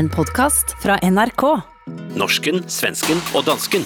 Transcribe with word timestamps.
En 0.00 0.08
podkast 0.08 0.70
fra 0.80 0.94
NRK. 1.04 1.42
Norsken, 2.16 2.62
svensken 2.72 3.18
og 3.36 3.42
dansken. 3.44 3.82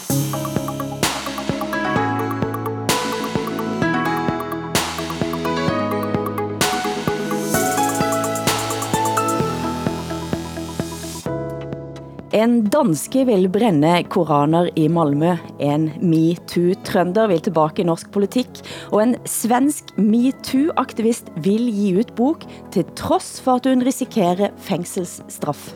En 12.31 12.61
danske 12.71 13.25
vil 13.27 13.49
brænde 13.51 13.97
koraner 14.07 14.71
i 14.79 14.85
Malmö, 14.87 15.33
en 15.59 15.89
MeToo-trønder 15.99 17.27
vil 17.33 17.43
tilbage 17.49 17.83
i 17.83 17.89
norsk 17.91 18.13
politik, 18.15 18.63
og 18.93 19.03
en 19.03 19.17
svensk 19.27 19.91
MeToo-aktivist 19.99 21.35
vil 21.43 21.67
gi 21.75 21.91
ut 21.99 22.15
bok 22.15 22.47
til 22.71 22.87
trods 22.95 23.41
for 23.43 23.59
at 23.59 23.67
hun 23.67 23.83
risikerer 23.83 24.55
fængselsstraf. 24.63 25.73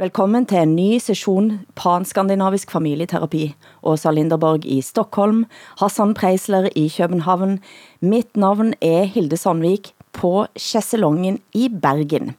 Välkommen 0.00 0.46
till 0.46 0.58
en 0.58 0.76
ny 0.76 1.00
session 1.00 1.58
panskandinavisk 1.74 2.70
familjeterapi. 2.70 3.54
Åsa 3.80 4.10
Linderborg 4.10 4.78
i 4.78 4.82
Stockholm, 4.82 5.44
Hassan 5.76 6.14
Preisler 6.14 6.78
i 6.78 6.88
Köpenhamn. 6.88 7.58
Mitt 7.98 8.36
namn 8.36 8.74
är 8.80 9.04
Hilde 9.04 9.36
Sandvik 9.36 9.94
på 10.12 10.46
Chesselongen 10.54 11.38
i 11.52 11.68
Bergen. 11.68 12.32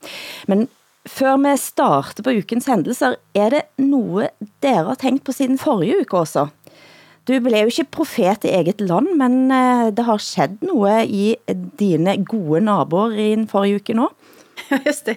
Men 0.46 0.68
før 1.06 1.38
vi 1.38 1.58
starter 1.58 2.24
på 2.24 2.32
ukens 2.32 2.68
händelser, 2.68 3.16
är 3.34 3.50
det 3.52 3.62
noe 3.78 4.32
dere 4.60 4.88
har 4.90 4.96
tänkt 4.96 5.24
på 5.24 5.34
siden 5.34 5.62
forrige 5.62 6.02
uke 6.02 6.18
også? 6.18 6.48
Du 7.30 7.40
blev 7.40 7.68
jo 7.68 7.76
ikke 7.76 7.92
profet 7.94 8.46
i 8.50 8.56
eget 8.58 8.82
land, 8.82 9.14
men 9.22 9.52
eh, 9.54 9.94
det 9.94 10.10
har 10.10 10.18
skett 10.18 10.58
noe 10.66 11.04
i 11.06 11.36
dine 11.78 12.18
gode 12.26 12.66
naboer 12.66 13.14
i 13.14 13.36
den 13.36 13.46
forrige 13.46 13.84
uke 13.84 13.94
nå. 14.02 14.10
Just 14.86 15.06
det. 15.06 15.16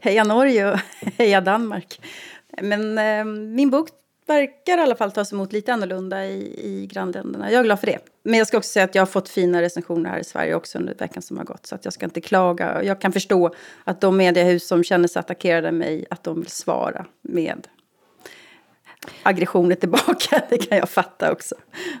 Heja 0.00 0.24
Norge 0.24 0.72
och 0.72 0.78
heja 1.18 1.40
Danmark. 1.40 2.00
Men 2.62 2.98
eh, 2.98 3.24
min 3.24 3.70
bok 3.70 3.88
verkar 4.26 4.78
i 4.78 4.80
alla 4.80 4.94
fall 4.96 5.12
tas 5.12 5.32
emot 5.32 5.52
lite 5.52 5.72
annorlunda 5.72 6.26
i, 6.26 6.60
i 6.66 6.86
grannländerna. 6.86 7.50
Jag 7.50 7.60
är 7.60 7.64
glad 7.64 7.80
för 7.80 7.86
det. 7.86 7.98
Men 8.22 8.38
jag 8.38 8.46
ska 8.46 8.58
också 8.58 8.70
säga 8.70 8.84
att 8.84 8.94
jag 8.94 9.02
har 9.02 9.06
fått 9.06 9.28
fina 9.28 9.62
recensioner 9.62 10.10
här 10.10 10.18
i 10.18 10.24
Sverige 10.24 10.54
också 10.54 10.78
under 10.78 10.94
veckan 10.94 11.22
som 11.22 11.38
har 11.38 11.44
gått. 11.44 11.66
Så 11.66 11.74
att 11.74 11.84
jag 11.84 11.94
ska 11.94 12.04
inte 12.04 12.20
klaga. 12.20 12.82
Jag 12.84 13.00
kan 13.00 13.12
förstå 13.12 13.54
att 13.84 14.00
de 14.00 14.16
mediehus 14.16 14.68
som 14.68 14.84
känner 14.84 15.08
sig 15.08 15.20
attackerade 15.20 15.72
mig, 15.72 16.06
att 16.10 16.24
de 16.24 16.40
vill 16.40 16.50
svara 16.50 17.06
med 17.22 17.68
aggressioner 19.22 19.74
tillbaka. 19.74 20.42
Det 20.50 20.58
kan 20.58 20.78
jag 20.78 20.88
fatta 20.88 21.32
också 21.32 21.54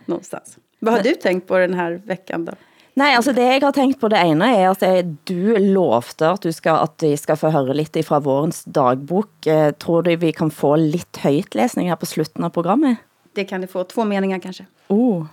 någonstans. 0.04 0.58
Vad 0.78 0.94
har 0.94 1.02
du 1.02 1.14
tänkt 1.14 1.48
på 1.48 1.58
den 1.58 1.74
här 1.74 2.02
veckan 2.04 2.44
då? 2.44 2.52
Nej, 2.98 3.14
altså 3.14 3.32
det 3.32 3.44
jeg 3.46 3.62
har 3.62 3.74
tænkt 3.74 4.00
på 4.00 4.08
det 4.10 4.18
ene 4.26 4.48
er 4.56 4.70
at 4.72 4.82
jeg, 4.82 5.04
du 5.28 5.54
lovte 5.58 6.26
at, 6.26 6.42
du 6.42 6.50
skal, 6.52 6.82
at 6.82 7.04
vi 7.04 7.14
skal 7.16 7.38
få 7.38 7.52
høre 7.54 7.76
lidt 7.76 7.98
fra 8.06 8.18
vårens 8.18 8.64
dagbok. 8.66 9.30
Eh, 9.46 9.70
tror 9.78 10.02
du 10.02 10.16
vi 10.18 10.32
kan 10.34 10.50
få 10.50 10.74
lidt 10.76 11.22
højtlæsning 11.22 11.88
her 11.88 12.00
på 12.00 12.06
slutten 12.06 12.44
av 12.44 12.50
programmet? 12.50 12.98
Det 13.36 13.46
kan 13.46 13.62
du 13.62 13.70
få. 13.70 13.84
Två 13.84 14.04
meningar 14.04 14.38
kanske. 14.38 14.66
Oh. 14.88 15.26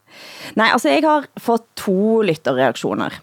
Nej, 0.55 0.69
altså 0.71 0.89
jeg 0.89 1.01
har 1.03 1.25
fått 1.41 1.65
to 1.75 2.21
lytterreaktioner. 2.21 3.17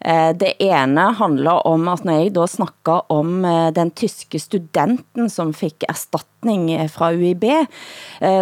Eh, 0.00 0.32
det 0.34 0.56
ene 0.58 1.12
handler 1.14 1.62
om 1.66 1.86
at 1.88 2.02
når 2.04 2.24
jeg 2.24 2.34
da 2.34 2.46
snakker 2.50 3.06
om 3.12 3.44
eh, 3.44 3.70
den 3.76 3.94
tyske 3.94 4.40
studenten 4.42 5.30
som 5.30 5.54
fik 5.54 5.86
erstatning 5.88 6.72
fra 6.90 7.12
UIB, 7.14 7.44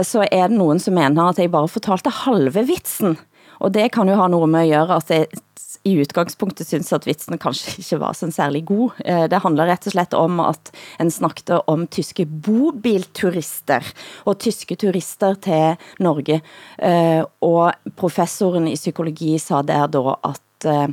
så 0.06 0.24
er 0.30 0.48
det 0.48 0.56
nogen 0.56 0.78
som 0.80 0.94
mener 0.94 1.28
at 1.28 1.38
jeg 1.38 1.50
bare 1.50 1.68
fortalte 1.68 2.10
halve 2.24 2.62
vitsen. 2.66 3.18
Og 3.60 3.72
det 3.74 3.90
kan 3.92 4.08
jo 4.08 4.16
ha 4.16 4.28
noget 4.28 4.48
med 4.48 4.72
att 4.72 4.88
gøre, 4.88 4.96
at 4.96 5.10
jeg 5.10 5.26
i 5.86 5.94
utgangspunktet 6.02 6.68
synes 6.68 6.90
at 6.92 7.06
vitsen 7.06 7.38
kanskje 7.40 7.78
ikke 7.82 8.00
var 8.02 8.16
så 8.16 8.28
særlig 8.34 8.64
god. 8.68 8.98
Eh, 9.04 9.24
det 9.30 9.40
handler 9.44 9.70
rett 9.70 9.86
og 9.88 9.94
slett 9.94 10.14
om 10.16 10.40
at 10.42 10.72
en 11.00 11.10
snakket 11.10 11.54
om 11.70 11.86
tyske 11.86 12.26
bobilturister 12.26 13.86
og 14.26 14.38
tyske 14.42 14.76
turister 14.80 15.38
til 15.44 15.78
Norge. 16.04 16.40
Eh, 16.78 17.22
og 17.44 17.94
professoren 17.96 18.68
i 18.68 18.76
psykologi 18.78 19.36
sa 19.42 19.62
der 19.62 19.88
da 19.92 20.18
at 20.28 20.68
eh, 20.68 20.88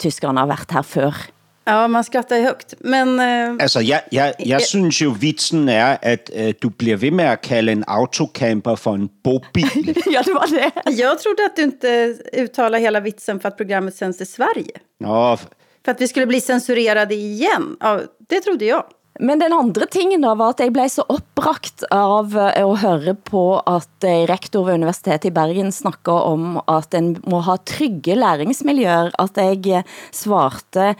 tyskerne 0.00 0.44
har 0.44 0.50
varit 0.50 0.78
her 0.78 0.86
før. 0.86 1.26
Ja, 1.64 1.86
man 1.88 2.04
skrattar 2.04 2.42
högt. 2.42 2.74
Men, 2.80 3.20
øh, 3.20 3.56
altså, 3.60 3.80
jeg, 3.80 4.02
jeg, 4.12 4.34
jeg 4.46 4.60
synes 4.60 5.02
jo, 5.02 5.14
vitsen 5.20 5.68
er, 5.68 5.96
at 6.02 6.30
øh, 6.34 6.54
du 6.62 6.68
bliver 6.68 6.96
ved 6.96 7.10
med 7.10 7.24
at 7.24 7.40
kalde 7.40 7.72
en 7.72 7.84
autocamper 7.86 8.74
for 8.74 8.94
en 8.94 9.10
bobil. 9.24 9.86
ja, 10.14 10.22
det 10.22 10.34
var 10.34 10.46
det. 10.46 10.98
Jag 10.98 11.18
trodde 11.18 11.44
att 11.44 11.56
du 11.56 11.62
inte 11.62 12.14
uttalar 12.32 12.78
hela 12.78 13.00
vitsen 13.00 13.40
för 13.40 13.48
att 13.48 13.56
programmet 13.56 13.96
sänds 13.96 14.20
i 14.20 14.26
Sverige. 14.26 14.72
Nå, 15.00 15.38
För 15.84 15.92
att 15.92 16.00
vi 16.00 16.08
skulle 16.08 16.26
bli 16.26 16.40
censurerade 16.40 17.14
igen. 17.14 17.76
Ja, 17.80 18.00
det 18.28 18.40
trodde 18.40 18.64
jag. 18.64 18.84
Men 19.20 19.38
den 19.38 19.52
andre 19.52 19.86
tingen 19.86 20.24
da 20.24 20.32
var 20.38 20.54
at 20.54 20.62
jeg 20.64 20.72
blev 20.72 20.88
så 20.88 21.04
opbragt 21.12 21.84
av 21.92 22.32
eh, 22.38 22.62
at 22.64 22.80
høre 22.80 23.14
på 23.14 23.44
at 23.68 24.06
eh, 24.06 24.24
rektor 24.28 24.64
ved 24.64 24.80
Universitetet 24.80 25.28
i 25.28 25.34
Bergen 25.36 25.68
snakker 25.74 26.24
om 26.30 26.56
at 26.64 26.96
en 26.96 27.12
må 27.28 27.42
ha 27.44 27.58
trygge 27.68 28.16
læringsmiljøer, 28.16 29.12
at 29.20 29.40
jeg 29.40 29.60
eh, 29.82 29.98
svarte 30.16 30.94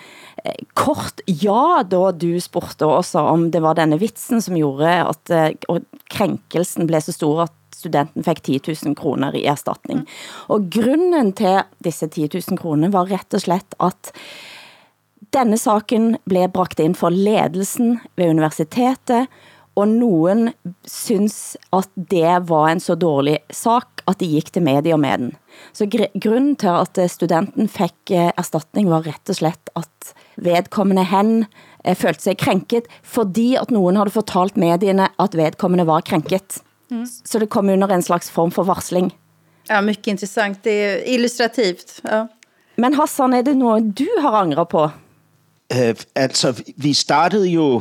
kort 0.79 1.21
ja, 1.29 1.83
da 1.85 2.03
du 2.17 2.31
spurgte 2.41 2.89
også 2.89 3.27
om 3.29 3.51
det 3.53 3.61
var 3.61 3.77
denne 3.77 3.99
vitsen 4.01 4.41
som 4.41 4.57
gjorde 4.57 4.95
at 5.05 5.33
og 5.69 5.85
blev 6.89 7.05
så 7.05 7.13
stor 7.13 7.43
at 7.45 7.57
studenten 7.77 8.25
fik 8.25 8.41
10 8.43 8.61
000 8.87 8.97
kroner 8.97 9.37
i 9.37 9.45
erstatning. 9.49 10.07
Og 10.53 10.71
grunden 10.73 11.33
til 11.37 11.61
disse 11.85 12.09
10 12.09 12.31
000 12.35 12.61
kroner 12.61 12.93
var 12.93 13.11
rett 13.13 13.37
og 13.37 13.45
slett 13.45 13.77
at 13.81 14.13
denne 15.33 15.59
saken 15.59 16.17
blev 16.29 16.49
bragt 16.49 16.81
ind 16.81 16.95
for 16.95 17.11
ledelsen 17.11 18.01
ved 18.17 18.31
universitetet, 18.31 19.29
og 19.79 19.89
nogen 19.89 20.51
synes 20.85 21.57
at 21.73 21.89
det 22.11 22.49
var 22.49 22.69
en 22.69 22.81
så 22.81 22.95
dårlig 22.95 23.39
sak, 23.51 24.03
at 24.09 24.21
de 24.21 24.27
gik 24.27 24.53
til 24.53 24.63
medier 24.63 24.97
med 24.97 25.19
den. 25.19 25.37
Så 25.73 25.87
gr 25.87 26.11
grunden 26.21 26.57
til 26.57 27.01
at 27.01 27.11
studenten 27.11 27.69
fik 27.69 28.11
erstatning 28.13 28.91
var 28.91 29.07
rett 29.07 29.31
og 29.31 29.39
slett 29.39 29.71
at 29.77 30.13
vedkommende 30.37 31.05
hen 31.05 31.47
følte 31.95 32.23
sig 32.23 32.37
krænket, 32.37 32.91
fordi 33.03 33.55
at 33.55 33.71
nogen 33.71 33.97
havde 33.97 34.11
fortalt 34.11 34.57
medierne 34.57 35.09
at 35.19 35.37
vedkommende 35.37 35.87
var 35.87 36.01
krænket. 36.01 36.59
Mm. 36.91 37.07
Så 37.25 37.39
det 37.39 37.49
kom 37.49 37.69
under 37.69 37.89
en 37.89 38.03
slags 38.03 38.31
form 38.31 38.51
for 38.51 38.63
varsling. 38.63 39.13
Ja, 39.71 39.81
mycket 39.81 40.07
intressant. 40.07 40.65
Det 40.65 40.73
är 40.73 41.15
illustrativt. 41.15 42.01
Ja. 42.05 42.27
Men 42.77 42.95
Hassan, 42.95 43.33
er 43.35 43.43
det 43.43 43.57
noget, 43.57 43.99
du 43.99 44.07
har 44.19 44.33
angret 44.43 44.69
på? 44.69 44.91
Øh, 45.73 45.95
altså, 46.15 46.63
vi 46.77 46.93
startede 46.93 47.49
jo 47.49 47.81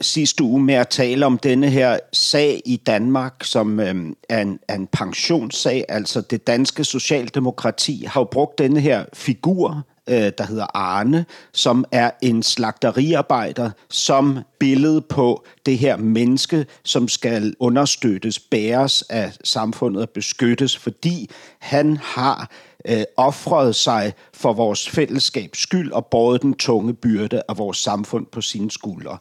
sidste 0.00 0.42
uge 0.42 0.62
med 0.62 0.74
at 0.74 0.88
tale 0.88 1.26
om 1.26 1.38
denne 1.38 1.70
her 1.70 1.98
sag 2.12 2.62
i 2.64 2.76
Danmark, 2.76 3.34
som 3.44 3.80
øh, 3.80 3.94
er, 4.28 4.42
en, 4.42 4.58
er 4.68 4.74
en 4.74 4.86
pensionssag. 4.86 5.84
Altså 5.88 6.20
det 6.20 6.46
danske 6.46 6.84
socialdemokrati 6.84 8.04
har 8.08 8.20
jo 8.20 8.24
brugt 8.24 8.58
denne 8.58 8.80
her 8.80 9.04
figur, 9.12 9.82
øh, 10.08 10.32
der 10.38 10.46
hedder 10.46 10.66
Arne, 10.74 11.24
som 11.52 11.84
er 11.92 12.10
en 12.22 12.42
slagteriarbejder, 12.42 13.70
som 13.90 14.38
billede 14.58 15.00
på 15.00 15.44
det 15.66 15.78
her 15.78 15.96
menneske, 15.96 16.66
som 16.84 17.08
skal 17.08 17.54
understøttes, 17.58 18.38
bæres 18.38 19.02
af 19.02 19.32
samfundet 19.44 20.02
og 20.02 20.10
beskyttes, 20.10 20.76
fordi 20.76 21.30
han 21.58 21.96
har 21.96 22.50
øh, 22.88 23.02
offret 23.16 23.76
sig 23.76 24.12
for 24.32 24.52
vores 24.52 24.88
fællesskabs 24.88 25.58
skyld 25.58 25.92
og 25.92 26.06
båret 26.06 26.42
den 26.42 26.54
tunge 26.54 26.94
byrde 26.94 27.42
af 27.48 27.58
vores 27.58 27.78
samfund 27.78 28.26
på 28.26 28.40
sine 28.40 28.70
skuldre. 28.70 29.18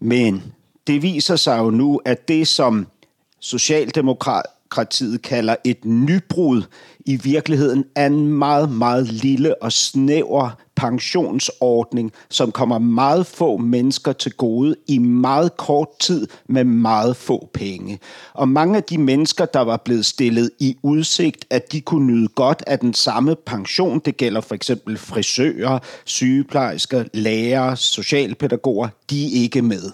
Men 0.00 0.42
det 0.86 1.02
viser 1.02 1.36
sig 1.36 1.58
jo 1.58 1.70
nu, 1.70 2.00
at 2.04 2.28
det 2.28 2.48
som 2.48 2.86
Socialdemokratiet 3.40 5.22
kalder 5.22 5.56
et 5.64 5.84
nybrud, 5.84 6.62
i 7.00 7.16
virkeligheden 7.16 7.84
er 7.94 8.06
en 8.06 8.26
meget, 8.26 8.72
meget 8.72 9.06
lille 9.08 9.62
og 9.62 9.72
snæver 9.72 10.50
pensionsordning, 10.76 12.12
som 12.30 12.52
kommer 12.52 12.78
meget 12.78 13.26
få 13.26 13.56
mennesker 13.56 14.12
til 14.12 14.32
gode 14.32 14.76
i 14.86 14.98
meget 14.98 15.56
kort 15.56 15.88
tid 16.00 16.26
med 16.48 16.64
meget 16.64 17.16
få 17.16 17.48
penge. 17.54 17.98
Og 18.34 18.48
mange 18.48 18.76
af 18.76 18.82
de 18.82 18.98
mennesker, 18.98 19.44
der 19.44 19.60
var 19.60 19.76
blevet 19.76 20.06
stillet 20.06 20.50
i 20.58 20.76
udsigt, 20.82 21.44
at 21.50 21.72
de 21.72 21.80
kunne 21.80 22.06
nyde 22.06 22.28
godt 22.28 22.62
af 22.66 22.78
den 22.78 22.94
samme 22.94 23.36
pension, 23.46 23.98
det 23.98 24.16
gælder 24.16 24.40
for 24.40 24.54
eksempel 24.54 24.98
frisører, 24.98 25.78
sygeplejersker, 26.04 27.04
lærere, 27.14 27.76
socialpædagoger, 27.76 28.88
de 29.10 29.24
er 29.24 29.42
ikke 29.42 29.62
med. 29.62 29.90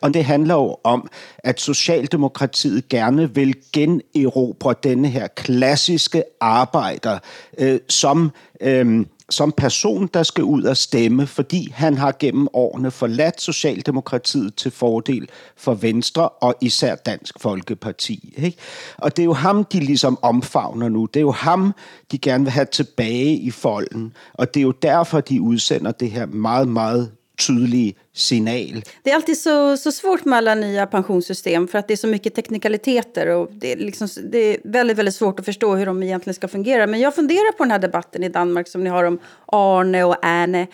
Og 0.00 0.14
det 0.14 0.24
handler 0.24 0.54
jo 0.54 0.76
om, 0.84 1.08
at 1.38 1.60
Socialdemokratiet 1.60 2.88
gerne 2.88 3.34
vil 3.34 3.54
generobre 3.72 4.74
denne 4.82 5.08
her 5.08 5.26
klassiske 5.26 6.22
arbejder, 6.40 7.18
øh, 7.58 7.80
som 7.88 8.30
øh, 8.60 9.06
som 9.30 9.52
person, 9.52 10.10
der 10.14 10.22
skal 10.22 10.44
ud 10.44 10.62
og 10.62 10.76
stemme, 10.76 11.26
fordi 11.26 11.70
han 11.74 11.96
har 11.96 12.16
gennem 12.18 12.48
årene 12.52 12.90
forladt 12.90 13.40
Socialdemokratiet 13.40 14.54
til 14.54 14.70
fordel 14.70 15.28
for 15.56 15.74
Venstre 15.74 16.28
og 16.28 16.54
især 16.60 16.94
Dansk 16.94 17.40
Folkeparti. 17.40 18.34
Ikke? 18.36 18.58
Og 18.98 19.16
det 19.16 19.22
er 19.22 19.26
jo 19.26 19.32
ham, 19.32 19.64
de 19.64 19.80
ligesom 19.80 20.18
omfavner 20.22 20.88
nu. 20.88 21.06
Det 21.06 21.20
er 21.20 21.24
jo 21.24 21.30
ham, 21.30 21.74
de 22.12 22.18
gerne 22.18 22.44
vil 22.44 22.52
have 22.52 22.66
tilbage 22.72 23.36
i 23.36 23.50
folden. 23.50 24.12
Og 24.34 24.54
det 24.54 24.60
er 24.60 24.64
jo 24.64 24.72
derfor, 24.72 25.20
de 25.20 25.40
udsender 25.40 25.92
det 25.92 26.10
her 26.10 26.26
meget, 26.26 26.68
meget 26.68 27.10
tydlig 27.46 27.96
signal. 28.12 28.84
Det 29.02 29.10
är 29.10 29.14
alltid 29.14 29.38
så, 29.38 29.76
så 29.76 29.92
svårt 29.92 30.24
med 30.24 30.36
alla 30.36 30.54
nya 30.54 30.86
pensionssystem 30.86 31.68
för 31.68 31.78
att 31.78 31.88
det 31.88 31.94
är 31.94 31.96
så 31.96 32.06
mycket 32.06 32.34
teknikaliteter 32.34 33.28
och 33.28 33.48
det 33.52 33.72
är, 33.72 33.76
liksom, 33.76 34.08
det 34.32 34.38
är 34.38 34.56
väldigt, 34.64 34.98
väldigt 34.98 35.14
svårt 35.14 35.40
att 35.40 35.46
förstå 35.46 35.74
hur 35.74 35.86
de 35.86 36.02
egentligen 36.02 36.34
ska 36.34 36.48
fungera. 36.48 36.86
Men 36.86 37.00
jag 37.00 37.14
funderar 37.14 37.52
på 37.52 37.64
den 37.64 37.70
här 37.70 37.78
debatten 37.78 38.22
i 38.22 38.28
Danmark 38.28 38.68
som 38.68 38.84
ni 38.84 38.90
har 38.90 39.04
om 39.04 39.18
Arne 39.46 40.04
och 40.04 40.16
Erne. 40.22 40.66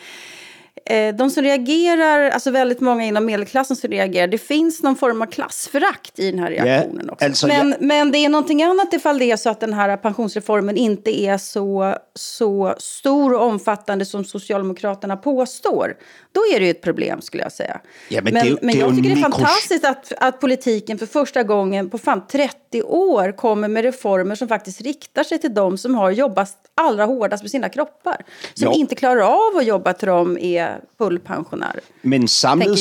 Eh, 0.85 1.15
de 1.15 1.29
som 1.29 1.43
reagerar, 1.43 2.29
alltså 2.29 2.51
väldigt 2.51 2.79
många 2.79 3.05
inom 3.05 3.25
medelklassen 3.25 3.75
som 3.75 3.89
reagerar, 3.89 4.27
det 4.27 4.37
finns 4.37 4.83
någon 4.83 4.95
form 4.95 5.21
av 5.21 5.25
klassförakt 5.25 6.19
i 6.19 6.31
den 6.31 6.39
här 6.39 6.49
reaktionen 6.49 7.05
ja, 7.07 7.13
också. 7.13 7.25
Alltså, 7.25 7.47
men, 7.47 7.69
jag... 7.69 7.81
men 7.81 8.11
det 8.11 8.17
är 8.17 8.29
någonting 8.29 8.63
annat 8.63 8.93
ifall 8.93 9.19
det 9.19 9.31
är 9.31 9.37
så 9.37 9.49
att 9.49 9.59
den 9.59 9.73
här 9.73 9.97
pensionsreformen 9.97 10.77
inte 10.77 11.21
är 11.21 11.37
så, 11.37 11.95
så 12.15 12.75
stor 12.77 13.33
och 13.33 13.41
omfattande 13.41 14.05
som 14.05 14.25
Socialdemokraterna 14.25 15.17
påstår. 15.17 15.95
Då 16.33 16.41
är 16.55 16.59
det 16.59 16.65
ju 16.65 16.71
ett 16.71 16.81
problem 16.81 17.21
skulle 17.21 17.43
jag 17.43 17.51
säga. 17.51 17.81
Ja, 18.09 18.21
men, 18.23 18.33
men, 18.33 18.45
det, 18.45 18.57
men 18.61 18.77
jag 18.77 18.95
tycker 18.95 19.09
det 19.09 19.15
är 19.15 19.21
fantastiskt 19.21 19.85
att, 19.85 20.13
att 20.17 20.39
politiken 20.39 20.97
för 20.97 21.05
första 21.05 21.43
gången 21.43 21.89
på 21.89 21.97
fan 21.97 22.27
30 22.31 22.83
år 22.83 23.37
kommer 23.37 23.67
med 23.67 23.83
reformer 23.83 24.35
som 24.35 24.47
faktiskt 24.47 24.81
riktar 24.81 25.23
sig 25.23 25.39
till 25.39 25.53
de 25.53 25.77
som 25.77 25.95
har 25.95 26.11
jobbat 26.11 26.57
allra 26.75 27.05
hårdast 27.05 27.43
med 27.43 27.51
sina 27.51 27.69
kroppar. 27.69 28.25
Som 28.53 28.65
jo. 28.65 28.79
inte 28.79 28.95
klarar 28.95 29.21
av 29.21 29.57
att 29.57 29.65
jobba 29.65 29.93
till 29.93 30.07
de 30.07 30.37
är 30.37 30.79
fullpensionärer. 30.97 31.81
Men 32.01 32.27
samlet, 32.27 32.79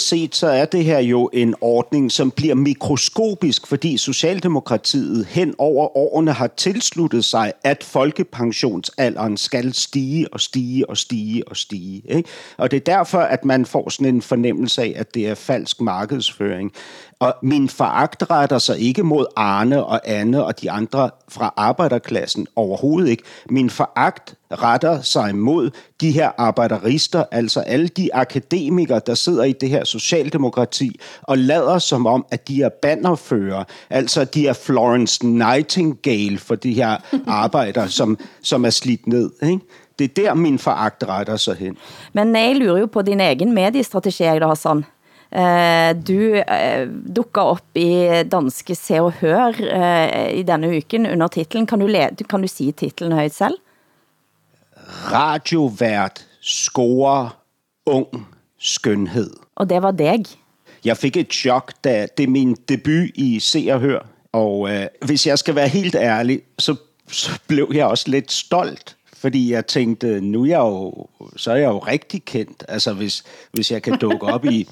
se, 0.00 0.28
så 0.32 0.46
är 0.46 0.68
det 0.70 0.82
här 0.82 1.00
ju 1.00 1.26
en 1.32 1.54
ordning 1.60 2.10
som 2.10 2.28
blir 2.28 2.54
mikroskopisk 2.54 3.66
fordi 3.66 3.98
Socialdemokratiet 3.98 5.26
hen 5.28 5.54
over 5.58 5.96
årene 5.96 6.32
har 6.32 6.48
tilsluttet 6.48 7.24
sig 7.24 7.52
at 7.64 7.84
folkepensionsalderen 7.84 9.36
skal 9.36 9.72
stige 9.74 10.26
og 10.32 10.40
stige 10.40 10.90
og 10.90 10.96
stige 10.96 11.42
og 11.48 11.56
stige. 11.56 12.24
Og 12.58 12.70
det 12.70 12.76
er 12.76 12.96
derfor, 12.96 13.18
at 13.18 13.44
man 13.44 13.66
får 13.66 13.90
sådan 13.90 14.14
en 14.14 14.22
fornemmelse 14.22 14.82
af, 14.82 14.92
at 14.96 15.14
det 15.14 15.28
er 15.28 15.34
falsk 15.34 15.80
markedsføring. 15.80 16.72
Og 17.20 17.34
min 17.42 17.68
foragt 17.68 18.30
retter 18.30 18.58
sig 18.58 18.78
ikke 18.78 19.02
mod 19.02 19.26
Arne 19.36 19.84
og 19.84 20.00
Anne 20.04 20.44
og 20.44 20.60
de 20.60 20.70
andre 20.70 21.10
fra 21.28 21.54
arbejderklassen 21.56 22.46
overhovedet 22.56 23.08
ikke. 23.08 23.22
Min 23.50 23.70
foragt 23.70 24.34
retter 24.50 25.02
sig 25.02 25.34
mod 25.34 25.70
de 26.00 26.10
her 26.10 26.30
arbejderister, 26.38 27.24
altså 27.30 27.60
alle 27.60 27.88
de 27.88 28.14
akademikere, 28.14 29.00
der 29.06 29.14
sidder 29.14 29.44
i 29.44 29.52
det 29.52 29.68
her 29.68 29.84
socialdemokrati 29.84 31.00
og 31.22 31.38
lader 31.38 31.78
som 31.78 32.06
om, 32.06 32.26
at 32.30 32.48
de 32.48 32.62
er 32.62 32.68
bannerfører. 32.82 33.64
Altså 33.90 34.24
de 34.24 34.46
er 34.46 34.52
Florence 34.52 35.26
Nightingale 35.26 36.38
for 36.38 36.54
de 36.54 36.72
her 36.72 36.96
arbetarna 37.26 37.88
som, 37.88 38.18
som 38.42 38.64
er 38.64 38.70
slidt 38.70 39.06
ned. 39.06 39.30
Ikke? 39.42 39.60
Det 39.98 40.04
er 40.04 40.22
der, 40.22 40.34
min 40.34 40.58
foragt 40.58 41.04
retter 41.08 41.36
sig 41.36 41.56
hen. 41.56 41.76
Men 42.12 42.36
jeg 42.36 42.56
lurer 42.56 42.78
jo 42.78 42.86
på 42.86 43.02
din 43.02 43.20
egen 43.20 43.54
mediestrategi, 43.54 44.24
Hassan. 44.24 44.84
Eh, 45.28 45.92
du 45.92 46.40
eh, 46.40 46.88
dukka 46.88 47.40
op 47.40 47.76
i 47.76 48.24
danske 48.24 48.74
Se 48.74 49.00
Hør 49.20 49.58
eh, 49.60 50.38
i 50.38 50.42
denne 50.42 50.70
uken 50.76 51.06
under 51.06 51.28
titlen. 51.28 51.66
Kan 51.66 51.80
du, 51.80 51.88
kan 52.28 52.40
du 52.40 52.48
sige 52.48 52.72
titlen 52.72 53.12
højt 53.12 53.34
selv? 53.34 53.58
Radiovært 55.12 56.24
scorer 56.40 57.36
ung 57.86 58.26
skønhed. 58.58 59.30
Og 59.56 59.68
det 59.70 59.82
var 59.82 59.90
deg? 59.90 60.24
Jeg 60.84 60.96
fik 60.96 61.16
et 61.16 61.32
chok, 61.32 61.72
da 61.84 62.06
det 62.16 62.24
er 62.24 62.28
min 62.28 62.56
debut 62.68 63.10
i 63.14 63.40
Se 63.40 63.68
og 63.72 63.80
Hør. 63.80 64.06
Og 64.32 64.70
øh, 64.70 64.86
hvis 65.04 65.26
jeg 65.26 65.38
skal 65.38 65.54
være 65.54 65.68
helt 65.68 65.94
ærlig, 65.94 66.40
så, 66.58 66.76
så 67.08 67.38
blev 67.46 67.70
jeg 67.74 67.86
også 67.86 68.10
lidt 68.10 68.32
stolt 68.32 68.96
fordi 69.18 69.52
jeg 69.52 69.66
tænkte, 69.66 70.20
nu 70.20 70.42
er 70.42 70.46
jeg 70.46 70.58
jo, 70.58 71.06
så 71.36 71.50
er 71.50 71.56
jeg 71.56 71.68
jo 71.68 71.78
rigtig 71.78 72.24
kendt. 72.24 72.64
Altså 72.68 72.92
hvis, 72.92 73.24
hvis 73.52 73.70
jeg 73.70 73.82
kan 73.82 73.98
dukke 73.98 74.26
op 74.26 74.44
i 74.44 74.68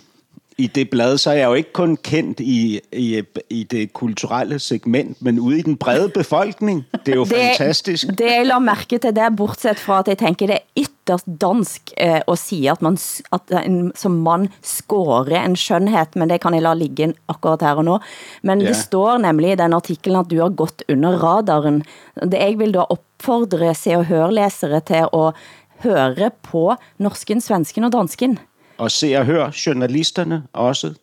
i 0.56 0.66
det 0.72 0.86
blad, 0.88 1.18
så 1.20 1.30
er 1.30 1.34
jeg 1.34 1.46
jo 1.46 1.54
ikke 1.60 1.72
kun 1.76 1.96
kendt 2.00 2.40
i, 2.40 2.80
i, 2.92 3.20
i 3.52 3.62
det 3.68 3.92
kulturelle 3.92 4.56
segment, 4.58 5.18
men 5.20 5.38
ude 5.38 5.58
i 5.58 5.62
den 5.62 5.76
brede 5.76 6.08
befolkning. 6.08 6.80
Det 7.04 7.12
er 7.12 7.18
jo 7.20 7.26
det, 7.28 7.36
fantastisk. 7.36 8.08
Det 8.18 8.30
jeg 8.30 8.46
la 8.48 8.58
mærke 8.58 8.98
til 8.98 9.12
det, 9.16 9.28
bortsett 9.36 9.80
fra 9.80 9.98
at 10.00 10.08
jeg 10.08 10.18
tænker, 10.22 10.48
det 10.48 10.56
er 10.56 10.80
ytterst 10.80 11.28
dansk 11.40 11.92
eh, 12.00 12.22
at 12.24 12.40
sige, 12.40 12.70
at 12.72 12.82
man 12.82 12.96
at 13.36 13.52
en, 13.66 13.92
som 13.94 14.16
man 14.24 14.48
skårer 14.62 15.44
en 15.44 15.58
skønhed, 15.60 16.16
men 16.16 16.32
det 16.32 16.40
kan 16.40 16.56
jeg 16.56 16.64
la 16.64 16.74
ligge 16.74 17.12
akkurat 17.28 17.62
her 17.62 17.84
og 17.84 17.84
nu. 17.84 18.00
Men 18.42 18.64
ja. 18.64 18.72
det 18.72 18.80
står 18.80 19.18
nemlig 19.18 19.52
i 19.52 19.60
den 19.60 19.76
artiklen, 19.76 20.16
at 20.16 20.30
du 20.32 20.40
har 20.40 20.56
gått 20.56 20.82
under 20.88 21.20
radaren. 21.20 21.82
Det 22.16 22.40
jeg 22.40 22.58
vil 22.58 22.72
da 22.72 22.88
opfordre 22.88 23.74
Se 23.76 23.96
og 23.96 24.08
Hør-læsere 24.08 24.80
til 24.80 25.04
at 25.12 25.46
høre 25.84 26.30
på 26.42 26.70
norsken, 26.98 27.44
svensken 27.44 27.84
og 27.84 27.92
dansken 27.92 28.38
og 28.78 28.90
se 28.90 29.14
og 29.18 29.26
hør 29.26 29.50
journalisterne 29.66 30.42
også. 30.52 30.94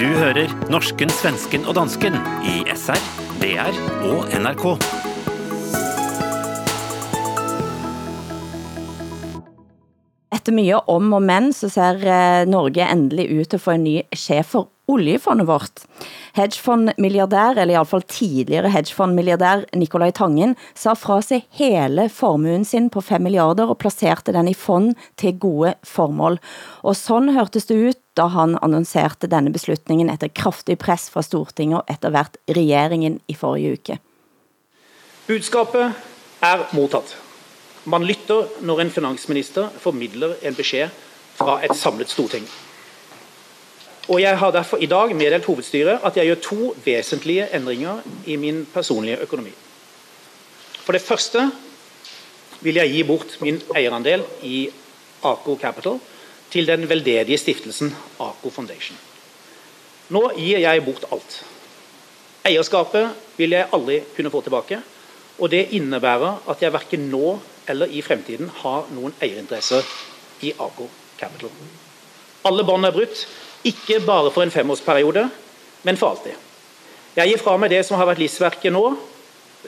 Du 0.00 0.06
hører 0.06 0.48
norsken, 0.72 1.10
svensken 1.12 1.66
og 1.68 1.74
dansken 1.76 2.14
i 2.46 2.62
SR, 2.72 3.00
DR 3.42 3.74
og 4.08 4.30
NRK. 4.40 4.64
Efter 10.32 10.56
mye 10.56 10.78
om 10.88 11.12
og 11.12 11.22
men, 11.22 11.50
så 11.52 11.68
ser 11.68 12.00
eh, 12.00 12.46
Norge 12.48 12.86
endelig 12.86 13.28
ut 13.28 13.50
til 13.50 13.58
at 13.58 13.64
få 13.66 13.76
en 13.76 13.84
ny 13.84 13.98
chef 14.16 14.54
for 14.54 14.70
oljefondet 14.90 15.48
vårt. 15.48 15.84
Hedgefondmilliardær, 16.36 17.58
eller 17.58 17.74
i 17.74 17.78
alle 17.78 17.90
fall 17.90 18.04
tidligere 18.10 18.70
hedgefondmilliardær 18.74 19.64
Nikolaj 19.78 20.12
Tangen, 20.18 20.56
sa 20.74 20.94
fra 20.98 21.20
sig 21.24 21.44
hele 21.58 22.08
formuen 22.12 22.64
sin 22.64 22.90
på 22.90 23.02
5 23.02 23.22
milliarder 23.26 23.70
og 23.70 23.78
placerede 23.82 24.34
den 24.36 24.50
i 24.50 24.54
fond 24.54 24.94
til 25.20 25.38
gode 25.38 25.74
formål. 25.86 26.38
Og 26.82 26.96
sådan 26.96 27.34
hørtes 27.36 27.66
det 27.70 27.80
ut, 27.90 28.00
da 28.16 28.28
han 28.34 28.58
annonserte 28.62 29.30
denne 29.30 29.52
beslutningen 29.52 30.10
efter 30.10 30.28
kraftig 30.28 30.78
press 30.78 31.10
fra 31.10 31.22
Stortinget 31.22 31.80
og 31.80 31.92
etter 31.94 32.14
hvert 32.14 32.38
regeringen 32.48 33.20
i 33.28 33.34
forrige 33.34 33.78
uke. 33.78 33.98
Budskapet 35.26 35.92
er 36.42 36.64
mottaget. 36.74 37.16
Man 37.84 38.04
lytter 38.04 38.48
når 38.66 38.80
en 38.80 38.90
finansminister 38.90 39.68
formidler 39.80 40.34
en 40.42 40.54
besked 40.54 40.90
fra 41.38 41.60
et 41.64 41.76
samlet 41.76 42.10
storting. 42.12 42.44
Og 44.10 44.18
Jeg 44.22 44.38
har 44.38 44.50
derfor 44.50 44.76
i 44.82 44.86
dag 44.90 45.12
meddelt 45.14 45.44
hovedstyret 45.46 46.00
at 46.04 46.16
jeg 46.16 46.26
gjør 46.26 46.38
to 46.42 46.74
vesentlige 46.84 47.46
endringer 47.54 48.00
i 48.26 48.36
min 48.36 48.64
personlige 48.74 49.20
økonomi. 49.22 49.50
For 50.82 50.92
det 50.92 51.02
første 51.02 51.44
vil 52.60 52.74
jeg 52.74 52.90
gi 52.90 53.02
bort 53.06 53.36
min 53.40 53.60
eierandel 53.76 54.24
i 54.42 54.68
Aco 55.22 55.54
Capital 55.60 56.00
til 56.50 56.66
den 56.66 56.88
veldedige 56.88 57.38
stiftelsen 57.38 57.94
Aco 58.20 58.50
Foundation. 58.50 58.98
Nå 60.08 60.32
gir 60.36 60.58
jeg 60.58 60.84
bort 60.84 61.06
alt. 61.12 61.36
Eierskapet 62.50 63.12
vil 63.36 63.54
jeg 63.54 63.68
aldri 63.72 64.00
kunne 64.16 64.30
få 64.30 64.40
tilbake. 64.40 64.80
Og 65.38 65.50
det 65.50 65.68
innebærer 65.76 66.50
at 66.50 66.62
jeg 66.62 66.72
verken 66.72 67.06
nå 67.12 67.38
eller 67.68 67.86
i 67.86 68.02
fremtiden 68.02 68.50
har 68.64 68.90
noen 68.90 69.14
eierinteresser 69.22 69.86
i 70.42 70.50
Aco 70.58 70.88
Capital. 71.20 71.54
Alle 72.44 72.66
bånd 72.66 72.88
er 72.88 72.96
brutt. 72.96 73.22
Ikke 73.66 74.00
bare 74.06 74.30
for 74.32 74.44
en 74.44 74.52
femårsperiode, 74.52 75.26
men 75.84 76.00
for 76.00 76.14
alltid. 76.14 76.36
Jeg 77.16 77.32
gir 77.32 77.42
fra 77.42 77.56
meg 77.60 77.72
det 77.72 77.82
som 77.84 77.98
har 78.00 78.08
vært 78.08 78.22
livsverket 78.22 78.72
nå, 78.72 78.84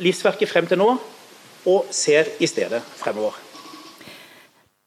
livsverket 0.00 0.48
frem 0.48 0.68
til 0.70 0.80
nå, 0.80 0.92
og 1.68 1.90
ser 1.94 2.30
i 2.42 2.48
stedet 2.48 2.80
fremover. 2.98 3.36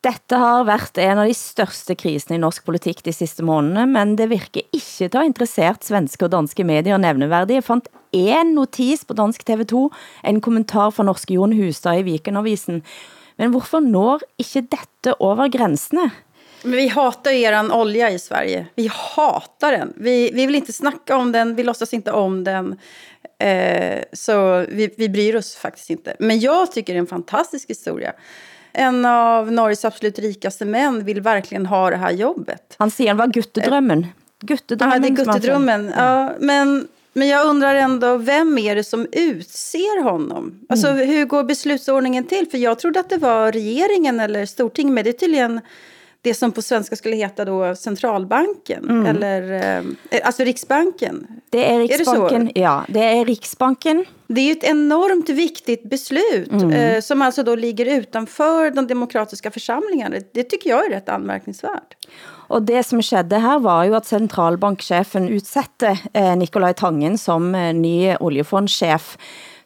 Dette 0.05 0.37
har 0.37 0.67
vært 0.67 0.99
en 1.01 1.23
av 1.23 1.25
de 1.25 1.33
største 1.33 1.95
krisene 1.97 2.37
i 2.37 2.41
norsk 2.41 2.65
politik 2.67 2.99
de 3.05 3.13
siste 3.15 3.41
månedene, 3.45 3.87
men 3.89 4.13
det 4.19 4.27
virker 4.29 4.67
ikke 4.69 5.07
til 5.07 5.17
å 5.17 5.23
ha 5.23 5.25
interessert 5.25 5.87
svenske 5.87 6.27
og 6.27 6.33
danske 6.35 6.65
medier 6.67 7.01
nevneverdig. 7.01 7.57
Jeg 7.57 7.65
fant 7.65 7.89
en 8.13 8.53
notis 8.53 9.01
på 9.07 9.17
dansk 9.17 9.41
TV2, 9.47 9.87
en 10.29 10.41
kommentar 10.45 10.93
fra 10.93 11.07
norske 11.07 11.33
Jon 11.33 11.55
Hustad 11.57 12.03
i 12.03 12.05
Vikenavisen. 12.05 12.83
Men 13.41 13.55
hvorfor 13.55 13.81
når 13.81 14.27
ikke 14.41 14.67
dette 14.75 15.15
over 15.17 15.49
grensene? 15.51 16.11
Men 16.61 16.71
vi 16.71 16.87
hatar 16.87 17.31
er 17.31 17.71
olja 17.71 18.11
i 18.11 18.19
Sverige. 18.19 18.65
Vi 18.75 18.89
hatar 18.93 19.71
den. 19.71 19.93
Vi, 19.95 20.31
vi 20.33 20.45
vill 20.45 20.55
inte 20.55 20.73
snacka 20.73 21.17
om 21.17 21.31
den, 21.31 21.55
vi 21.55 21.63
låtsas 21.63 21.93
inte 21.93 22.11
om 22.11 22.43
den. 22.43 22.79
Eh, 23.39 24.03
så 24.13 24.65
vi, 24.69 24.93
vi 24.97 25.09
bryr 25.09 25.35
oss 25.35 25.55
faktiskt 25.55 25.89
inte. 25.89 26.15
Men 26.19 26.39
jag 26.39 26.71
tycker 26.71 26.93
det 26.93 26.97
är 26.97 27.01
en 27.01 27.07
fantastisk 27.07 27.69
historia. 27.69 28.13
En 28.73 29.05
av 29.05 29.51
Norges 29.51 29.85
absolut 29.85 30.19
rikaste 30.19 30.65
män 30.65 31.05
vill 31.05 31.21
verkligen 31.21 31.65
ha 31.65 31.89
det 31.89 31.97
här 31.97 32.11
jobbet. 32.11 32.75
Han 32.77 32.91
ser 32.91 33.13
vad 33.13 33.33
guttedrömmen. 33.33 34.07
Guttedrömmen. 34.41 35.03
Ja, 35.03 35.09
det 35.09 35.21
är 35.21 35.25
guttedrömmen. 35.25 35.93
Ja, 35.97 36.33
men 36.39 36.87
Men 37.17 37.27
jag 37.27 37.47
undrar 37.47 37.75
ändå, 37.75 38.17
vem 38.17 38.57
är 38.57 38.75
det 38.75 38.83
som 38.83 39.07
utser 39.11 40.03
honom? 40.03 40.59
Alltså 40.69 40.87
mm. 40.87 41.07
hur 41.07 41.25
går 41.25 41.43
beslutsordningen 41.43 42.23
till? 42.23 42.47
För 42.51 42.57
jag 42.57 42.79
trodde 42.79 42.99
att 42.99 43.09
det 43.09 43.17
var 43.17 43.51
regeringen 43.51 44.19
eller 44.19 44.45
Stortinget, 44.45 44.93
men 44.93 45.03
det 45.03 45.09
är 45.09 45.13
tydligen 45.13 45.61
det 46.25 46.33
som 46.33 46.51
på 46.51 46.61
svenska 46.61 46.95
skulle 46.95 47.15
heta 47.15 47.45
då 47.45 47.75
centralbanken, 47.75 48.89
mm. 48.89 49.05
eller 49.05 49.41
eh, 50.09 50.21
alltså 50.23 50.43
Riksbanken. 50.43 51.27
Det 51.49 51.73
är 51.73 51.79
Riksbanken, 51.79 52.41
är 52.41 52.53
det 52.53 52.59
ja. 52.59 52.85
Det 52.87 53.03
är 53.03 53.25
Riksbanken. 53.25 54.05
Det 54.27 54.41
är 54.41 54.51
ett 54.51 54.63
enormt 54.63 55.29
viktigt 55.29 55.89
beslut 55.89 56.51
mm. 56.51 56.71
eh, 56.71 57.01
som 57.01 57.21
alltså 57.21 57.43
då 57.43 57.55
ligger 57.55 57.85
utanför 57.85 58.71
de 58.71 58.87
demokratiska 58.87 59.51
församlingarna. 59.51 60.15
Det 60.33 60.43
tycker 60.43 60.69
jag 60.69 60.85
är 60.85 60.89
rätt 60.89 61.09
anmärkningsvärt. 61.09 61.95
Och 62.47 62.61
det 62.61 62.83
som 62.83 63.01
skedde 63.01 63.37
här 63.37 63.59
var 63.59 63.83
ju 63.83 63.95
att 63.95 64.05
centralbankchefen 64.05 65.29
utsatte 65.29 65.99
eh, 66.13 66.35
Nikolaj 66.35 66.73
Tangen 66.73 67.17
som 67.17 67.55
eh, 67.55 67.73
ny 67.73 68.15
oljefondschef 68.15 69.17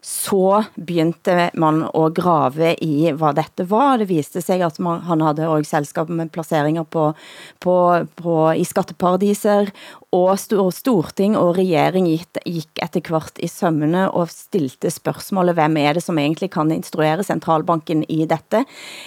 så 0.01 0.63
begynte 0.75 1.49
man 1.59 1.83
at 1.83 2.15
grave 2.15 2.73
i 2.81 3.11
hvad 3.11 3.35
dette 3.35 3.65
var. 3.69 3.97
Det 3.99 4.09
viste 4.09 4.41
sig 4.41 4.63
at 4.63 4.79
man, 4.79 5.01
han 5.07 5.21
hade 5.21 5.47
også 5.47 5.75
selskab 5.75 6.09
med 6.09 6.31
placeringar 6.31 6.87
på, 6.87 7.11
på, 7.59 7.75
på, 8.15 8.35
i 8.55 8.63
skatteparadiser, 8.63 9.71
og 10.09 10.39
storting 10.39 11.35
og 11.37 11.53
regering 11.59 12.07
gik, 12.09 12.39
gik 12.41 12.79
etter 12.81 13.11
hvert 13.11 13.37
i 13.37 13.47
sømmene 13.47 14.07
og 14.09 14.31
stilte 14.33 14.89
frågan 14.89 15.53
hvem 15.53 15.77
er 15.77 15.93
det 15.93 16.03
som 16.03 16.17
egentlig 16.17 16.49
kan 16.49 16.71
instruere 16.71 17.23
centralbanken 17.23 18.03
i 18.09 18.25
dette? 18.25 18.63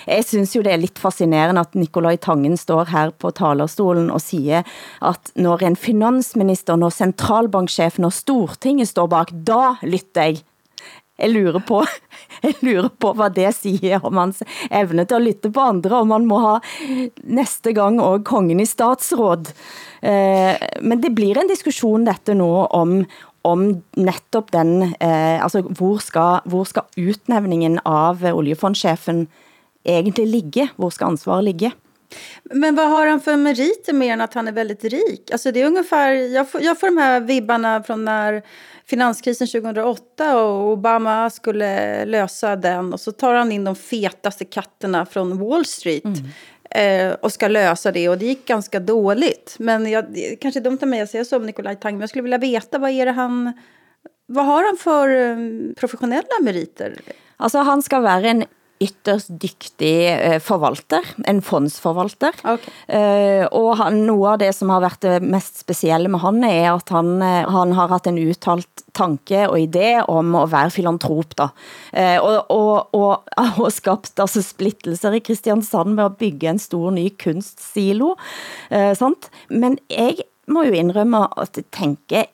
Jeg 0.07 0.25
syns 0.25 0.55
jo 0.55 0.63
det 0.63 0.73
er 0.73 0.77
lidt 0.77 0.99
fascinerende 0.99 1.61
at 1.61 1.75
Nikolaj 1.75 2.17
Tangen 2.17 2.57
står 2.57 2.85
her 2.93 3.11
på 3.11 3.31
talerstolen 3.31 4.11
og 4.11 4.21
siger, 4.21 4.63
at 5.03 5.33
når 5.35 5.63
en 5.67 5.77
finansminister, 5.77 6.77
når 6.77 6.91
centralbanksjefen 6.91 8.05
og 8.05 8.13
stortinget 8.13 8.89
står 8.89 9.07
bak, 9.07 9.33
da 9.33 9.75
lytter 9.83 10.23
jeg 10.23 10.43
jeg 11.19 11.33
lurer 11.33 11.61
på, 11.67 11.83
jeg 12.45 12.57
lurer 12.61 12.89
på 12.89 13.13
vad 13.19 13.35
det 13.35 13.53
säger 13.57 14.07
om 14.07 14.17
hans 14.17 14.43
evne 14.71 15.05
til 15.07 15.19
at 15.19 15.27
lytte 15.27 15.53
på 15.53 15.61
andre, 15.61 16.01
om 16.01 16.09
man 16.15 16.27
må 16.27 16.41
ha 16.43 16.55
nästa 17.23 17.73
gång 17.77 18.01
og 18.03 18.25
kongen 18.29 18.63
i 18.63 18.69
statsråd. 18.69 19.53
Eh, 20.01 20.57
men 20.81 21.05
det 21.05 21.13
blir 21.15 21.39
en 21.39 21.51
diskussion 21.51 22.09
dette 22.09 22.35
nu 22.35 22.49
om, 22.65 23.05
om 23.43 23.69
nettopp 23.97 24.51
den, 24.53 24.95
eh, 25.01 25.39
altså 25.43 25.63
hvor 25.69 26.01
skal, 26.03 26.43
hvor 26.45 26.67
skal 26.67 26.89
av 27.85 28.25
oljefondschefen 28.25 29.27
egentlig 29.85 30.27
ligge? 30.27 30.69
Hvor 30.77 30.91
ska 30.91 31.07
ansvaret 31.07 31.45
ligge? 31.45 31.73
Men 32.45 32.75
vad 32.75 32.89
har 32.89 33.07
han 33.07 33.21
för 33.21 33.37
meriter 33.37 33.93
mer 33.93 34.13
än 34.13 34.21
att 34.21 34.35
han 34.35 34.49
är 34.49 34.53
väldigt 34.53 34.85
rik? 34.85 35.31
Alltså 35.31 35.53
det 35.53 35.63
är 35.63 35.67
ungefär, 35.67 36.13
jag 36.13 36.51
får, 36.51 36.63
jag 36.63 36.81
får 36.81 36.87
de 36.87 36.99
här 36.99 37.21
vibbarna 37.21 37.83
från 37.83 38.05
när 38.05 38.43
finanskrisen 38.93 39.47
2008 39.47 40.43
och 40.43 40.73
Obama 40.73 41.31
skulle 41.31 42.05
lösa 42.05 42.57
den 42.57 42.93
och 42.93 43.01
så 43.01 43.13
tar 43.13 43.35
han 43.35 43.53
in 43.53 43.65
de 43.65 43.77
fetaste 43.77 44.45
katterna 44.45 45.07
från 45.07 45.39
Wall 45.39 45.65
Street 45.65 46.05
mm. 46.05 47.11
eh, 47.11 47.17
och 47.21 47.33
ska 47.33 47.49
lösa 47.49 47.93
det 47.93 48.09
och 48.09 48.19
det 48.19 48.25
gick 48.25 48.47
ganska 48.47 48.81
dåligt. 48.81 49.57
Men 49.59 49.91
jag, 49.91 50.05
det 50.13 50.37
kanske 50.37 50.61
är 50.61 50.65
dumt 50.65 50.79
av 50.83 50.89
mig 50.89 51.01
att 51.01 51.11
säga 51.11 51.25
så 51.25 51.37
om 51.37 51.47
Nikolaj 51.47 51.77
Tang, 51.77 51.95
men 51.95 52.01
jag 52.01 52.09
skulle 52.09 52.23
vilja 52.23 52.39
veta 52.39 52.79
vad 52.79 52.91
är 52.91 53.07
det 53.07 53.13
han 53.13 53.53
vad 54.27 54.47
har 54.47 54.65
han 54.67 54.77
för 54.77 55.09
um, 55.09 55.75
professionella 55.77 56.41
meriter? 56.41 56.99
Alltså 57.37 57.59
han 57.59 57.83
ska 57.83 58.01
vara 58.01 58.29
en 58.29 58.45
ytterst 58.83 59.31
dyktig 59.41 59.95
eh, 60.11 60.39
forvalter, 60.43 61.07
en 61.29 61.41
fondsforvalter. 61.45 62.37
Okay. 62.43 62.73
Uh, 62.91 63.45
og 63.55 63.77
han, 63.81 64.03
noe 64.09 64.35
av 64.35 64.41
det 64.43 64.51
som 64.57 64.73
har 64.73 64.83
været 64.85 65.05
det 65.05 65.31
mest 65.35 65.63
specielle 65.63 66.11
med 66.13 66.23
han 66.23 66.43
er 66.47 66.69
at 66.73 66.93
han, 66.95 67.15
eh, 67.25 67.49
han 67.51 67.75
har 67.77 67.93
haft 67.93 68.09
en 68.11 68.21
uttalt 68.21 68.85
tanke 68.97 69.47
og 69.49 69.57
idé 69.61 69.95
om 70.11 70.35
at 70.41 70.51
være 70.53 70.75
filantrop 70.75 71.37
da. 71.39 71.49
Uh, 71.95 72.19
og, 72.21 72.37
og, 72.53 72.99
og, 72.99 73.33
og 73.63 73.71
skabt 73.75 74.23
altså 74.23 74.45
splittelser 74.45 75.19
i 75.19 75.25
Kristiansand 75.25 75.97
med 75.97 76.11
at 76.11 76.19
bygge 76.21 76.53
en 76.53 76.63
stor 76.63 76.91
ny 76.95 77.09
kunstsilo. 77.21 78.15
Sant? 78.99 79.29
Men 79.51 79.77
jeg 79.91 80.25
må 80.51 80.65
jo 80.67 80.77
indrømme 80.77 81.27
at 81.41 81.59
jeg 81.59 81.69
tænker, 81.75 82.31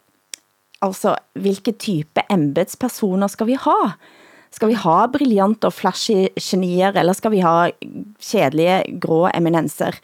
altså, 0.84 1.16
hvilke 1.38 1.74
type 1.80 2.22
embedspersoner 2.30 3.30
skal 3.32 3.50
vi 3.50 3.58
ha? 3.60 3.78
Ska 4.50 4.66
vi 4.66 4.74
ha 4.74 5.08
briljanta 5.08 5.66
och 5.66 5.74
flashy 5.74 6.28
genier, 6.36 6.96
eller 6.96 7.12
ska 7.12 7.28
vi 7.28 7.40
ha 7.40 7.70
kedliga 8.20 8.84
grå 8.88 9.26
eminenser? 9.34 9.94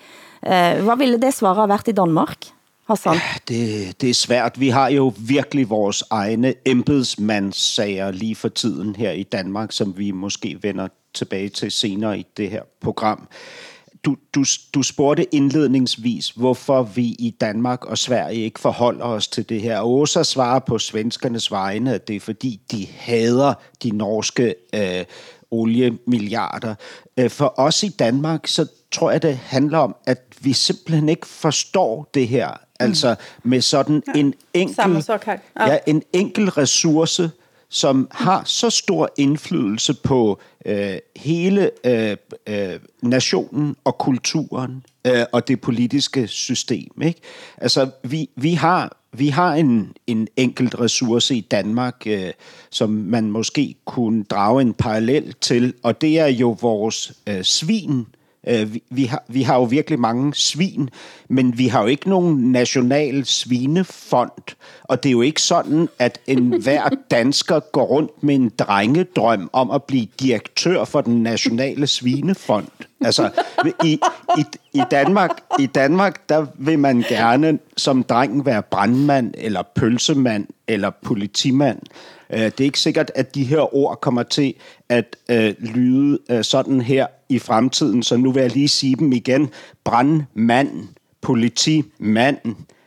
Eh, 0.42 0.82
vad 0.82 0.98
ville 0.98 1.16
det 1.16 1.40
ha 1.40 1.66
varit 1.66 1.88
i 1.88 1.92
Danmark? 1.92 2.52
Hassan? 2.86 3.14
Eh, 3.14 3.20
det, 3.44 3.92
det 3.98 4.08
är 4.08 4.12
svårt. 4.12 4.58
Vi 4.58 4.70
har 4.70 4.90
ju 4.90 5.10
verkligen 5.16 5.68
vår 5.68 5.94
egna 6.12 6.52
embedsmandssager 6.64 8.12
lige 8.12 8.34
för 8.34 8.48
tiden 8.48 8.94
här 8.94 9.12
i 9.12 9.26
Danmark, 9.30 9.72
som 9.72 9.92
vi 9.92 10.12
måske 10.12 10.56
vänder 10.62 10.88
tillbaka 11.12 11.48
till 11.48 11.72
senare 11.72 12.16
i 12.16 12.24
det 12.32 12.46
här 12.46 12.62
programmet 12.82 13.28
du, 14.04 14.16
du, 14.34 14.44
du 14.74 14.82
spurgte 14.82 15.34
indledningsvis, 15.34 16.30
hvorfor 16.30 16.82
vi 16.82 17.04
i 17.04 17.36
Danmark 17.40 17.84
og 17.84 17.98
Sverige 17.98 18.44
ikke 18.44 18.60
forholder 18.60 19.04
os 19.04 19.28
til 19.28 19.48
det 19.48 19.60
her. 19.60 19.80
Åsa 19.80 20.22
svarer 20.22 20.58
på 20.58 20.78
svenskernes 20.78 21.50
vegne, 21.50 21.94
at 21.94 22.08
det 22.08 22.16
er 22.16 22.20
fordi, 22.20 22.60
de 22.70 22.86
hader 22.86 23.54
de 23.82 23.90
norske 23.90 24.54
øh, 24.74 25.04
oliemilliarder. 25.50 26.74
Øh, 27.16 27.30
for 27.30 27.54
os 27.56 27.82
i 27.82 27.88
Danmark, 27.88 28.46
så 28.46 28.66
tror 28.92 29.10
jeg, 29.10 29.22
det 29.22 29.36
handler 29.36 29.78
om, 29.78 29.96
at 30.06 30.22
vi 30.40 30.52
simpelthen 30.52 31.08
ikke 31.08 31.26
forstår 31.26 32.10
det 32.14 32.28
her. 32.28 32.48
Mm. 32.48 32.56
Altså 32.78 33.14
med 33.42 33.60
sådan 33.60 34.02
en 34.14 34.34
enkel, 34.54 35.04
ja, 35.60 35.78
en 35.86 36.02
enkel 36.12 36.50
ressource, 36.50 37.30
som 37.74 38.08
har 38.10 38.42
så 38.44 38.70
stor 38.70 39.12
inflytelse 39.16 39.94
på 39.94 40.40
øh, 40.66 40.96
hela 41.16 41.68
øh, 41.84 42.16
øh, 42.46 42.80
nationen 43.02 43.76
och 43.84 43.98
kulturen 43.98 44.84
øh, 45.06 45.24
och 45.32 45.48
det 45.48 45.60
politiska 45.60 46.26
systemet. 46.26 47.06
Ikke? 47.06 47.90
Vi, 48.02 48.30
vi 48.36 48.54
har 48.54 48.96
vi 49.12 49.28
har 49.28 49.54
en, 49.54 49.92
en 50.06 50.28
enkelt 50.36 50.80
resurs 50.80 51.30
i 51.30 51.40
Danmark, 51.40 52.02
øh, 52.06 52.32
som 52.70 52.90
man 52.90 53.30
måske 53.30 53.74
kunde 53.84 54.24
dra 54.24 54.60
en 54.60 54.74
parallell 54.74 55.34
till, 55.40 55.74
och 55.82 56.00
det 56.00 56.18
är 56.18 56.28
ju 56.28 56.54
vårt 56.60 57.12
svin, 57.42 58.06
vi, 58.46 58.82
vi, 58.90 59.04
har, 59.04 59.24
vi 59.28 59.42
har 59.42 59.54
jo 59.54 59.62
virkelig 59.62 60.00
mange 60.00 60.34
svin, 60.34 60.90
men 61.28 61.58
vi 61.58 61.66
har 61.66 61.82
jo 61.82 61.86
ikke 61.86 62.08
nogen 62.08 62.52
national 62.52 63.24
svinefond. 63.24 64.56
Og 64.82 65.02
det 65.02 65.08
er 65.08 65.12
jo 65.12 65.22
ikke 65.22 65.42
sådan, 65.42 65.88
at 65.98 66.18
en 66.26 66.62
hver 66.62 66.88
dansker 67.10 67.60
går 67.60 67.84
rundt 67.84 68.22
med 68.22 68.34
en 68.34 68.52
drengedrøm 68.58 69.50
om 69.52 69.70
at 69.70 69.84
blive 69.84 70.06
direktør 70.20 70.84
for 70.84 71.00
den 71.00 71.22
nationale 71.22 71.86
svinefond. 71.86 72.66
Altså, 73.00 73.30
i, 73.84 73.98
i, 74.38 74.44
i, 74.72 74.80
Danmark, 74.90 75.30
i 75.58 75.66
Danmark, 75.66 76.28
der 76.28 76.46
vil 76.58 76.78
man 76.78 77.04
gerne 77.08 77.58
som 77.76 78.02
dreng 78.02 78.46
være 78.46 78.62
brandmand, 78.62 79.34
eller 79.38 79.62
pølsemand, 79.74 80.46
eller 80.68 80.90
politimand. 81.02 81.78
Øh, 82.30 82.40
det 82.40 82.60
er 82.60 82.64
ikke 82.64 82.80
sikkert, 82.80 83.12
at 83.14 83.34
de 83.34 83.44
her 83.44 83.74
ord 83.74 84.00
kommer 84.00 84.22
til 84.22 84.54
at 84.88 85.16
øh, 85.28 85.54
lyde 85.58 86.18
øh, 86.30 86.44
sådan 86.44 86.80
her 86.80 87.06
i 87.34 87.38
fremtiden, 87.38 88.02
så 88.02 88.16
nu 88.16 88.32
vil 88.32 88.40
jeg 88.40 88.52
lige 88.52 88.68
sige 88.68 88.96
dem 88.96 89.12
igen. 89.12 89.50
Brandmand, 89.84 90.88
politimand, 91.22 92.38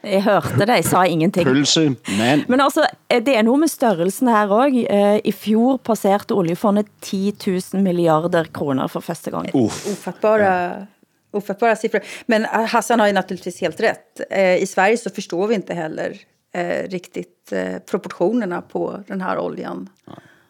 jeg 0.04 0.24
hørte 0.24 0.60
det, 0.60 0.68
jeg 0.70 0.86
sa 0.86 1.04
ingenting. 1.04 1.46
Pølse, 1.46 1.96
mand. 2.18 2.44
Men 2.48 2.62
altså, 2.62 2.88
det 3.10 3.38
er 3.38 3.42
noget 3.42 3.60
med 3.60 3.68
størrelsen 3.68 4.28
her 4.28 4.48
også. 4.48 5.20
I 5.24 5.32
fjor 5.32 5.78
passerte 5.78 6.32
oljefondet 6.32 6.88
10 7.02 7.34
000 7.74 7.84
milliarder 7.84 8.46
kroner 8.54 8.88
for 8.88 9.00
første 9.00 9.32
gang. 9.32 9.50
Uff. 9.54 9.88
Ofattbara, 9.92 10.86
ofattbara 11.34 11.76
siffror. 11.76 12.02
Men 12.28 12.46
Hassan 12.46 13.00
har 13.00 13.08
ju 13.08 13.14
naturligtvis 13.14 13.60
helt 13.60 13.82
rätt. 13.82 14.22
I 14.62 14.66
Sverige 14.66 14.98
så 14.98 15.10
förstår 15.10 15.48
vi 15.48 15.56
inte 15.56 15.74
heller 15.74 16.14
eh, 16.56 16.90
riktigt 16.90 17.52
eh, 17.52 17.80
proportionerna 17.92 18.62
på 18.62 19.00
den 19.08 19.22
här 19.22 19.40
oljan. 19.40 19.90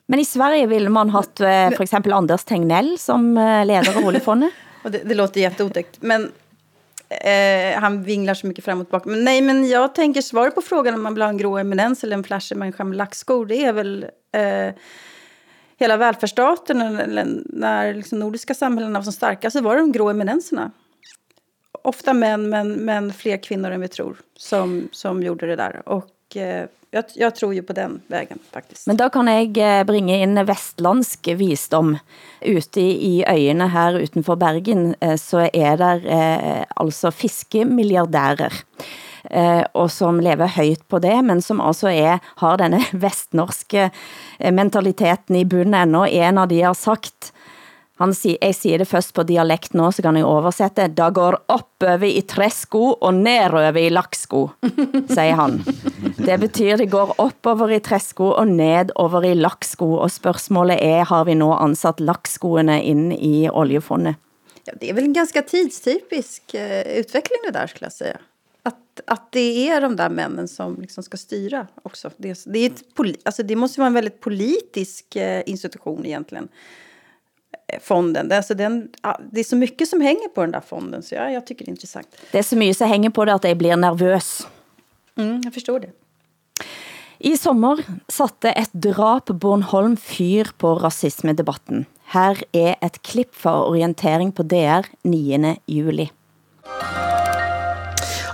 Men 0.10 0.20
i 0.20 0.26
Sverige 0.26 0.68
vill 0.68 0.90
man 0.90 1.10
ha 1.10 1.20
eh, 1.20 1.72
för 1.72 1.82
exempel 1.82 2.14
Anders 2.14 2.44
Tegnell 2.44 2.98
som 3.00 3.38
eh, 3.38 3.66
ledare 3.66 3.98
av 3.98 4.06
oljefondet. 4.06 4.54
det, 4.84 4.98
det 4.98 5.16
låter 5.16 5.42
jätteotäckt. 5.42 6.02
Men 6.02 6.32
eh, 7.10 7.80
han 7.80 8.04
vinglar 8.04 8.34
så 8.34 8.48
mycket 8.48 8.66
framåt 8.66 8.90
bak. 8.90 9.06
Men 9.06 9.24
nej, 9.24 9.42
men 9.42 9.68
jag 9.68 9.96
tänker 9.96 10.22
svaret 10.22 10.56
på 10.56 10.62
frågan 10.62 10.94
om 10.94 11.04
man 11.04 11.14
vill 11.14 11.22
ha 11.22 11.30
en 11.30 11.38
grå 11.38 11.58
eminens 11.58 12.04
eller 12.04 12.18
en 12.18 12.24
flashig 12.24 12.58
människa 12.58 12.84
med 12.84 12.98
lackskor. 12.98 13.46
Det 13.46 13.66
är 13.66 13.74
väl 13.74 14.06
eh, 14.32 14.74
hela 15.78 15.98
välfärdsstaten. 15.98 16.82
Eller 16.82 17.28
när 17.46 17.94
liksom 17.94 18.20
nordiska 18.20 18.54
samhällena 18.54 19.00
var 19.00 19.04
som 19.04 19.14
starkast 19.14 19.58
så 19.58 19.64
var 19.64 19.76
det 19.76 19.82
de 19.82 19.92
grå 19.92 20.10
eminenserna 20.10 20.72
ofta 21.88 22.14
män, 22.14 22.50
men, 22.50 22.74
men 22.74 23.14
fler 23.14 23.38
kvinnor 23.38 23.72
än 23.72 23.82
vi 23.82 23.88
tror 23.88 24.18
som, 24.36 24.90
som 24.92 25.24
gjorde 25.24 25.48
det 25.48 25.56
där. 25.56 25.90
Och 25.90 26.38
eh, 26.38 26.68
jag, 26.92 27.04
jag 27.16 27.36
tror 27.36 27.54
ju 27.54 27.64
på 27.64 27.74
den 27.74 28.02
vägen 28.08 28.40
faktiskt. 28.52 28.88
Men 28.88 28.98
då 28.98 29.10
kan 29.10 29.28
jag 29.28 29.80
eh, 29.80 29.84
bringa 29.84 30.18
in 30.18 30.46
västlandsk 30.46 31.28
visdom. 31.28 31.98
Ute 32.42 32.82
i 32.82 33.26
öarna 33.28 33.68
här 33.68 33.94
utanför 33.94 34.36
Bergen 34.36 34.96
eh, 35.00 35.16
så 35.16 35.40
är 35.54 35.78
där 35.78 36.06
eh, 36.08 36.66
alltså 36.76 37.12
fiskemiljardärer 37.12 38.54
eh, 39.24 39.88
som 39.88 40.22
lever 40.22 40.48
högt 40.48 40.88
på 40.88 41.00
det, 41.00 41.22
men 41.22 41.42
som 41.42 41.62
alltså 41.62 41.90
är, 41.90 42.20
har 42.26 42.58
denne 42.58 42.86
vestnorske 42.92 43.90
eh, 44.40 44.52
mentaliteten 44.52 45.36
i 45.36 45.46
bunden 45.46 45.74
ennå. 45.74 46.08
En 46.08 46.38
av 46.38 46.48
de 46.48 46.62
har 46.62 46.74
sagt, 46.74 47.34
han 47.98 48.14
sier, 48.14 48.38
jeg 48.42 48.54
sier 48.54 48.82
det 48.82 48.86
først 48.90 49.16
på 49.18 49.26
dialekt 49.26 49.74
nå, 49.78 49.90
så 49.92 50.04
kan 50.06 50.18
jeg 50.20 50.28
oversette. 50.28 50.86
Da 50.94 51.10
går 51.14 51.40
oppover 51.50 52.06
i 52.06 52.22
tresko 52.30 52.92
og 52.94 53.18
nedover 53.18 53.80
i 53.82 53.88
lakksko, 53.90 54.44
sier 55.16 55.40
han. 55.40 55.58
Det 56.18 56.38
betyder, 56.44 56.84
det 56.84 56.92
går 56.94 57.16
oppover 57.24 57.74
i 57.74 57.82
tresko 57.82 58.30
og 58.36 58.54
nedover 58.54 59.26
i 59.26 59.34
lakksko, 59.38 59.96
og 60.04 60.14
spørsmålet 60.14 60.82
er, 60.84 61.08
har 61.10 61.26
vi 61.26 61.38
nå 61.40 61.50
ansatt 61.58 62.04
lakskoene 62.04 62.80
inn 62.86 63.10
i 63.16 63.50
oljefondet? 63.50 64.22
Ja, 64.68 64.74
det 64.80 64.90
är 64.90 64.94
väl 64.94 65.04
en 65.04 65.14
ganska 65.14 65.42
tidstypisk 65.42 66.54
eh, 66.54 66.80
utvikling 66.80 67.00
utveckling 67.00 67.40
det 67.46 67.52
där 67.52 67.68
skulle 67.68 67.86
jag 67.86 67.94
säga. 67.94 68.18
Att, 68.64 69.02
att 69.06 69.32
det 69.32 69.70
är 69.70 69.82
de 69.82 69.96
där 69.96 70.10
männen 70.10 70.48
som 70.48 70.82
liksom 70.82 71.04
ska 71.04 71.18
styra 71.18 71.68
också. 71.84 72.12
Det, 72.18 72.44
det, 72.46 72.60
är 72.60 72.66
ett, 72.70 72.84
alltså 73.24 73.44
det 73.44 73.56
måste 73.56 73.80
vara 73.80 73.88
en 73.88 73.94
väldigt 73.94 74.20
politisk 74.20 75.16
eh, 75.16 75.44
institution 75.46 76.06
egentligen. 76.06 76.48
Fonden. 77.82 78.32
Alltså 78.32 78.54
den, 78.54 78.90
det 79.32 79.40
är 79.40 79.44
så 79.44 79.56
mycket 79.56 79.88
som 79.88 80.02
hänger 80.02 80.28
på 80.28 80.42
den 80.42 80.52
där 80.52 80.62
fonden 80.62 81.04
så 81.04 81.16
jag, 81.16 81.34
jag 81.34 81.48
tycker 81.48 81.66
det 81.66 81.70
är 81.70 81.74
intressant. 81.74 82.08
Det 82.32 82.40
är 82.40 82.44
så 82.44 82.56
mycket 82.56 82.78
som 82.78 82.88
hänger 82.88 83.10
på 83.10 83.26
det 83.26 83.34
att 83.34 83.44
jag 83.44 83.58
blir 83.58 83.76
nervös. 83.76 84.48
Mm, 85.18 85.42
jag 85.44 85.54
förstår 85.54 85.80
det. 85.80 85.90
I 87.18 87.38
sommer 87.38 87.84
satte 88.08 88.52
et 88.52 88.74
drap 88.74 89.26
Bornholm 89.26 89.98
fyr 89.98 90.48
på 90.58 90.76
rasismedebatten. 90.76 91.86
Her 92.06 92.44
er 92.54 92.76
et 92.82 93.02
klip 93.02 93.36
fra 93.36 93.66
orientering 93.66 94.32
på 94.32 94.44
DR 94.44 94.86
9. 95.02 95.56
juli. 95.66 96.10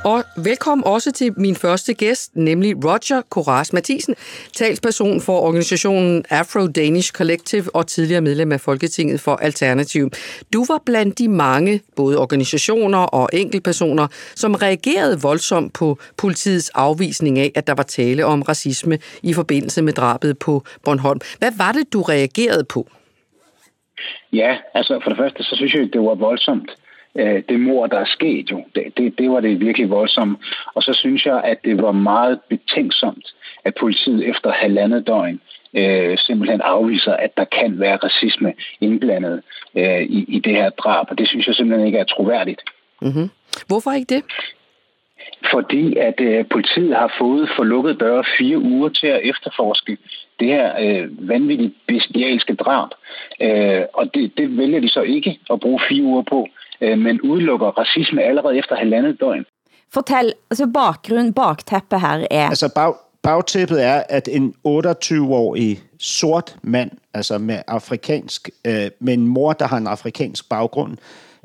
Og 0.05 0.23
velkommen 0.43 0.87
også 0.87 1.11
til 1.11 1.33
min 1.37 1.55
første 1.55 1.93
gæst, 1.93 2.35
nemlig 2.35 2.75
Roger 2.85 3.21
Coraz 3.29 3.73
Mathisen, 3.73 4.15
talsperson 4.53 5.21
for 5.21 5.39
organisationen 5.39 6.25
Afro-Danish 6.31 7.11
Collective 7.11 7.75
og 7.75 7.87
tidligere 7.87 8.21
medlem 8.21 8.51
af 8.51 8.61
Folketinget 8.61 9.19
for 9.19 9.35
Alternativ. 9.35 10.09
Du 10.53 10.65
var 10.67 10.81
blandt 10.85 11.19
de 11.19 11.27
mange, 11.27 11.81
både 11.95 12.17
organisationer 12.17 12.97
og 12.97 13.29
enkeltpersoner, 13.33 14.07
som 14.35 14.55
reagerede 14.55 15.21
voldsomt 15.21 15.73
på 15.73 15.97
politiets 16.17 16.69
afvisning 16.69 17.39
af, 17.39 17.51
at 17.55 17.67
der 17.67 17.73
var 17.73 17.83
tale 17.83 18.25
om 18.25 18.41
racisme 18.41 18.97
i 19.23 19.33
forbindelse 19.33 19.81
med 19.81 19.93
drabet 19.93 20.39
på 20.39 20.63
Bornholm. 20.85 21.19
Hvad 21.39 21.51
var 21.57 21.71
det, 21.71 21.93
du 21.93 22.01
reagerede 22.01 22.63
på? 22.63 22.87
Ja, 24.33 24.57
altså 24.73 24.99
for 25.03 25.09
det 25.09 25.17
første, 25.17 25.43
så 25.43 25.55
synes 25.55 25.73
jeg, 25.73 25.89
det 25.93 26.01
var 26.01 26.15
voldsomt 26.15 26.71
øh, 27.15 27.43
det 27.49 27.59
mor, 27.59 27.87
der 27.87 27.99
er 27.99 28.05
sket 28.05 28.51
jo. 28.51 28.63
Det, 28.75 28.97
det, 28.97 29.17
det 29.17 29.31
var 29.31 29.39
det 29.39 29.59
virkelig 29.59 29.89
voldsomt. 29.89 30.39
Og 30.75 30.83
så 30.83 30.93
synes 30.93 31.25
jeg, 31.25 31.41
at 31.43 31.57
det 31.63 31.81
var 31.81 31.91
meget 31.91 32.39
betænksomt, 32.49 33.35
at 33.65 33.73
politiet 33.79 34.29
efter 34.29 34.51
halvandet 34.51 35.07
døgn 35.07 35.41
øh, 35.73 36.17
simpelthen 36.17 36.61
afviser, 36.61 37.13
at 37.13 37.37
der 37.37 37.45
kan 37.45 37.79
være 37.79 37.95
racisme 37.95 38.53
indblandet 38.81 39.41
øh, 39.75 40.01
i, 40.01 40.25
i 40.27 40.39
det 40.39 40.55
her 40.55 40.69
drab. 40.69 41.05
Og 41.09 41.17
det 41.17 41.27
synes 41.27 41.47
jeg 41.47 41.55
simpelthen 41.55 41.87
ikke 41.87 41.99
er 41.99 42.03
troværdigt. 42.03 42.61
Mm-hmm. 43.01 43.29
Hvorfor 43.67 43.91
ikke 43.91 44.15
det? 44.15 44.23
Fordi 45.51 45.97
at 45.97 46.21
øh, 46.21 46.45
politiet 46.51 46.95
har 46.95 47.15
fået 47.19 47.49
for 47.55 47.63
lukket 47.63 47.99
døre 47.99 48.23
fire 48.37 48.57
uger 48.57 48.89
til 48.89 49.07
at 49.07 49.21
efterforske 49.23 49.97
det 50.39 50.47
her 50.47 50.73
øh, 50.79 51.29
vanvittigt 51.29 51.73
bestialske 51.87 52.55
drab. 52.55 52.89
Øh, 53.41 53.81
og 53.93 54.13
det, 54.13 54.37
det 54.37 54.57
vælger 54.57 54.79
de 54.79 54.89
så 54.89 55.01
ikke 55.01 55.39
at 55.49 55.59
bruge 55.59 55.79
fire 55.89 56.03
uger 56.03 56.21
på. 56.21 56.47
Øh, 56.81 56.97
men 56.97 57.21
udelukker 57.21 57.67
racisme 57.67 58.23
allerede 58.23 58.57
efter 58.57 58.75
halvandet 58.75 59.19
døgn. 59.19 59.45
Fortæl, 59.93 60.33
altså 60.51 60.67
bakgrund, 60.73 61.33
bagtæppe 61.33 61.99
her 61.99 62.27
er... 62.31 62.49
Altså 62.49 62.73
bag, 62.75 62.93
bagtæppet 63.23 63.83
er, 63.83 64.03
at 64.09 64.29
en 64.31 64.53
28-årig 64.67 65.79
sort 65.99 66.55
mand, 66.61 66.91
altså 67.13 67.37
med 67.37 67.61
afrikansk, 67.67 68.49
øh, 68.67 68.89
med 68.99 69.13
en 69.13 69.27
mor, 69.27 69.53
der 69.53 69.67
har 69.67 69.77
en 69.77 69.87
afrikansk 69.87 70.49
baggrund, 70.49 70.97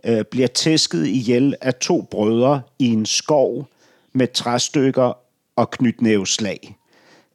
øh, 0.05 0.25
bliver 0.31 0.47
tæsket 0.47 1.07
ihjel 1.07 1.55
af 1.61 1.75
to 1.75 2.03
brødre 2.11 2.61
i 2.79 2.87
en 2.87 3.07
skov 3.07 3.69
med 4.13 4.27
træstykker 4.27 5.19
og 5.57 5.71
knytnæveslag. 5.71 6.77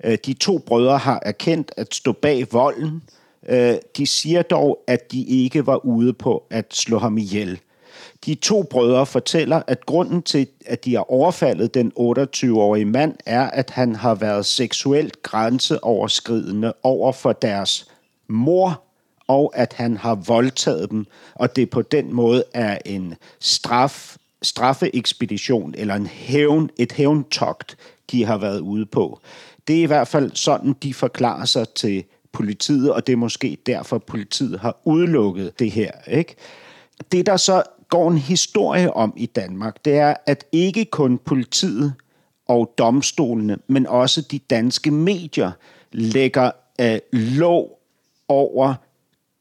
Øh, 0.04 0.18
de 0.26 0.34
to 0.34 0.58
brødre 0.58 0.98
har 0.98 1.20
erkendt 1.26 1.72
at 1.78 1.94
stå 1.94 2.12
bag 2.12 2.48
volden. 2.52 3.04
Øh, 3.50 3.76
de 3.98 4.08
siger 4.08 4.42
dog, 4.42 4.84
at 4.88 5.12
de 5.12 5.24
ikke 5.24 5.68
var 5.68 5.86
ude 5.86 6.14
på 6.14 6.44
at 6.50 6.66
slå 6.74 6.98
ham 6.98 7.18
ihjel. 7.18 7.60
De 8.26 8.36
to 8.36 8.64
brødre 8.64 9.06
fortæller, 9.06 9.62
at 9.68 9.86
grunden 9.86 10.22
til, 10.22 10.48
at 10.66 10.86
de 10.86 10.94
har 10.96 11.12
overfaldet 11.12 11.74
den 11.74 11.92
28-årige 12.00 12.86
mand, 12.86 13.16
er, 13.26 13.50
at 13.50 13.70
han 13.70 13.96
har 13.96 14.16
været 14.16 14.46
seksuelt 14.46 15.24
grænseoverskridende 15.24 16.74
over 16.84 17.12
for 17.12 17.34
deres 17.34 17.88
mor, 18.28 18.84
og 19.28 19.52
at 19.56 19.74
han 19.74 19.98
har 19.98 20.16
voldtaget 20.16 20.92
dem, 20.92 21.06
og 21.36 21.56
det 21.56 21.70
på 21.70 21.82
den 21.82 22.14
måde 22.14 22.44
er 22.54 22.78
en 22.86 23.16
straf, 23.40 24.18
straffeekspedition 24.42 25.74
eller 25.78 25.96
en 25.96 26.08
hævn, 26.08 26.70
et 26.78 26.92
hævntogt, 26.92 27.78
de 28.12 28.26
har 28.26 28.38
været 28.38 28.60
ude 28.60 28.86
på. 28.86 29.20
Det 29.68 29.78
er 29.80 29.84
i 29.84 29.86
hvert 29.86 30.08
fald 30.08 30.32
sådan, 30.36 30.76
de 30.84 30.94
forklarer 30.94 31.46
sig 31.46 31.70
til 31.70 32.04
politiet, 32.32 32.94
og 32.94 33.08
det 33.08 33.14
er 33.14 33.18
måske 33.18 33.58
derfor, 33.66 33.98
politiet 33.98 34.60
har 34.60 34.78
udelukket 34.86 35.60
det 35.60 35.72
her. 35.72 35.92
Ikke? 36.08 36.36
Det, 37.12 37.26
der 37.26 37.38
så 37.38 37.64
går 37.90 38.12
en 38.12 38.18
historie 38.18 38.94
om 38.94 39.14
i 39.18 39.26
Danmark, 39.26 39.86
det 39.86 39.98
er, 39.98 40.14
at 40.26 40.46
ikke 40.52 40.86
kun 40.86 41.18
politiet 41.18 41.94
og 42.48 42.74
domstolene, 42.78 43.58
men 43.68 43.88
også 43.88 44.22
de 44.22 44.40
danske 44.40 44.92
medier 44.92 45.52
lægger 45.92 46.52
øh, 46.82 47.00
lov 47.12 47.80
over 48.28 48.74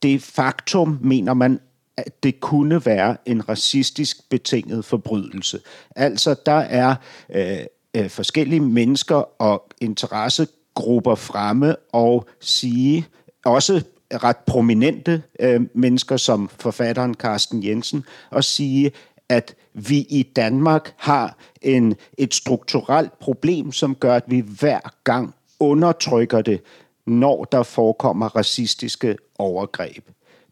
det 0.03 0.23
faktum, 0.23 0.99
mener 1.01 1.35
man, 1.35 1.61
at 1.97 2.23
det 2.23 2.41
kunne 2.41 2.87
være 2.87 3.17
en 3.27 3.49
racistisk 3.49 4.29
betinget 4.31 4.85
forbrydelse. 4.85 5.61
Altså, 5.97 6.35
der 6.47 6.53
er 6.53 6.95
øh, 7.35 7.59
øh, 7.95 8.11
forskellige 8.11 8.61
mennesker 8.61 9.43
og 9.43 9.73
interessegrupper 9.81 11.15
fremme 11.15 11.77
og 11.93 12.27
sige, 12.41 13.07
også 13.45 13.83
ret 14.13 14.37
prominente 14.37 15.23
øh, 15.41 15.61
mennesker 15.75 16.17
som 16.17 16.51
forfatteren 16.59 17.15
Carsten 17.15 17.65
Jensen 17.65 18.05
og 18.31 18.45
sige, 18.45 18.93
at 19.29 19.55
vi 19.75 19.99
i 19.99 20.23
Danmark 20.37 20.95
har 20.97 21.37
en, 21.63 21.95
et 22.19 22.35
strukturelt 22.35 23.19
problem, 23.19 23.73
som 23.73 23.95
gør, 23.95 24.15
at 24.15 24.25
vi 24.27 24.41
hver 24.41 24.81
gang 25.05 25.35
undertrykker 25.61 26.43
det, 26.43 26.61
når 27.07 27.45
der 27.45 27.63
forekommer 27.63 28.37
racistiske 28.37 29.17
overgreb. 29.39 30.09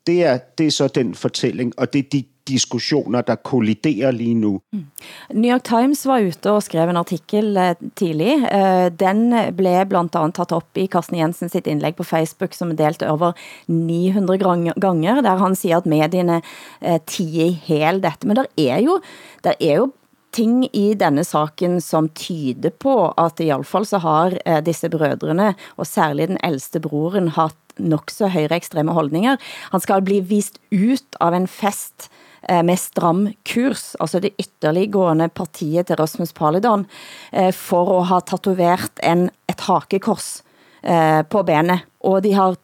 Det 0.07 0.25
er, 0.25 0.39
det 0.59 0.67
er 0.67 0.71
så 0.71 0.89
den 0.89 1.15
fortælling, 1.15 1.79
og 1.79 1.93
det 1.93 1.99
er 1.99 2.09
de 2.13 2.25
diskussioner, 2.51 3.23
der 3.23 3.41
kolliderer 3.41 4.11
lige 4.13 4.35
nu. 4.35 4.61
Mm. 4.73 4.87
New 5.35 5.53
York 5.53 5.65
Times 5.65 6.05
var 6.07 6.27
ute 6.27 6.53
og 6.53 6.63
skrev 6.67 6.91
en 6.91 7.01
artikel 7.01 7.55
tidigt. 7.97 8.11
tidlig. 8.11 8.33
Eh, 8.51 8.91
den 8.91 9.33
blev 9.57 9.87
blandt 9.87 10.17
andet 10.17 10.35
taget 10.35 10.53
op 10.53 10.77
i 10.77 10.87
Carsten 10.87 11.19
Jensen 11.19 11.49
sitt 11.49 11.67
indlæg 11.67 11.97
på 11.97 12.05
Facebook, 12.05 12.55
som 12.55 12.71
er 12.71 12.79
delt 12.79 13.03
over 13.03 13.33
900 13.69 14.39
ganger, 14.81 15.21
der 15.23 15.37
han 15.39 15.57
siger, 15.57 15.77
at 15.77 15.87
medierne 15.87 16.43
eh, 16.83 16.99
tiger 17.07 17.31
tiger 17.31 17.51
hel 17.67 18.03
dette. 18.03 18.27
Men 18.27 18.37
der 18.37 18.47
er 18.59 18.81
jo, 18.81 19.01
der 19.45 19.55
er 19.61 19.77
jo 19.77 19.93
ting 20.33 20.65
i 20.77 20.95
denne 20.95 21.25
saken 21.25 21.81
som 21.81 22.09
tyder 22.09 22.71
på 22.71 23.13
at 23.19 23.41
i 23.41 23.51
alle 23.51 23.65
fall 23.65 23.87
så 23.87 23.99
har 23.99 24.37
eh, 24.47 24.63
disse 24.65 24.89
brødrene, 24.89 25.55
og 25.77 25.87
den 26.17 26.39
ældste 26.45 26.81
broren, 26.81 27.29
haft 27.29 27.57
nok 27.79 28.11
så 28.11 28.29
højre 28.29 28.57
ekstreme 28.57 28.93
holdninger. 28.93 29.37
Han 29.73 29.81
skal 29.81 30.03
bli 30.03 30.21
vist 30.21 30.59
ut 30.73 31.17
av 31.21 31.35
en 31.35 31.47
fest 31.47 32.11
Eh, 32.11 32.20
med 32.65 32.79
stram 32.81 33.27
kurs, 33.47 33.95
altså 34.01 34.21
det 34.23 34.33
ytterliggående 34.41 35.29
partiet 35.29 35.91
til 35.91 35.99
Rasmus 36.01 36.33
Paludan, 36.37 36.87
eh, 37.33 37.53
for 37.53 38.01
at 38.01 38.09
ha 38.11 38.21
tatovert 38.21 39.03
en, 39.05 39.29
et 39.51 39.61
hakekors 39.67 40.41
eh, 40.83 41.23
på 41.23 41.45
benet. 41.47 41.87
Og 42.01 42.23
de 42.25 42.33
har 42.37 42.57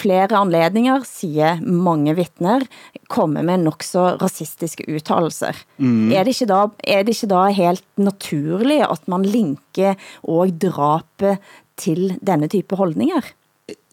flere 0.00 0.30
anledninger, 0.38 1.02
siger 1.04 1.60
mange 1.66 2.14
vittner, 2.16 2.64
komme 3.10 3.42
med 3.46 3.64
nok 3.64 3.82
så 3.84 4.14
rasistiske 4.20 4.86
uttalelser. 4.88 5.58
Mm. 5.78 6.12
Er, 6.12 6.24
det 6.24 6.36
ikke 6.36 6.50
da, 6.52 6.62
er 6.84 7.04
det 7.04 7.16
ikke 7.16 7.32
da 7.32 7.42
helt 7.54 7.84
naturligt, 8.00 8.86
at 8.86 9.10
man 9.10 9.26
linker 9.26 9.98
og 10.22 10.54
drapet 10.62 11.42
til 11.80 12.14
denne 12.22 12.48
type 12.48 12.76
holdninger? 12.76 13.34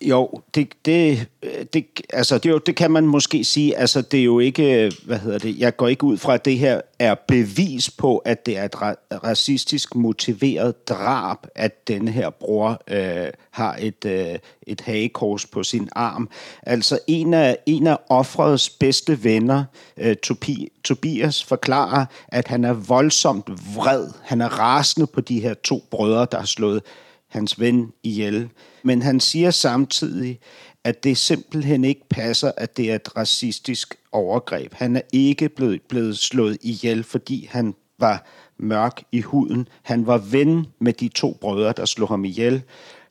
Jo, 0.01 0.41
det, 0.55 0.73
det, 0.85 1.27
det, 1.73 1.85
altså 2.13 2.37
det, 2.37 2.49
jo, 2.49 2.57
det 2.57 2.75
kan 2.75 2.91
man 2.91 3.07
måske 3.07 3.43
sige. 3.43 3.77
Altså 3.77 4.01
det 4.01 4.19
er 4.19 4.23
jo 4.23 4.39
ikke, 4.39 4.91
hvad 5.05 5.19
hedder 5.19 5.37
det, 5.39 5.59
jeg 5.59 5.77
går 5.77 5.87
ikke 5.87 6.03
ud 6.03 6.17
fra, 6.17 6.33
at 6.33 6.45
det 6.45 6.57
her 6.59 6.81
er 6.99 7.15
bevis 7.27 7.89
på, 7.89 8.17
at 8.17 8.45
det 8.45 8.57
er 8.57 8.63
et 8.63 8.75
ra- 8.75 9.17
racistisk 9.23 9.95
motiveret 9.95 10.87
drab, 10.87 11.37
at 11.55 11.87
denne 11.87 12.11
her 12.11 12.29
bror 12.29 12.81
øh, 12.87 13.27
har 13.51 13.77
et, 13.79 14.05
øh, 14.05 14.39
et 14.67 14.81
hagekors 14.81 15.45
på 15.45 15.63
sin 15.63 15.89
arm. 15.91 16.29
Altså 16.63 16.99
en 17.07 17.33
af, 17.33 17.57
en 17.65 17.87
af 17.87 17.97
offrets 18.09 18.69
bedste 18.69 19.23
venner, 19.23 19.63
øh, 19.97 20.15
Tobi, 20.15 20.71
Tobias, 20.83 21.43
forklarer, 21.43 22.05
at 22.27 22.47
han 22.47 22.63
er 22.63 22.73
voldsomt 22.73 23.49
vred. 23.75 24.07
Han 24.23 24.41
er 24.41 24.59
rasende 24.59 25.07
på 25.07 25.21
de 25.21 25.39
her 25.39 25.53
to 25.53 25.83
brødre, 25.91 26.27
der 26.31 26.37
har 26.37 26.45
slået 26.45 26.81
hans 27.29 27.59
ven 27.59 27.93
ihjel. 28.03 28.49
Men 28.83 29.01
han 29.01 29.19
siger 29.19 29.51
samtidig, 29.51 30.39
at 30.83 31.03
det 31.03 31.17
simpelthen 31.17 31.83
ikke 31.83 32.09
passer, 32.09 32.51
at 32.57 32.77
det 32.77 32.91
er 32.91 32.95
et 32.95 33.17
racistisk 33.17 33.95
overgreb. 34.11 34.73
Han 34.73 34.95
er 34.95 35.01
ikke 35.13 35.49
blevet, 35.49 35.81
blevet 35.81 36.17
slået 36.17 36.57
ihjel, 36.61 37.03
fordi 37.03 37.47
han 37.51 37.75
var 37.99 38.25
mørk 38.57 39.03
i 39.11 39.21
huden. 39.21 39.67
Han 39.81 40.07
var 40.07 40.17
ven 40.17 40.65
med 40.79 40.93
de 40.93 41.07
to 41.07 41.37
brødre, 41.41 41.73
der 41.77 41.85
slog 41.85 42.07
ham 42.07 42.25
ihjel. 42.25 42.63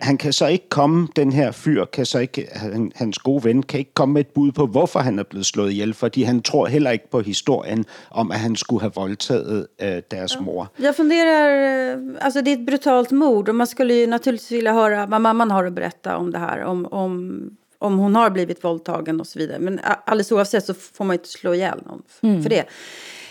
Han 0.07 0.19
kan 0.19 0.33
så 0.33 0.47
ikke 0.47 0.69
komme, 0.69 1.09
den 1.16 1.33
her 1.33 1.51
fyr, 1.53 1.85
kan 1.85 2.07
så 2.07 2.19
ikke, 2.19 2.47
han, 2.53 2.92
hans 2.95 3.19
gode 3.19 3.45
ven, 3.45 3.62
kan 3.62 3.79
ikke 3.79 3.95
komme 3.95 4.12
med 4.12 4.21
et 4.21 4.27
bud 4.35 4.53
på, 4.53 4.66
hvorfor 4.66 5.01
han 5.01 5.19
er 5.19 5.23
blevet 5.23 5.47
slået 5.47 5.73
ihjel, 5.73 5.95
fordi 5.95 6.23
han 6.23 6.42
tror 6.42 6.66
heller 6.66 6.90
ikke 6.90 7.11
på 7.11 7.21
historien 7.21 7.85
om, 8.11 8.31
at 8.31 8.38
han 8.38 8.57
skulle 8.57 8.81
have 8.81 8.92
voldtaget 8.95 9.66
äh, 9.79 10.03
deres 10.11 10.40
mor. 10.40 10.69
Jag 10.79 10.97
funderar, 10.97 11.49
øh, 11.97 12.16
alltså 12.21 12.40
det 12.40 12.51
är 12.51 12.57
ett 12.57 12.66
brutalt 12.66 13.11
mord 13.11 13.49
och 13.49 13.55
man 13.55 13.66
skulle 13.66 13.95
ju 13.95 14.07
naturligtvis 14.07 14.53
vilja 14.53 14.73
höra 14.73 15.07
vad 15.07 15.21
mamman 15.21 15.51
har 15.51 15.64
att 15.64 15.73
berätta 15.73 16.16
om 16.16 16.31
det 16.31 16.38
här, 16.38 16.64
om, 16.64 16.87
om 16.87 17.51
om 17.79 17.99
hon 17.99 18.16
har 18.16 18.31
blivit 18.31 18.64
våldtagen 18.64 19.21
och 19.21 19.27
så 19.27 19.38
vidare. 19.38 19.59
Men 19.59 19.81
alldeles 20.05 20.33
oavsett 20.33 20.64
så 20.64 20.75
får 20.75 21.05
man 21.05 21.14
inte 21.14 21.29
slå 21.29 21.55
ihjäl 21.55 21.83
någon 21.87 22.03
mm. 22.23 22.42
för 22.42 22.51
det. 22.51 22.64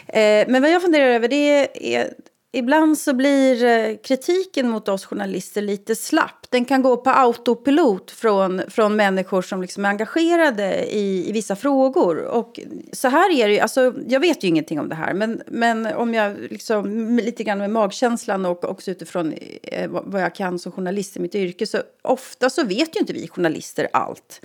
Eh, 0.07 0.51
men 0.51 0.61
vad 0.61 0.71
jag 0.71 0.81
funderar 0.81 1.05
över 1.05 1.27
det 1.27 1.69
är 1.95 2.13
ibland 2.55 2.97
så 2.97 3.13
blir 3.13 3.63
eh, 3.63 3.97
kritiken 4.03 4.69
mot 4.69 4.89
oss 4.89 5.05
journalister 5.05 5.61
lite 5.61 5.95
slapp. 5.95 6.44
Den 6.49 6.65
kan 6.65 6.81
gå 6.81 6.97
på 6.97 7.10
autopilot 7.10 8.12
från, 8.12 8.62
från 8.67 8.95
människor 8.95 9.41
som 9.41 9.62
liksom 9.62 9.86
är 9.86 9.89
engagerade 9.89 10.86
i, 10.86 11.29
i 11.29 11.31
vissa 11.31 11.55
frågor. 11.55 12.17
Och 12.17 12.60
så 12.91 13.08
här 13.08 13.39
är 13.39 13.47
det 13.47 13.53
ju, 13.53 13.60
alltså, 13.60 13.93
jag 14.08 14.19
vet 14.19 14.43
ju 14.43 14.47
ingenting 14.47 14.79
om 14.79 14.89
det 14.89 14.95
här, 14.95 15.13
men, 15.13 15.41
men 15.47 15.86
om 15.86 16.13
jag 16.13 16.38
liksom, 16.49 17.10
lite 17.19 17.43
grann 17.43 17.58
med 17.58 17.69
magkänslan 17.69 18.45
och 18.45 18.63
också 18.63 18.91
utifrån 18.91 19.34
eh, 19.63 19.89
vad 19.89 20.21
jag 20.21 20.36
kan 20.36 20.60
som 20.60 20.71
journalist 20.71 21.17
i 21.17 21.19
mitt 21.19 21.36
yrke, 21.36 21.67
så 21.67 21.77
ofta 22.01 22.49
så 22.49 22.63
vet 22.63 22.95
ju 22.95 22.99
inte 22.99 23.13
vi 23.13 23.27
journalister 23.27 23.88
allt. 23.93 24.41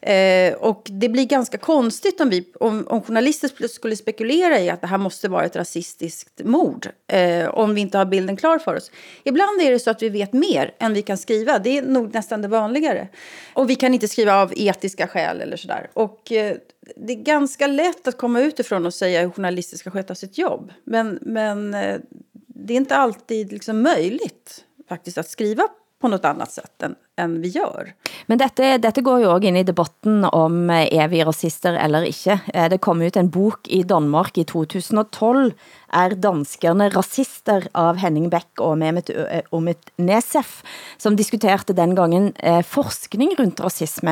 Eh, 0.00 0.54
och 0.54 0.82
det 0.84 1.08
blir 1.08 1.24
ganska 1.24 1.58
konstigt 1.58 2.20
om, 2.20 2.30
vi, 2.30 2.44
om, 2.60 2.86
om 2.88 3.02
journalister 3.02 3.68
skulle 3.68 3.96
spekulera 3.96 4.60
i 4.60 4.70
att 4.70 4.80
det 4.80 4.86
här 4.86 4.98
måste 4.98 5.28
vara 5.28 5.44
ett 5.44 5.56
rasistiskt 5.56 6.44
mord. 6.44 6.88
Eh, 7.06 7.48
om 7.48 7.74
vi 7.74 7.80
inte 7.80 7.98
har 7.98 8.04
bilden 8.04 8.36
klar 8.36 8.58
för 8.58 8.76
oss. 8.76 8.90
Ibland 9.24 9.60
är 9.60 9.70
det 9.70 9.78
så 9.78 9.90
att 9.90 10.02
vi 10.02 10.08
vet 10.08 10.32
mer 10.32 10.74
än 10.78 10.94
vi 10.94 11.02
kan 11.02 11.18
skriva. 11.18 11.41
Det 11.44 11.78
är 11.78 11.82
nog 11.82 12.14
nästan 12.14 12.42
det 12.42 12.48
vanligare. 12.48 13.08
Och 13.52 13.70
vi 13.70 13.74
kan 13.74 13.94
inte 13.94 14.08
skriva 14.08 14.42
av 14.42 14.52
etiska 14.56 15.08
skäl 15.08 15.40
eller 15.40 15.56
sådär. 15.56 15.90
Och 15.94 16.32
eh, 16.32 16.56
det 16.96 17.12
är 17.12 17.16
ganska 17.16 17.66
lätt 17.66 18.08
att 18.08 18.16
komma 18.16 18.40
utifrån 18.40 18.86
och 18.86 18.94
säga 18.94 19.20
hur 19.20 19.30
journalister 19.30 19.76
ska 19.76 19.90
sköta 19.90 20.14
sitt 20.14 20.38
jobb. 20.38 20.72
Men, 20.84 21.18
men 21.22 21.74
eh, 21.74 22.00
det 22.46 22.72
är 22.72 22.76
inte 22.76 22.96
alltid 22.96 23.52
liksom 23.52 23.82
möjligt 23.82 24.64
faktiskt 24.88 25.18
att 25.18 25.28
skriva 25.28 25.68
på 26.02 26.08
något 26.08 26.24
annat 26.24 26.52
sätt 26.52 26.82
än, 26.82 26.94
än 27.16 27.42
vi 27.42 27.48
gör. 27.48 27.92
Men 28.26 28.38
detta, 28.38 28.78
detta 28.78 29.00
går 29.00 29.20
ju 29.20 29.26
också 29.26 29.46
in 29.46 29.56
i 29.56 29.62
debatten 29.62 30.24
om 30.24 30.70
eh, 30.70 30.94
är 30.94 31.08
vi 31.08 31.24
rasister 31.24 31.74
eller 31.74 32.02
inte. 32.02 32.40
Eh, 32.54 32.68
det 32.68 32.78
kom 32.78 33.02
ut 33.02 33.16
en 33.16 33.30
bok 33.30 33.68
i 33.68 33.82
Danmark 33.82 34.38
i 34.38 34.44
2012, 34.44 35.50
Är 35.88 36.10
danskarna 36.10 36.88
rasister 36.88 37.68
av 37.72 37.96
Henning 37.96 38.28
Beck 38.28 38.60
och 38.60 38.78
Mehmet 38.78 39.10
eh, 39.10 39.40
Omit 39.50 39.90
Nesef, 39.96 40.64
som 40.96 41.16
diskuterade 41.16 41.72
den 41.72 41.94
gången 41.94 42.32
forskning 42.64 43.34
runt 43.38 43.60
rasism. 43.60 44.06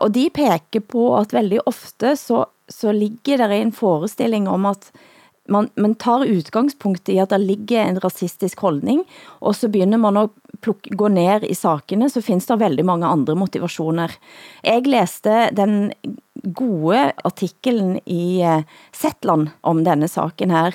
Och 0.00 0.10
de 0.10 0.30
pekar 0.30 0.80
på 0.80 1.16
att 1.16 1.32
väldigt 1.32 1.60
ofta 1.66 2.16
så, 2.16 2.46
så 2.68 2.92
ligger 2.92 3.48
det 3.48 3.54
en 3.54 3.72
föreställning 3.72 4.48
om 4.48 4.66
att 4.66 4.92
man, 5.48 5.68
man 5.74 5.94
tar 5.94 6.24
utgangspunkt 6.24 7.08
i 7.08 7.20
att 7.20 7.28
det 7.28 7.38
ligger 7.38 7.84
en 7.84 8.00
rasistisk 8.00 8.58
hållning 8.58 9.04
och 9.24 9.56
så 9.56 9.68
börjar 9.68 9.96
man 9.96 10.16
att 10.16 10.30
plocka, 10.60 10.90
gå 10.94 11.08
ner 11.08 11.44
i 11.44 11.54
sakerna, 11.54 12.08
så 12.08 12.22
finns 12.22 12.46
det 12.46 12.56
väldigt 12.56 12.86
många 12.86 13.08
andra 13.08 13.34
motivationer. 13.34 14.12
Jag 14.62 14.86
läste 14.86 15.50
den 15.50 15.92
gode 16.34 17.12
artikeln 17.24 17.96
i 18.04 18.44
Settland 18.92 19.18
Zetland 19.18 19.50
om 19.60 19.84
denna 19.84 20.08
saken 20.08 20.50
här, 20.50 20.74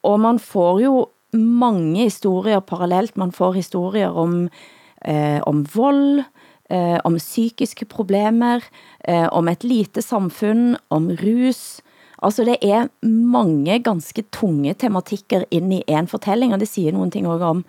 och 0.00 0.14
eh, 0.14 0.18
man 0.18 0.38
får 0.38 0.80
ju 0.80 1.04
många 1.32 2.02
historier 2.02 2.60
parallellt. 2.60 3.16
Man 3.16 3.32
får 3.32 3.54
historier 3.54 4.10
om, 4.10 4.50
eh, 5.00 5.42
om 5.42 5.64
våld, 5.64 6.22
om 7.04 7.18
psykiska 7.18 7.86
problem, 7.86 8.60
om 9.30 9.48
ett 9.48 9.64
litet 9.64 10.04
samfund, 10.04 10.76
om 10.88 11.10
rus, 11.10 11.82
Altså 12.22 12.44
det 12.44 12.56
er 12.62 13.06
mange 13.06 13.78
ganske 13.82 14.24
tunge 14.32 14.74
tematikker 14.74 15.44
ind 15.50 15.72
i 15.74 15.82
en 15.88 16.08
fortælling, 16.08 16.54
og 16.54 16.60
det 16.60 16.68
siger 16.68 16.92
nogle 16.92 17.10
ting 17.10 17.26
også 17.26 17.44
om 17.44 17.64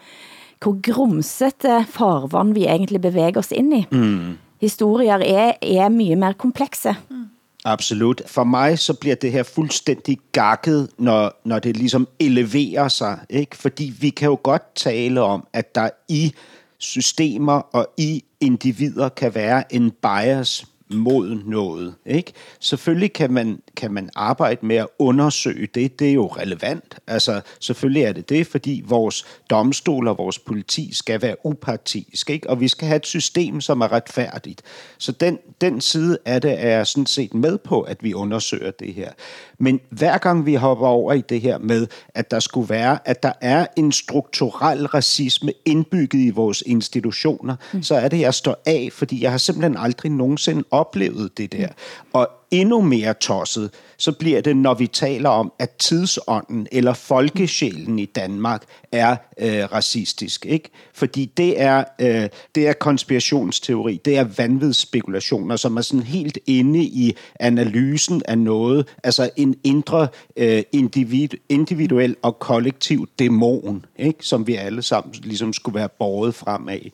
hvor 0.62 0.94
grumsete 0.94 1.86
farvann 1.90 2.56
vi 2.56 2.66
egentlig 2.66 3.02
bevæger 3.02 3.40
os 3.40 3.52
ind 3.52 3.74
i. 3.74 3.86
Mm. 3.92 4.38
Historier 4.62 5.14
er, 5.14 5.52
er 5.62 5.90
mye 5.90 6.16
mer 6.16 6.34
komplekse. 6.34 6.96
Mm. 7.10 7.26
Absolut. 7.66 8.22
For 8.26 8.44
mig 8.44 8.80
så 8.80 8.94
bliver 8.94 9.16
det 9.16 9.32
her 9.32 9.44
fuldstændig 9.44 10.18
gakket, 10.32 10.90
når, 10.98 11.42
når 11.46 11.60
det 11.60 11.78
ligesom 11.78 12.08
eleverer 12.20 12.88
sig. 12.88 13.20
Ikke? 13.30 13.58
Fordi 13.58 13.94
vi 14.00 14.10
kan 14.10 14.30
jo 14.30 14.40
godt 14.44 14.76
tale 14.76 15.22
om, 15.22 15.48
at 15.54 15.76
der 15.76 15.90
i 16.10 16.34
systemer 16.78 17.54
og 17.54 17.88
i 17.98 18.24
individer 18.40 19.10
kan 19.10 19.36
være 19.36 19.74
en 19.74 19.92
bias 19.92 20.66
mod 20.90 21.40
noget. 21.46 21.94
Ikke? 22.06 22.34
Selvfølgelig 22.60 23.14
kan 23.14 23.32
man, 23.34 23.60
kan 23.78 23.92
man 23.92 24.10
arbejde 24.16 24.66
med 24.66 24.76
at 24.76 24.88
undersøge 25.00 25.68
det. 25.76 26.00
Det 26.00 26.10
er 26.10 26.14
jo 26.14 26.28
relevant. 26.28 26.98
Altså, 27.08 27.42
selvfølgelig 27.60 28.04
er 28.04 28.14
det 28.14 28.30
det, 28.30 28.48
fordi 28.48 28.84
vores 28.88 29.26
domstol 29.50 30.08
og 30.08 30.18
vores 30.18 30.40
politi 30.40 30.94
skal 30.94 31.22
være 31.22 31.36
upartisk. 31.44 32.30
Ikke? 32.30 32.50
Og 32.50 32.60
vi 32.60 32.68
skal 32.68 32.88
have 32.88 32.96
et 32.96 33.06
system, 33.06 33.62
som 33.62 33.82
er 33.82 33.92
retfærdigt. 33.92 34.62
Så 34.98 35.12
den, 35.12 35.40
den 35.62 35.82
side 35.82 36.18
af 36.26 36.42
det 36.42 36.52
er 36.52 36.70
jeg 36.70 36.88
sådan 36.88 37.06
set 37.06 37.34
med 37.34 37.58
på, 37.58 37.82
at 37.82 38.04
vi 38.04 38.14
undersøger 38.14 38.72
det 38.72 38.94
her. 38.94 39.12
Men 39.60 39.80
hver 39.90 40.18
gang 40.18 40.46
vi 40.46 40.56
hopper 40.56 40.88
over 40.88 41.14
i 41.14 41.22
det 41.22 41.42
her 41.42 41.58
med, 41.58 41.88
at 42.10 42.32
der 42.32 42.40
skulle 42.40 42.70
være, 42.70 43.00
at 43.06 43.24
der 43.24 43.34
er 43.42 43.66
en 43.76 43.92
strukturel 43.92 44.88
racisme 44.88 45.52
indbygget 45.66 46.20
i 46.20 46.30
vores 46.30 46.64
institutioner, 46.66 47.56
mm. 47.74 47.84
så 47.84 47.96
er 47.96 48.08
det, 48.08 48.20
jeg 48.20 48.34
står 48.34 48.62
af, 48.66 48.90
fordi 48.92 49.24
jeg 49.24 49.32
har 49.32 49.38
simpelthen 49.38 49.78
aldrig 49.78 50.12
nogensinde 50.12 50.64
oplevet 50.72 51.38
det 51.38 51.52
der. 51.52 51.68
Og 52.14 52.30
endnu 52.52 52.82
mere 52.82 53.14
tosset, 53.14 53.72
så 53.98 54.12
bliver 54.12 54.42
det, 54.42 54.58
når 54.58 54.74
vi 54.74 54.88
taler 54.88 55.30
om, 55.30 55.52
at 55.60 55.72
tidsånden 55.72 56.68
eller 56.72 56.94
folkesjælen 56.94 58.00
i 58.00 58.06
Danmark 58.06 58.64
er 58.92 59.16
øh, 59.40 59.72
racistisk. 59.72 60.46
Ikke? 60.46 60.70
Fordi 60.94 61.26
det 61.26 61.62
er, 61.62 61.84
øh, 62.02 62.30
det 62.56 62.68
er 62.68 62.74
konspirationsteori, 62.74 64.02
det 64.06 64.18
er 64.18 64.24
vanvidsspekulationer, 64.38 65.56
som 65.56 65.78
er 65.78 65.82
sådan 65.82 66.04
helt 66.04 66.40
inde 66.46 66.84
i 66.84 67.16
analysen 67.40 68.22
af 68.26 68.38
noget, 68.38 68.88
altså 69.04 69.30
en 69.36 69.56
indre 69.64 70.08
øh, 70.38 70.64
individ, 70.72 71.30
individuel 71.50 72.16
og 72.22 72.40
kollektiv 72.40 73.08
dæmon, 73.20 73.86
ikke? 73.98 74.26
som 74.26 74.48
vi 74.48 74.56
alle 74.56 74.82
sammen 74.82 75.16
ligesom 75.24 75.54
skulle 75.54 75.76
være 75.76 75.90
båret 75.90 76.36
frem 76.36 76.70
af. 76.70 76.92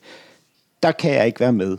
Der 0.82 0.92
kan 0.92 1.14
jeg 1.14 1.26
ikke 1.26 1.40
være 1.40 1.52
med. 1.52 1.76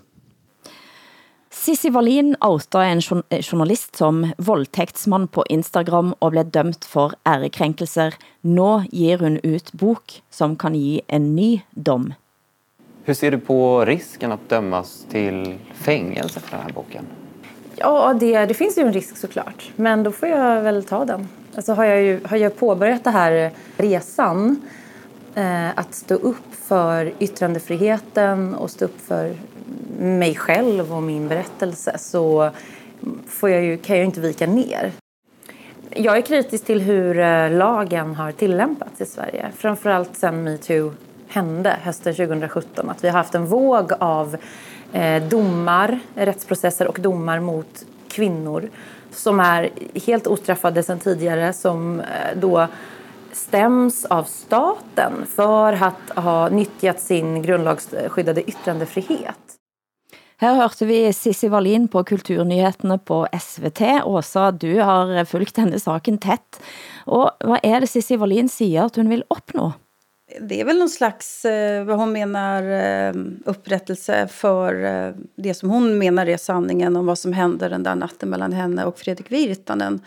Sissi 1.65 1.89
Wallin 1.89 2.35
outa 2.41 2.83
en 2.83 3.01
journalist 3.41 3.95
som 3.95 4.33
voldtektsmann 4.37 5.27
på 5.27 5.43
Instagram 5.49 6.11
og 6.19 6.35
blev 6.35 6.51
dømt 6.53 6.85
for 6.85 7.15
ærekrenkelser. 7.25 8.13
Nå 8.45 8.83
ger 8.93 9.23
hun 9.25 9.39
ut 9.41 9.71
bok 9.73 10.19
som 10.29 10.53
kan 10.61 10.75
ge 10.77 11.01
en 11.07 11.31
ny 11.35 11.63
dom. 11.71 12.11
Hur 13.03 13.13
ser 13.13 13.31
du 13.31 13.39
på 13.39 13.85
risken 13.85 14.31
att 14.31 14.49
dömas 14.49 15.05
till 15.09 15.57
fängelse 15.73 16.39
för 16.39 16.51
den 16.51 16.65
här 16.65 16.73
boken? 16.73 17.07
Ja, 17.75 18.13
det, 18.13 18.45
det 18.45 18.53
finns 18.53 18.77
ju 18.77 18.81
en 18.81 18.93
risk 18.93 19.17
såklart. 19.17 19.71
Men 19.75 20.03
då 20.03 20.11
får 20.11 20.29
jag 20.29 20.61
väl 20.61 20.83
ta 20.83 21.05
den. 21.05 21.27
Alltså 21.55 21.73
har 21.73 21.85
jag, 21.85 22.03
ju, 22.03 22.19
har 22.25 22.37
jag 22.37 22.57
påbörjat 22.57 23.03
den 23.03 23.13
här 23.13 23.51
resan 23.77 24.61
eh, 25.35 25.79
att 25.79 25.95
stå 25.95 26.15
upp 26.15 26.55
för 26.67 27.13
yttrandefriheten 27.19 28.55
och 28.55 28.71
stå 28.71 28.85
upp 28.85 29.01
för 29.07 29.35
mig 29.99 30.35
själv 30.35 30.93
och 30.93 31.03
min 31.03 31.27
berättelse 31.27 31.97
så 31.97 32.49
får 33.27 33.49
jag 33.49 33.63
ju, 33.63 33.77
kan 33.77 33.95
jag 33.95 34.01
ju 34.01 34.05
inte 34.05 34.19
vika 34.19 34.47
ner. 34.47 34.91
Jag 35.89 36.17
är 36.17 36.21
kritisk 36.21 36.65
till 36.65 36.81
hur 36.81 37.19
eh, 37.19 37.51
lagen 37.51 38.15
har 38.15 38.31
tillämpats 38.31 39.01
i 39.01 39.05
Sverige. 39.05 39.51
Framförallt 39.57 40.15
sen 40.15 40.43
metoo 40.43 40.93
hände 41.27 41.77
hösten 41.81 42.15
2017. 42.15 42.89
Att 42.89 43.03
vi 43.03 43.07
har 43.07 43.17
haft 43.17 43.35
en 43.35 43.45
våg 43.45 43.91
av 43.99 44.37
eh, 44.93 45.23
domar, 45.23 45.99
rättsprocesser 46.15 46.87
och 46.87 46.99
domar 47.01 47.39
mot 47.39 47.85
kvinnor 48.07 48.69
som 49.11 49.39
är 49.39 49.69
helt 50.05 50.27
ostraffade 50.27 50.83
sen 50.83 50.99
tidigare 50.99 51.53
som 51.53 51.99
eh, 51.99 52.05
då 52.35 52.67
stäms 53.35 54.05
av 54.05 54.23
staten 54.23 55.25
för 55.25 55.73
att 55.73 56.09
ha 56.15 56.49
nyttjat 56.49 57.01
sin 57.01 57.41
grundlagsskyddade 57.41 58.49
yttrandefrihet. 58.49 59.39
Her 60.37 60.55
hørte 60.55 60.85
vi 60.85 61.13
Sissi 61.13 61.47
Wallin 61.47 61.87
på 61.87 62.03
Kulturnyhetene 62.03 62.97
på 62.97 63.27
SVT. 63.41 63.81
Åsa, 64.03 64.51
du 64.51 64.79
har 64.81 65.25
fulgt 65.25 65.55
denne 65.55 65.79
saken 65.79 66.17
tett. 66.17 66.59
Og 67.07 67.29
hvad 67.39 67.63
er 67.63 67.79
det 67.79 67.87
Sissi 67.87 68.17
Wallin 68.19 68.49
siger 68.51 68.85
at 68.85 68.99
hun 68.99 69.09
vil 69.09 69.23
opnå? 69.29 69.71
Det 70.41 70.61
är 70.61 70.65
väl 70.65 70.79
någon 70.79 70.89
slags, 70.89 71.45
eh, 71.45 71.83
vad 71.85 71.97
hon 71.97 72.11
menar, 72.11 72.63
eh, 72.63 73.13
upprättelse 73.45 74.27
för 74.27 74.83
eh, 74.83 75.13
det 75.35 75.53
som 75.53 75.69
hon 75.69 75.97
menar 75.97 76.25
är 76.25 76.37
sanningen 76.37 76.95
om 76.95 77.05
vad 77.05 77.19
som 77.19 77.33
hände 77.33 77.69
den 77.69 77.83
där 77.83 77.95
natten 77.95 78.29
mellan 78.29 78.53
henne 78.53 78.85
och 78.85 78.99
Fredrik 78.99 79.31
Virtanen. 79.31 80.01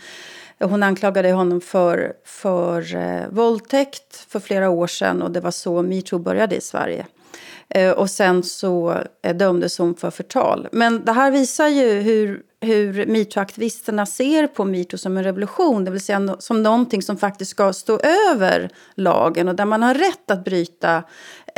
Hon 0.61 0.83
anklagade 0.83 1.33
honom 1.33 1.61
för, 1.61 2.13
för 2.25 2.97
eh, 2.97 3.29
våldtäkt 3.31 4.27
för 4.29 4.41
flera 4.41 4.71
år 4.71 4.87
sedan 4.87 5.23
och 5.23 5.31
det 5.31 5.41
var 5.41 5.51
så 5.51 5.83
metoo 5.83 6.19
började 6.19 6.57
i 6.57 6.61
Sverige. 6.61 7.07
Eh, 7.69 7.91
och 7.91 8.11
sen 8.11 8.43
så 8.43 8.97
eh, 9.23 9.37
dömdes 9.37 9.79
hon 9.79 9.95
för 9.95 10.11
förtal. 10.11 10.69
Men 10.73 11.05
det 11.05 11.13
här 11.13 11.31
visar 11.31 11.69
ju 11.69 12.01
hur, 12.01 12.43
hur 12.61 13.07
metoo-aktivisterna 13.07 14.07
ser 14.07 14.47
på 14.47 14.65
metoo 14.65 14.99
som 14.99 15.17
en 15.17 15.25
revolution. 15.25 15.85
Det 15.85 15.91
vill 15.91 16.01
säga 16.01 16.37
som 16.39 16.63
någonting 16.63 17.03
som 17.03 17.17
faktiskt 17.17 17.51
ska 17.51 17.73
stå 17.73 18.01
över 18.33 18.71
lagen 18.95 19.49
och 19.49 19.55
där 19.55 19.65
man 19.65 19.83
har 19.83 19.95
rätt 19.95 20.31
att 20.31 20.45
bryta 20.45 21.03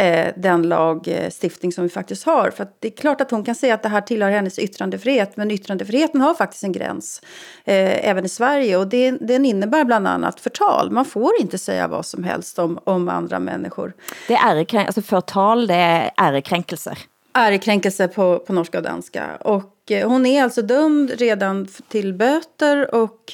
eh, 0.01 0.33
den 0.37 0.63
lagstiftning 0.63 1.73
som 1.73 1.85
vi 1.85 1.91
faktiskt 1.91 2.25
har. 2.25 2.51
För 2.51 2.67
det 2.79 2.89
är 2.89 2.93
klart 2.93 3.21
att 3.21 3.31
hon 3.31 3.45
kan 3.45 3.55
säga 3.55 3.75
att 3.75 3.83
det 3.83 3.89
här 3.89 4.01
tillhör 4.01 4.31
hennes 4.31 4.59
yttrandefrihet 4.59 5.37
men 5.37 5.51
yttrandefriheten 5.51 6.21
har 6.21 6.35
faktiskt 6.35 6.65
en 6.65 6.73
gräns 6.73 7.23
eh, 7.65 8.09
även 8.09 8.25
i 8.25 8.29
Sverige 8.29 8.77
och 8.77 8.87
det, 8.87 9.11
den 9.11 9.45
innebär 9.45 9.85
bland 9.85 10.07
annat 10.07 10.41
förtal. 10.41 10.91
Man 10.91 11.05
får 11.05 11.31
inte 11.41 11.59
säga 11.59 11.89
vad 11.89 12.07
som 12.07 12.25
helst 12.25 12.59
om, 12.59 12.79
om 12.85 13.09
andra 13.09 13.39
människor. 13.39 13.93
Det 14.29 14.35
är 14.35 14.77
alltså 14.77 15.03
förtal, 15.03 15.67
det 15.67 15.75
är 15.75 16.11
ärekränkelse. 16.17 16.97
Ärekränkelse 17.33 18.09
på, 18.09 18.39
på 18.39 18.53
norska 18.53 18.79
och 18.79 18.85
danska. 18.85 19.37
Och 19.41 19.91
eh, 19.91 20.09
hon 20.09 20.27
är 20.27 20.43
alltså 20.43 20.63
dömd 20.63 21.11
redan 21.11 21.69
till 21.89 22.15
böter 22.15 22.95
och 22.95 23.33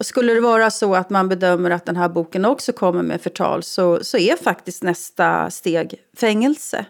och 0.00 0.06
skulle 0.06 0.34
det 0.34 0.40
vara 0.40 0.70
så 0.70 0.94
att 0.94 1.10
man 1.10 1.28
bedömer 1.28 1.70
att 1.70 1.86
den 1.86 1.96
här 1.96 2.08
boken 2.08 2.44
också 2.44 2.72
kommer 2.72 3.02
med 3.02 3.20
förtal 3.20 3.62
så, 3.62 4.04
så 4.04 4.18
är 4.18 4.36
faktiskt 4.36 4.82
nästa 4.82 5.50
steg 5.50 5.94
fängelse. 6.16 6.84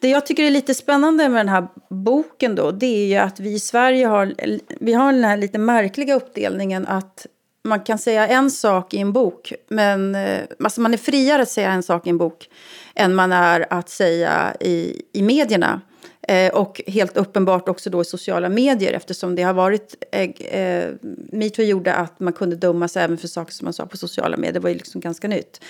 Det 0.00 0.08
jag 0.08 0.26
tycker 0.26 0.42
är 0.42 0.50
lite 0.50 0.74
spännande 0.74 1.28
med 1.28 1.40
den 1.40 1.48
här 1.48 1.68
boken 1.90 2.54
då, 2.54 2.70
det 2.70 2.86
är 2.86 3.06
ju 3.06 3.16
att 3.16 3.40
vi 3.40 3.52
i 3.54 3.58
Sverige 3.58 4.06
har, 4.06 4.34
vi 4.80 4.92
har 4.92 5.12
den 5.12 5.24
här 5.24 5.36
lite 5.36 5.58
märkliga 5.58 6.14
uppdelningen 6.14 6.86
att 6.86 7.26
man 7.64 7.80
kan 7.80 7.98
säga 7.98 8.28
en 8.28 8.50
sak 8.50 8.94
i 8.94 8.98
en 8.98 9.12
bok, 9.12 9.52
men 9.68 10.14
eh, 10.14 10.40
alltså 10.64 10.80
man 10.80 10.94
är 10.94 10.98
friare 10.98 11.42
att 11.42 11.48
säga 11.48 11.70
en 11.72 11.82
sak 11.82 12.06
i 12.06 12.10
en 12.10 12.18
bok 12.18 12.48
än 12.94 13.14
man 13.14 13.32
är 13.32 13.66
att 13.70 13.88
säga 13.88 14.54
i, 14.60 15.02
i 15.12 15.22
medierna. 15.22 15.80
Eh, 16.28 16.54
och 16.54 16.80
helt 16.86 17.16
uppenbart 17.16 17.68
också 17.68 17.90
då 17.90 18.00
i 18.00 18.04
sociala 18.04 18.48
medier 18.48 18.92
eftersom 18.92 19.34
det 19.34 19.42
har 19.42 19.54
varit... 19.54 19.94
Eh, 20.12 20.60
eh, 20.60 20.94
metoo 21.32 21.64
gjorde 21.64 21.94
att 21.94 22.20
man 22.20 22.32
kunde 22.32 22.56
dömas 22.56 22.96
även 22.96 23.18
för 23.18 23.28
saker 23.28 23.52
som 23.52 23.64
man 23.64 23.72
sa 23.72 23.86
på 23.86 23.96
sociala 23.96 24.36
medier. 24.36 24.52
Det 24.52 24.60
var 24.60 24.70
ju 24.70 24.76
liksom 24.76 25.00
ganska 25.00 25.28
nytt. 25.28 25.60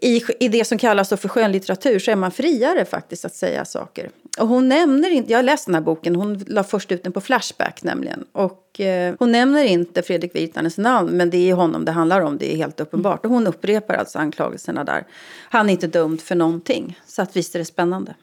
I, 0.00 0.22
I 0.40 0.48
det 0.48 0.64
som 0.64 0.78
kallas 0.78 1.08
för 1.08 1.28
skönlitteratur 1.28 1.98
så 1.98 2.10
är 2.10 2.16
man 2.16 2.30
friare 2.30 2.84
faktiskt 2.84 3.24
att 3.24 3.34
säga 3.34 3.64
saker. 3.64 4.10
Och 4.38 4.48
hon 4.48 4.68
nämner 4.68 5.10
inte, 5.10 5.32
jag 5.32 5.38
har 5.38 5.42
läst 5.42 5.66
den 5.66 5.74
här 5.74 5.82
boken, 5.82 6.16
hon 6.16 6.44
la 6.48 6.64
först 6.64 6.92
ut 6.92 7.02
den 7.02 7.12
på 7.12 7.20
Flashback 7.20 7.82
nämligen. 7.82 8.24
Och 8.32 8.80
eh, 8.80 9.14
hon 9.18 9.32
nämner 9.32 9.64
inte 9.64 10.02
Fredrik 10.02 10.34
Virtanens 10.34 10.78
namn, 10.78 11.10
men 11.10 11.30
det 11.30 11.50
är 11.50 11.54
honom 11.54 11.84
det 11.84 11.92
handlar 11.92 12.20
om, 12.20 12.38
det 12.38 12.52
är 12.52 12.56
helt 12.56 12.80
uppenbart. 12.80 13.24
Och 13.24 13.30
hon 13.30 13.46
upprepar 13.46 13.94
alltså 13.94 14.18
anklagelserna 14.18 14.84
där. 14.84 15.06
Han 15.50 15.68
är 15.68 15.72
inte 15.72 15.86
dömd 15.86 16.20
för 16.20 16.34
någonting, 16.34 17.00
så 17.06 17.22
att 17.22 17.36
visst 17.36 17.54
är 17.54 17.58
det 17.58 17.64
spännande. 17.64 18.14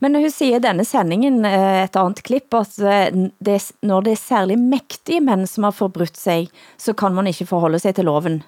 Men 0.00 0.18
hun 0.18 0.30
siger 0.30 0.62
denne 0.62 0.84
sendingen, 0.84 1.44
eh, 1.44 1.84
et 1.84 1.96
annet 1.96 2.22
klipp, 2.26 2.54
at 2.54 2.78
eh, 2.78 3.10
det, 3.38 3.58
når 3.82 4.06
det 4.06 4.12
er 4.16 4.22
særlig 4.22 4.58
mektige 4.58 5.20
mænd, 5.20 5.46
som 5.48 5.64
har 5.68 5.76
forbrudt 5.76 6.16
sig, 6.16 6.48
så 6.78 6.92
kan 6.92 7.14
man 7.14 7.26
ikke 7.26 7.46
forholde 7.46 7.78
sig 7.78 7.94
til 7.94 8.04
loven, 8.04 8.42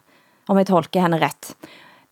om 0.49 0.59
jeg 0.59 0.67
tolker 0.67 1.05
henne 1.05 1.21
rätt. 1.23 1.55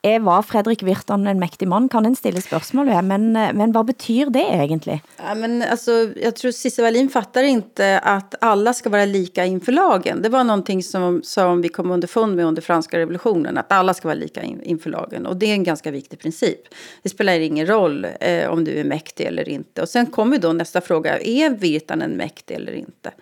Er, 0.02 0.20
var 0.20 0.42
Fredrik 0.42 0.82
Virtan 0.82 1.26
en 1.26 1.38
mäktig 1.38 1.68
man? 1.68 1.88
Kan 1.88 2.06
en 2.06 2.16
stille 2.16 2.40
spørgsmål 2.40 2.86
men, 3.02 3.36
eh, 3.36 3.52
men 3.52 3.72
vad 3.72 3.86
betyder 3.86 4.30
det 4.30 4.64
egentligen? 4.64 5.00
Ja, 5.16 5.34
men 5.34 5.62
alltså, 5.62 6.08
jag 6.16 6.36
tror 6.36 6.52
Cissi 6.52 6.82
Wallin 6.82 7.08
fattar 7.08 7.42
inte 7.42 7.98
att 7.98 8.34
alla 8.40 8.74
ska 8.74 8.90
vara 8.90 9.04
lika 9.04 9.44
inför 9.44 9.72
lagen. 9.72 10.22
Det 10.22 10.28
var 10.28 10.44
någonting 10.44 10.82
som, 10.82 11.20
som 11.24 11.62
vi 11.62 11.68
kom 11.68 11.90
underfund 11.90 12.36
med 12.36 12.44
under 12.44 12.62
franska 12.62 12.98
revolutionen, 12.98 13.58
att 13.58 13.72
alla 13.72 13.94
ska 13.94 14.08
vara 14.08 14.14
lika 14.14 14.42
in, 14.42 14.62
inför 14.62 14.90
lagen. 14.90 15.26
Och 15.26 15.36
det 15.36 15.46
är 15.46 15.52
en 15.52 15.64
ganska 15.64 15.90
viktig 15.90 16.18
princip. 16.18 16.60
Det 17.02 17.08
spelar 17.08 17.32
ingen 17.32 17.66
roll 17.66 18.06
eh, 18.20 18.50
om 18.50 18.64
du 18.64 18.80
är 18.80 18.84
mäktig 18.84 19.26
eller 19.26 19.48
inte. 19.48 19.82
Och 19.82 19.88
sen 19.88 20.06
kommer 20.06 20.38
då 20.38 20.52
nästa 20.52 20.80
fråga, 20.80 21.18
är 21.18 21.50
Virtanen 21.50 22.10
mäktig 22.10 22.54
eller 22.54 22.72
inte? 22.72 23.12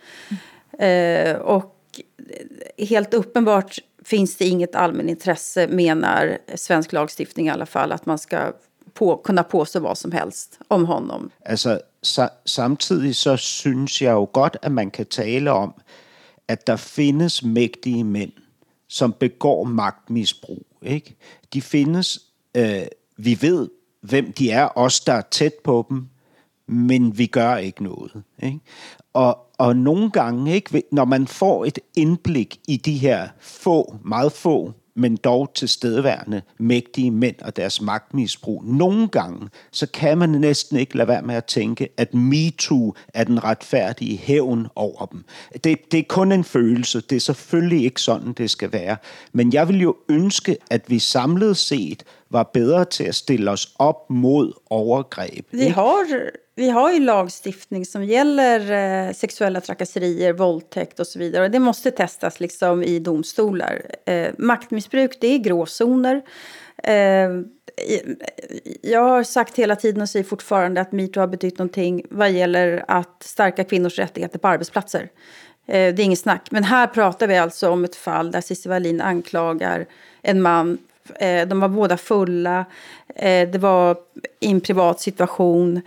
Mm. 0.78 1.34
Eh, 1.34 1.36
och 1.36 1.74
helt 2.78 3.14
uppenbart 3.14 3.78
finns 4.08 4.36
det 4.36 4.44
inget 4.44 4.74
allmänintresse, 4.74 5.68
menar 5.68 6.38
svensk 6.54 6.92
lagstiftning 6.92 7.46
i 7.46 7.50
alla 7.50 7.66
fall, 7.66 7.92
att 7.92 8.06
man 8.06 8.18
ska 8.18 8.52
på, 8.94 9.16
kunna 9.16 9.42
påstå 9.42 9.80
vad 9.80 9.98
som 9.98 10.12
helst 10.12 10.58
om 10.68 10.86
honom. 10.86 11.30
Alltså, 11.48 11.80
sa, 12.02 12.28
samtidigt 12.44 13.16
så 13.16 13.36
syns 13.36 14.02
jag 14.02 14.20
ju 14.20 14.26
gott 14.26 14.56
att 14.62 14.72
man 14.72 14.90
kan 14.90 15.04
tala 15.04 15.54
om, 15.54 15.72
att 16.52 16.66
det 16.66 16.78
finns 16.78 17.42
mäktiga 17.42 18.04
män 18.04 18.32
som 18.88 19.14
begår 19.18 19.64
maktmissbruk. 19.64 20.66
Ikke? 20.82 21.14
De 21.48 21.60
finns, 21.60 22.18
äh, 22.54 22.82
øh, 22.82 22.86
vi 23.16 23.34
vet 23.34 23.68
vem 24.00 24.32
de 24.32 24.50
är, 24.50 24.78
oss 24.78 25.04
som 25.04 25.14
är 25.14 25.22
tätt 25.22 25.62
på 25.62 25.86
dem, 25.88 26.10
men 26.68 27.18
vi 27.18 27.26
gør 27.26 27.56
ikke 27.56 27.84
noget. 27.84 28.22
Ikke? 28.42 28.60
Og, 29.12 29.38
og 29.58 29.76
nogle 29.76 30.10
gange, 30.10 30.54
ikke, 30.54 30.82
når 30.92 31.04
man 31.04 31.26
får 31.26 31.64
et 31.64 31.78
indblik 31.96 32.60
i 32.68 32.76
de 32.76 32.98
her 32.98 33.28
få, 33.40 33.96
meget 34.04 34.32
få, 34.32 34.72
men 34.98 35.16
dog 35.16 35.54
tilstedeværende 35.54 36.42
mægtige 36.58 37.10
mænd 37.10 37.36
og 37.42 37.56
deres 37.56 37.80
magtmisbrug, 37.80 38.64
nogle 38.64 39.08
gange, 39.08 39.48
så 39.70 39.86
kan 39.86 40.18
man 40.18 40.28
næsten 40.28 40.78
ikke 40.78 40.96
lade 40.96 41.08
være 41.08 41.22
med 41.22 41.34
at 41.34 41.44
tænke, 41.44 41.88
at 41.96 42.14
MeToo 42.14 42.94
er 43.14 43.24
den 43.24 43.44
retfærdige 43.44 44.16
hævn 44.16 44.66
over 44.74 45.06
dem. 45.06 45.24
Det, 45.64 45.92
det 45.92 46.00
er 46.00 46.04
kun 46.08 46.32
en 46.32 46.44
følelse. 46.44 47.00
Det 47.00 47.16
er 47.16 47.20
selvfølgelig 47.20 47.84
ikke 47.84 48.00
sådan, 48.00 48.32
det 48.32 48.50
skal 48.50 48.72
være. 48.72 48.96
Men 49.32 49.52
jeg 49.52 49.68
vil 49.68 49.80
jo 49.80 49.96
ønske, 50.08 50.56
at 50.70 50.90
vi 50.90 50.98
samlet 50.98 51.56
set 51.56 52.02
var 52.28 52.50
bedre 52.52 52.84
til 52.84 53.08
at 53.08 53.14
stille 53.14 53.50
os 53.50 53.68
op 53.78 54.04
mod 54.10 54.52
overgreb. 54.70 55.46
Vi 55.50 55.68
har 55.68 56.30
vi 56.58 56.70
har 56.70 56.92
ju 56.92 56.98
lagstiftning 56.98 57.86
som 57.86 58.04
gäller 58.04 58.70
eh, 58.70 59.12
sexuella 59.12 59.60
trakasserier, 59.60 60.32
våldtäkt 60.32 61.00
och 61.00 61.06
så 61.06 61.18
vidare. 61.18 61.44
Och 61.44 61.50
det 61.50 61.58
måste 61.58 61.90
testas 61.90 62.40
liksom 62.40 62.82
i 62.82 62.98
domstolar. 62.98 63.82
Eh, 64.04 64.28
maktmissbruk, 64.38 65.18
det 65.20 65.26
är 65.26 65.38
gråzoner. 65.38 66.22
Eh, 66.82 67.30
jag 68.82 69.00
har 69.00 69.22
sagt 69.22 69.58
hela 69.58 69.76
tiden 69.76 70.02
och 70.02 70.08
säger 70.08 70.24
fortfarande 70.24 70.80
att 70.80 70.92
metoo 70.92 71.20
har 71.20 71.26
betytt 71.26 71.58
någonting 71.58 72.02
vad 72.10 72.30
gäller 72.30 72.84
att 72.88 73.22
stärka 73.22 73.64
kvinnors 73.64 73.98
rättigheter 73.98 74.38
på 74.38 74.48
arbetsplatser. 74.48 75.08
Eh, 75.66 75.94
det 75.94 76.02
är 76.02 76.04
inget 76.04 76.18
snack. 76.18 76.48
Men 76.50 76.64
här 76.64 76.86
pratar 76.86 77.26
vi 77.26 77.36
alltså 77.36 77.70
om 77.70 77.84
ett 77.84 77.96
fall 77.96 78.30
där 78.30 78.40
Cissi 78.40 78.68
Wallin 78.68 79.00
anklagar 79.00 79.86
en 80.22 80.42
man 80.42 80.78
eh, 81.20 81.48
de 81.48 81.60
var 81.60 81.68
båda 81.68 81.96
fulla. 81.96 82.64
Eh, 83.14 83.48
det 83.50 83.58
var 83.58 83.96
i 84.40 84.50
en 84.50 84.60
privat 84.60 85.00
situation. 85.00 85.82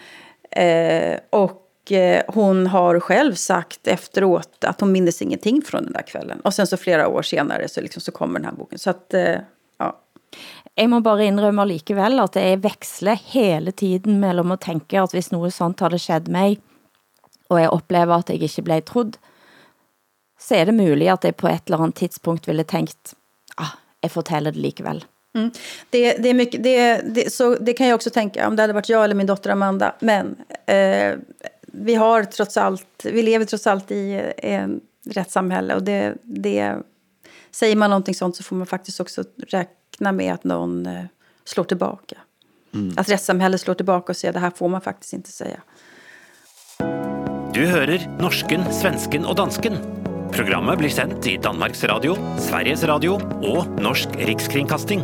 Eh, 0.51 1.19
och 1.29 1.91
eh, 1.91 2.23
hon 2.27 2.67
har 2.67 2.99
själv 2.99 3.33
sagt 3.35 3.87
efteråt 3.87 4.63
att 4.63 4.81
hon 4.81 4.91
minns 4.91 5.21
ingenting 5.21 5.61
från 5.61 5.83
den 5.83 5.93
där 5.93 6.01
kvällen. 6.01 6.39
Och 6.39 6.53
sen 6.53 6.67
så 6.67 6.77
flera 6.77 7.07
år 7.07 7.21
senare 7.21 7.67
så, 7.67 7.81
liksom, 7.81 8.01
så 8.01 8.11
kommer 8.11 8.39
den 8.39 8.45
här 8.45 8.55
boken. 8.55 8.79
Så 8.79 8.89
att, 8.89 9.13
eh, 9.13 9.35
ja. 9.77 9.97
Jeg 10.75 10.87
må 10.89 11.01
bare 11.03 11.25
indrømme 11.27 11.65
likevel 11.67 12.21
at 12.23 12.37
jeg 12.39 12.61
veksler 12.63 13.19
hele 13.33 13.71
tiden 13.71 14.21
mellem 14.21 14.53
at 14.55 14.61
tænke 14.63 15.01
at 15.01 15.11
hvis 15.11 15.31
noget 15.33 15.53
sånt 15.53 15.83
hadde 15.83 15.99
skjedd 15.99 16.29
mig, 16.31 16.61
og 17.51 17.59
jeg 17.59 17.73
upplever 17.73 18.15
at 18.15 18.29
jeg 18.29 18.43
ikke 18.47 18.63
blev 18.63 18.81
trodd, 18.87 19.17
så 20.39 20.55
er 20.55 20.65
det 20.65 20.73
möjligt 20.73 21.11
at 21.11 21.25
jeg 21.27 21.35
på 21.35 21.47
et 21.47 21.67
eller 21.67 21.83
andet 21.83 21.95
tidspunkt 21.95 22.47
ville 22.47 22.63
tænkt, 22.63 23.13
jeg 24.01 24.11
fortæller 24.11 24.51
det 24.51 24.61
likevel. 24.61 25.05
Mm. 25.33 25.51
Det, 25.89 26.13
det, 26.13 26.29
är 26.29 26.33
mycket, 26.33 26.63
det, 26.63 27.01
det, 27.05 27.33
så 27.33 27.55
det 27.55 27.73
kan 27.73 27.87
jag 27.87 27.95
också 27.95 28.09
tänka 28.09 28.47
om 28.47 28.55
det 28.55 28.63
hade 28.63 28.73
varit 28.73 28.89
jag 28.89 29.03
eller 29.03 29.15
min 29.15 29.27
dotter 29.27 29.49
Amanda. 29.49 29.95
Men 29.99 30.35
eh, 30.65 31.15
vi 31.65 31.95
har 31.95 32.23
trots 32.23 32.57
allt, 32.57 33.05
vi 33.05 33.21
lever 33.21 33.45
trots 33.45 33.67
allt 33.67 33.91
i 33.91 34.31
eh, 34.37 34.67
rättssamhälle 35.09 35.75
och 35.75 35.83
det, 35.83 36.13
det, 36.23 36.75
säger 37.51 37.75
man 37.75 37.89
någonting 37.89 38.15
sånt 38.15 38.35
så 38.35 38.43
får 38.43 38.55
man 38.55 38.67
faktiskt 38.67 38.99
också 38.99 39.23
räkna 39.47 40.11
med 40.11 40.33
att 40.33 40.43
någon 40.43 40.85
eh, 40.85 41.05
slår 41.45 41.63
tillbaka. 41.63 42.17
Mm. 42.73 42.93
Att 42.97 43.09
rättssamhället 43.09 43.61
slår 43.61 43.73
tillbaka 43.73 44.11
och 44.11 44.17
säger 44.17 44.33
det 44.33 44.39
här 44.39 44.51
får 44.55 44.69
man 44.69 44.81
faktiskt 44.81 45.13
inte 45.13 45.31
säga. 45.31 45.61
Du 47.53 47.65
hører 47.65 48.17
norsken, 48.19 48.63
svensken 48.73 49.25
og 49.25 49.35
dansken. 49.35 50.00
Programmet 50.31 50.79
blir 50.79 50.91
sendt 50.93 51.25
i 51.27 51.33
Danmarks 51.43 51.81
Radio, 51.91 52.13
Sveriges 52.39 52.85
Radio 52.87 53.17
og 53.43 53.65
Norsk 53.83 54.13
Rikskringkasting. 54.15 55.01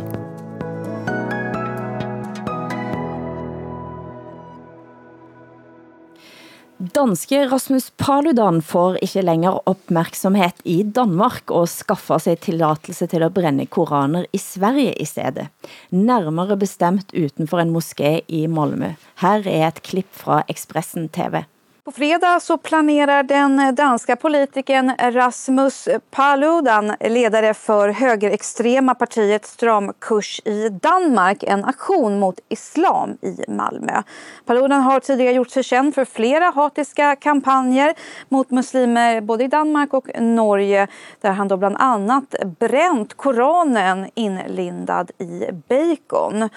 Danske 6.96 7.42
Rasmus 7.50 7.90
Paludan 8.00 8.62
får 8.64 8.96
ikke 9.04 9.26
længere 9.26 9.60
opmærksomhed 9.68 10.64
i 10.64 10.80
Danmark 10.82 11.52
og 11.52 11.68
skaffer 11.68 12.18
sig 12.24 12.38
tillåtelse 12.40 13.06
til 13.06 13.26
at 13.26 13.34
brænde 13.36 13.68
koraner 13.68 14.24
i 14.32 14.40
Sverige 14.40 14.96
i 14.96 15.04
stedet. 15.04 15.52
Nærmere 15.90 16.56
bestemt 16.56 17.12
utenfor 17.12 17.60
en 17.60 17.76
moské 17.76 18.24
i 18.28 18.46
Malmö. 18.48 18.96
Her 19.20 19.44
er 19.44 19.68
et 19.68 19.84
klip 19.84 20.08
fra 20.10 20.40
Expressen 20.48 21.08
TV. 21.12 21.44
På 21.88 21.92
fredag 21.92 22.40
så 22.40 22.58
planerar 22.58 23.22
den 23.22 23.74
danska 23.74 24.16
politikern 24.16 24.92
Rasmus 24.98 25.88
Paludan, 26.10 26.92
ledare 27.00 27.54
för 27.54 27.88
högerextrema 27.88 28.94
partiet 28.94 29.46
Stram 29.46 29.92
kurs 29.98 30.40
i 30.44 30.68
Danmark, 30.68 31.42
en 31.42 31.64
aktion 31.64 32.18
mot 32.18 32.40
islam 32.48 33.18
i 33.22 33.50
Malmö. 33.50 34.02
Paludan 34.46 34.82
har 34.82 35.00
tidigare 35.00 35.34
gjort 35.34 35.50
sig 35.50 35.62
känd 35.62 35.94
för 35.94 36.04
flera 36.04 36.44
hatiska 36.44 37.16
kampanjer 37.16 37.94
mot 38.28 38.50
muslimer 38.50 39.20
både 39.20 39.44
i 39.44 39.48
Danmark 39.48 39.94
och 39.94 40.08
Norge 40.20 40.86
där 41.20 41.30
han 41.30 41.48
då 41.48 41.56
bland 41.56 41.76
annat 41.78 42.34
bränt 42.58 43.14
Koranen 43.14 44.10
inlindad 44.14 45.10
i 45.18 45.52
bacon. 45.52 46.48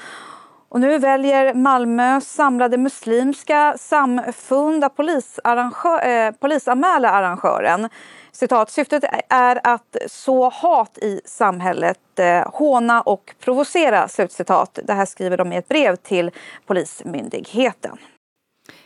Och 0.71 0.81
nu 0.81 0.99
väljer 0.99 1.53
Malmö 1.53 2.21
samlade 2.21 2.77
muslimska 2.77 3.75
samfund 3.79 4.83
att 4.83 4.95
polisarrangör, 4.95 6.07
eh, 6.07 6.31
polisanmäla 6.31 7.09
arrangören. 7.09 7.89
Citat, 8.31 8.71
syftet 8.71 9.03
är 9.29 9.59
att 9.63 9.97
så 10.07 10.49
hat 10.49 10.97
i 10.97 11.21
samhället, 11.25 12.19
eh, 12.19 12.51
håna 12.53 13.01
och 13.01 13.35
provocera. 13.39 14.07
Slutcitat. 14.07 14.79
Det 14.83 14.93
här 14.93 15.05
skriver 15.05 15.37
de 15.37 15.53
i 15.53 15.57
ett 15.57 15.67
brev 15.67 15.95
till 15.95 16.31
Polismyndigheten. 16.65 17.97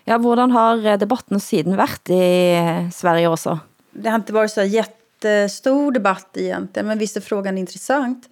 Ja, 0.04 0.18
hvordan 0.18 0.52
har 0.52 0.98
debatten 0.98 1.40
siden 1.40 1.78
varit 1.78 2.10
i 2.10 2.56
Sverige 2.94 3.28
också? 3.28 3.60
Det 3.92 4.10
har 4.10 4.16
inte 4.16 4.34
varit 4.34 4.52
så 4.52 4.64
jättestor 4.64 5.92
debatt 5.92 6.38
egentligen, 6.38 6.88
men 6.88 6.98
visst 6.98 7.18
är 7.18 7.22
frågan 7.22 7.58
intressant. 7.58 8.30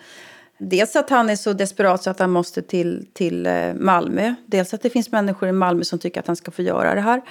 Dels 0.69 0.95
att 0.95 1.10
han 1.10 1.30
är 1.30 1.36
så 1.36 1.54
desperat 1.54 2.04
så 2.04 2.10
att 2.10 2.19
han 2.19 2.32
måste 2.32 2.62
till, 2.62 3.08
till 3.13 3.45
eh, 3.45 3.73
Malmö. 3.76 4.36
Dels 4.45 4.73
att 4.73 4.82
det 4.82 4.89
finns 4.89 5.12
människor 5.12 5.49
i 5.49 5.52
Malmö 5.52 5.84
som 5.84 5.99
tycker 5.99 6.19
att 6.19 6.28
han 6.28 6.36
ska 6.36 6.52
få 6.52 6.62
göra 6.62 6.95
det 6.95 7.02
här. 7.02 7.21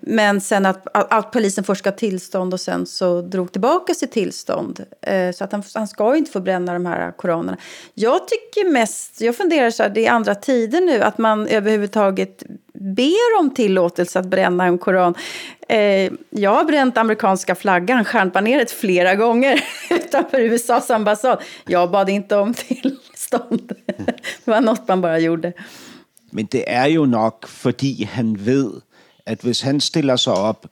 Men 0.00 0.40
sen 0.40 0.66
att, 0.66 0.86
att 0.94 1.32
polisen 1.32 1.64
först 1.64 1.78
ska 1.78 1.90
ha 1.90 1.96
tillstånd 1.96 2.54
och 2.54 2.60
sen 2.60 2.86
så 2.86 3.22
drog 3.22 3.52
tillbaka 3.52 3.94
sitt 3.94 4.12
tillstånd. 4.12 4.84
Eh, 5.02 5.32
så 5.32 5.44
att 5.44 5.52
han, 5.52 5.62
han 5.74 5.88
ska 5.88 6.12
ju 6.12 6.18
inte 6.18 6.30
få 6.30 6.40
bränna 6.40 6.72
de 6.72 6.86
här 6.86 7.12
koranerna. 7.12 7.56
Jag 7.94 8.28
tycker 8.28 8.70
mest, 8.70 9.20
jag 9.20 9.36
funderar 9.36 9.70
så 9.70 9.82
här, 9.82 9.90
det 9.90 10.06
är 10.06 10.10
andra 10.10 10.34
tider 10.34 10.80
nu, 10.80 11.02
att 11.02 11.18
man 11.18 11.46
överhuvudtaget 11.46 12.44
ber 12.80 13.40
om 13.40 13.50
tillåtelse 13.54 14.18
att 14.18 14.26
bränna 14.26 14.64
en 14.64 14.78
koran. 14.78 15.14
Eh, 15.68 16.12
jag 16.30 16.54
har 16.54 16.64
bränt 16.64 16.96
amerikanska 16.96 17.54
flaggan, 17.54 18.04
stjärnbaneret, 18.04 18.70
flera 18.70 19.14
gånger 19.14 19.64
utanför 19.90 20.40
USAs 20.40 20.90
ambassad. 20.90 21.42
Jag 21.66 21.90
bad 21.90 22.08
inte 22.08 22.36
om 22.36 22.54
tillstånd. 23.24 23.72
det 24.44 24.50
var 24.50 24.60
något 24.60 24.88
man 24.88 25.00
bara 25.00 25.18
gjorde. 25.18 25.52
Men 26.30 26.46
det 26.50 26.70
är 26.70 26.86
ju 26.86 27.06
nog 27.06 27.48
för 27.48 27.72
han 28.06 28.34
vet 28.36 28.66
att 29.26 29.44
om 29.44 29.52
han 29.64 29.80
ställer 29.80 30.16
sig 30.16 30.32
upp 30.50 30.66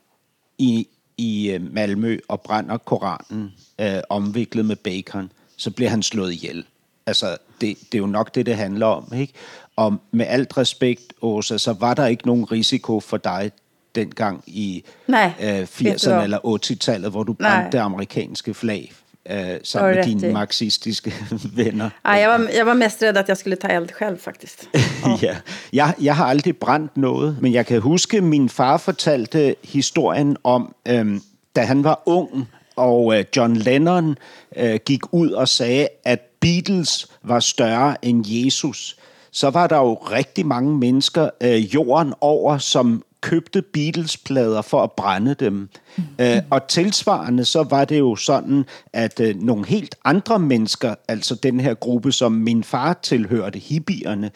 i, 0.57 0.85
i 1.15 1.55
eh, 1.55 1.61
Malmö 1.61 2.17
och 2.27 2.41
bränner 2.47 2.77
Koranen 2.77 3.51
eh, 3.77 3.99
omviklet 4.09 4.65
med 4.65 4.77
bacon, 4.83 5.29
så 5.55 5.71
blir 5.71 5.89
han 5.89 6.03
slået 6.03 6.33
ihjäl. 6.33 6.63
Altså, 7.09 7.37
det, 7.61 7.77
det 7.91 7.93
er 7.93 7.97
jo 7.97 8.05
nok 8.05 8.35
det, 8.35 8.45
det 8.45 8.55
handler 8.55 8.85
om, 8.85 9.13
ikke? 9.15 9.33
Og 9.75 9.97
med 10.11 10.25
alt 10.29 10.57
respekt, 10.57 11.13
Åsa, 11.21 11.57
så 11.57 11.73
var 11.73 11.93
der 11.93 12.05
ikke 12.05 12.27
nogen 12.27 12.51
risiko 12.51 12.99
for 12.99 13.17
dig 13.17 13.51
dengang 13.95 14.43
i 14.47 14.83
Nej, 15.07 15.31
øh, 15.41 15.61
80'erne 15.63 16.23
eller 16.23 16.39
80-tallet, 16.71 17.11
hvor 17.11 17.23
du 17.23 17.33
brændte 17.33 17.61
Nej. 17.61 17.69
det 17.69 17.77
amerikanske 17.77 18.53
flag 18.53 18.91
eh, 19.25 19.57
sammen 19.63 19.95
med 19.95 20.03
dine 20.03 20.33
marxistiske 20.33 21.13
vänner. 21.55 21.89
Ja, 22.05 22.19
jag, 22.19 22.29
var, 22.29 22.49
jag 22.57 22.65
var 22.65 22.73
mest 22.73 23.03
rädd 23.03 23.17
att 23.17 23.27
jag 23.27 23.37
skulle 23.37 23.55
ta 23.55 23.67
eld 23.67 23.91
själv 23.91 24.17
faktiskt. 24.17 24.67
ja. 25.21 25.35
jeg, 25.73 25.93
jeg 26.01 26.15
har 26.15 26.25
aldrig 26.25 26.57
brændt 26.57 26.97
noget, 26.97 27.37
men 27.41 27.53
jeg 27.53 27.65
kan 27.65 27.81
huske, 27.81 28.21
min 28.21 28.49
far 28.49 28.77
fortalte 28.77 29.55
historien 29.63 30.37
om, 30.43 30.75
øhm, 30.87 31.21
da 31.55 31.61
han 31.61 31.83
var 31.83 32.03
ung, 32.05 32.47
og 32.75 33.17
øh, 33.17 33.25
John 33.35 33.55
Lennon 33.55 34.17
øh, 34.55 34.79
gik 34.85 35.13
ud 35.13 35.31
og 35.31 35.47
sagde, 35.47 35.87
at 36.03 36.28
Beatles 36.39 37.07
var 37.23 37.39
større 37.39 38.05
end 38.05 38.25
Jesus, 38.27 38.95
så 39.31 39.49
var 39.49 39.67
der 39.67 39.77
jo 39.77 39.93
rigtig 39.93 40.45
mange 40.45 40.77
mennesker 40.77 41.29
øh, 41.41 41.73
jorden 41.73 42.13
over, 42.21 42.57
som 42.57 43.03
købte 43.21 43.61
Beatles-plader 43.61 44.61
for 44.61 44.83
at 44.83 44.91
brænde 44.91 45.33
dem. 45.33 45.69
Mm. 45.97 46.03
Øh, 46.19 46.41
og 46.49 46.67
tilsvarende 46.67 47.45
så 47.45 47.63
var 47.63 47.85
det 47.85 47.99
jo 47.99 48.15
sådan, 48.15 48.65
at 48.93 49.19
øh, 49.19 49.35
nogle 49.35 49.65
helt 49.65 49.95
andre 50.05 50.39
mennesker, 50.39 50.95
altså 51.07 51.35
den 51.35 51.59
her 51.59 51.73
gruppe, 51.73 52.11
som 52.11 52.31
min 52.31 52.63
far 52.63 52.99
tilhørte, 53.03 53.59
hippierne, 53.59 54.31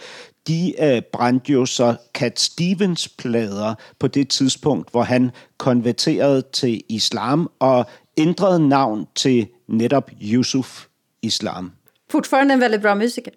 de 0.48 0.74
øh, 0.80 1.02
brændte 1.14 1.52
jo 1.52 1.66
så 1.66 1.96
Cat 2.14 2.40
Stevens-plader 2.40 3.76
på 4.00 4.08
det 4.08 4.30
tidspunkt, 4.30 4.92
hvor 4.92 5.04
han 5.04 5.32
konverterede 5.58 6.44
til 6.54 6.84
islam 6.90 7.52
og 7.60 7.86
ændrede 8.18 8.70
navn 8.70 9.08
til 9.16 9.48
netop 9.68 10.12
Yusuf 10.22 10.86
Islam. 11.22 11.72
Fortfarande 12.14 12.54
en 12.54 12.60
väldigt 12.60 12.82
bra 12.82 12.96
musiker. 12.96 13.34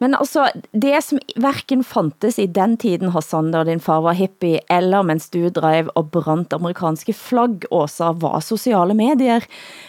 Men 0.00 0.14
altså, 0.14 0.46
det 0.72 1.02
som 1.04 1.18
varken 1.36 1.82
fantes 1.84 2.38
i 2.38 2.46
den 2.46 2.76
tiden, 2.80 3.10
Hassan, 3.12 3.50
da 3.52 3.64
din 3.68 3.82
far 3.84 4.00
var 4.00 4.16
hippie, 4.16 4.62
eller 4.68 5.02
mens 5.04 5.26
du 5.34 5.42
drev 5.52 5.90
og 5.98 6.08
brant 6.14 6.54
amerikanske 6.56 7.12
flagg, 7.12 7.66
Åsa, 7.70 8.12
var 8.12 8.40
sociala 8.40 8.94
medier. 8.94 9.44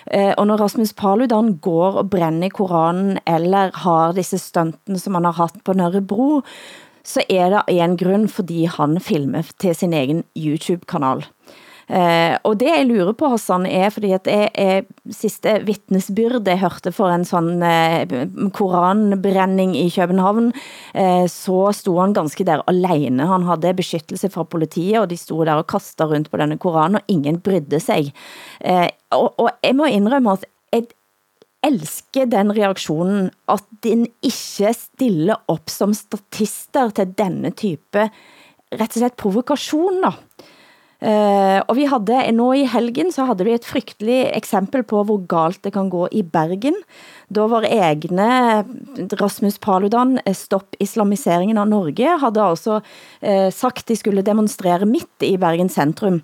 Eh, 0.06 0.32
och 0.32 0.48
när 0.48 0.58
Rasmus 0.58 0.94
Paludan 0.94 1.58
går 1.60 1.98
och 1.98 2.06
bränner 2.06 2.50
Koranen, 2.50 3.20
eller 3.26 3.72
har 3.74 4.14
disse 4.14 4.40
stuntene, 4.40 5.00
som 5.00 5.16
han 5.16 5.26
har 5.26 5.34
haft 5.34 5.64
på 5.64 5.74
Nørrebro, 5.74 6.42
så 7.04 7.22
är 7.30 7.50
det 7.50 7.64
en 7.68 7.98
grund, 7.98 8.32
fordi 8.32 8.66
han 8.66 9.00
filmer 9.00 9.46
till 9.58 9.76
sin 9.76 9.94
egen 9.94 10.24
YouTube-kanal. 10.36 11.26
Eh, 11.92 12.38
og 12.48 12.56
det 12.62 12.70
jeg 12.70 12.88
lurer 12.88 13.12
på, 13.18 13.28
Hassan, 13.34 13.66
er 13.68 13.90
fordi 13.92 14.14
at 14.16 14.30
jeg, 14.32 14.48
jeg 14.56 15.16
siste 15.16 15.58
vitnesbyrd 15.68 16.48
jeg 16.48 16.62
hørte 16.62 16.94
for 16.96 17.12
en 17.12 17.26
sånn 17.28 17.60
eh, 17.68 18.14
koranbrenning 18.56 19.74
i 19.76 19.90
København, 19.92 20.52
eh, 20.96 21.26
så 21.32 21.60
stod 21.76 22.00
han 22.00 22.16
ganske 22.16 22.48
der 22.48 22.64
alene. 22.72 23.28
Han 23.28 23.48
hadde 23.50 23.76
beskyttelse 23.82 24.32
fra 24.32 24.48
politiet, 24.48 25.02
og 25.02 25.10
de 25.12 25.20
stod 25.20 25.50
der 25.50 25.60
og 25.60 25.68
kastede 25.72 26.14
rundt 26.14 26.32
på 26.32 26.40
denne 26.40 26.60
koranen, 26.62 27.02
og 27.02 27.12
ingen 27.12 27.42
brydde 27.44 27.82
sig. 27.84 28.14
Eh, 28.64 28.88
og, 29.18 29.34
og 29.36 29.52
jeg 29.60 29.76
må 29.76 29.92
indrømme 29.92 30.38
at 30.40 30.48
jeg 30.72 30.88
elsker 31.68 32.30
den 32.32 32.56
reaktionen, 32.56 33.30
at 33.52 33.68
den 33.84 34.08
ikke 34.26 34.72
stiller 34.78 35.44
op 35.52 35.70
som 35.70 35.94
statister 35.98 36.96
til 36.96 37.12
denne 37.20 37.52
type 37.52 38.08
rett 38.72 38.96
og 38.96 39.02
slett 39.02 39.20
provokation, 39.20 40.00
da. 40.06 40.16
Uh, 41.02 41.58
og 41.66 41.74
vi 41.80 41.88
havde, 41.90 42.28
nå 42.38 42.52
i 42.54 42.68
helgen 42.70 43.10
så 43.10 43.26
havde 43.26 43.42
vi 43.48 43.56
et 43.56 43.66
frygtelig 43.66 44.20
eksempel 44.38 44.84
på 44.86 45.00
hvor 45.10 45.24
galt 45.26 45.64
det 45.66 45.74
kan 45.74 45.90
gå 45.90 46.06
i 46.14 46.22
Bergen. 46.22 46.78
Da 47.34 47.48
vår 47.50 47.66
egne 47.66 48.28
Rasmus 49.18 49.58
Paludan, 49.58 50.20
eh, 50.26 50.36
Stopp 50.38 50.78
islamiseringen 50.80 51.58
av 51.58 51.72
Norge, 51.72 52.18
hade 52.22 52.44
altså 52.44 52.82
uh, 52.84 53.50
sagt 53.50 53.88
de 53.90 53.98
skulle 53.98 54.22
demonstrere 54.22 54.86
midt 54.86 55.26
i 55.26 55.38
Bergen 55.42 55.74
centrum. 55.74 56.22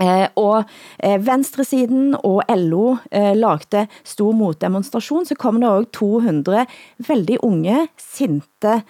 Eh, 0.00 0.26
og 0.40 0.64
eh, 1.04 1.18
venstresiden 1.20 2.14
og 2.24 2.40
LO 2.56 2.94
eh, 3.12 3.34
lagde 3.36 3.84
stor 4.06 4.32
motdemonstration, 4.32 5.26
så 5.28 5.36
kom 5.36 5.60
det 5.60 5.68
også 5.68 5.90
200 5.98 6.64
veldig 7.08 7.40
unge, 7.44 7.86
sinte 8.00 8.80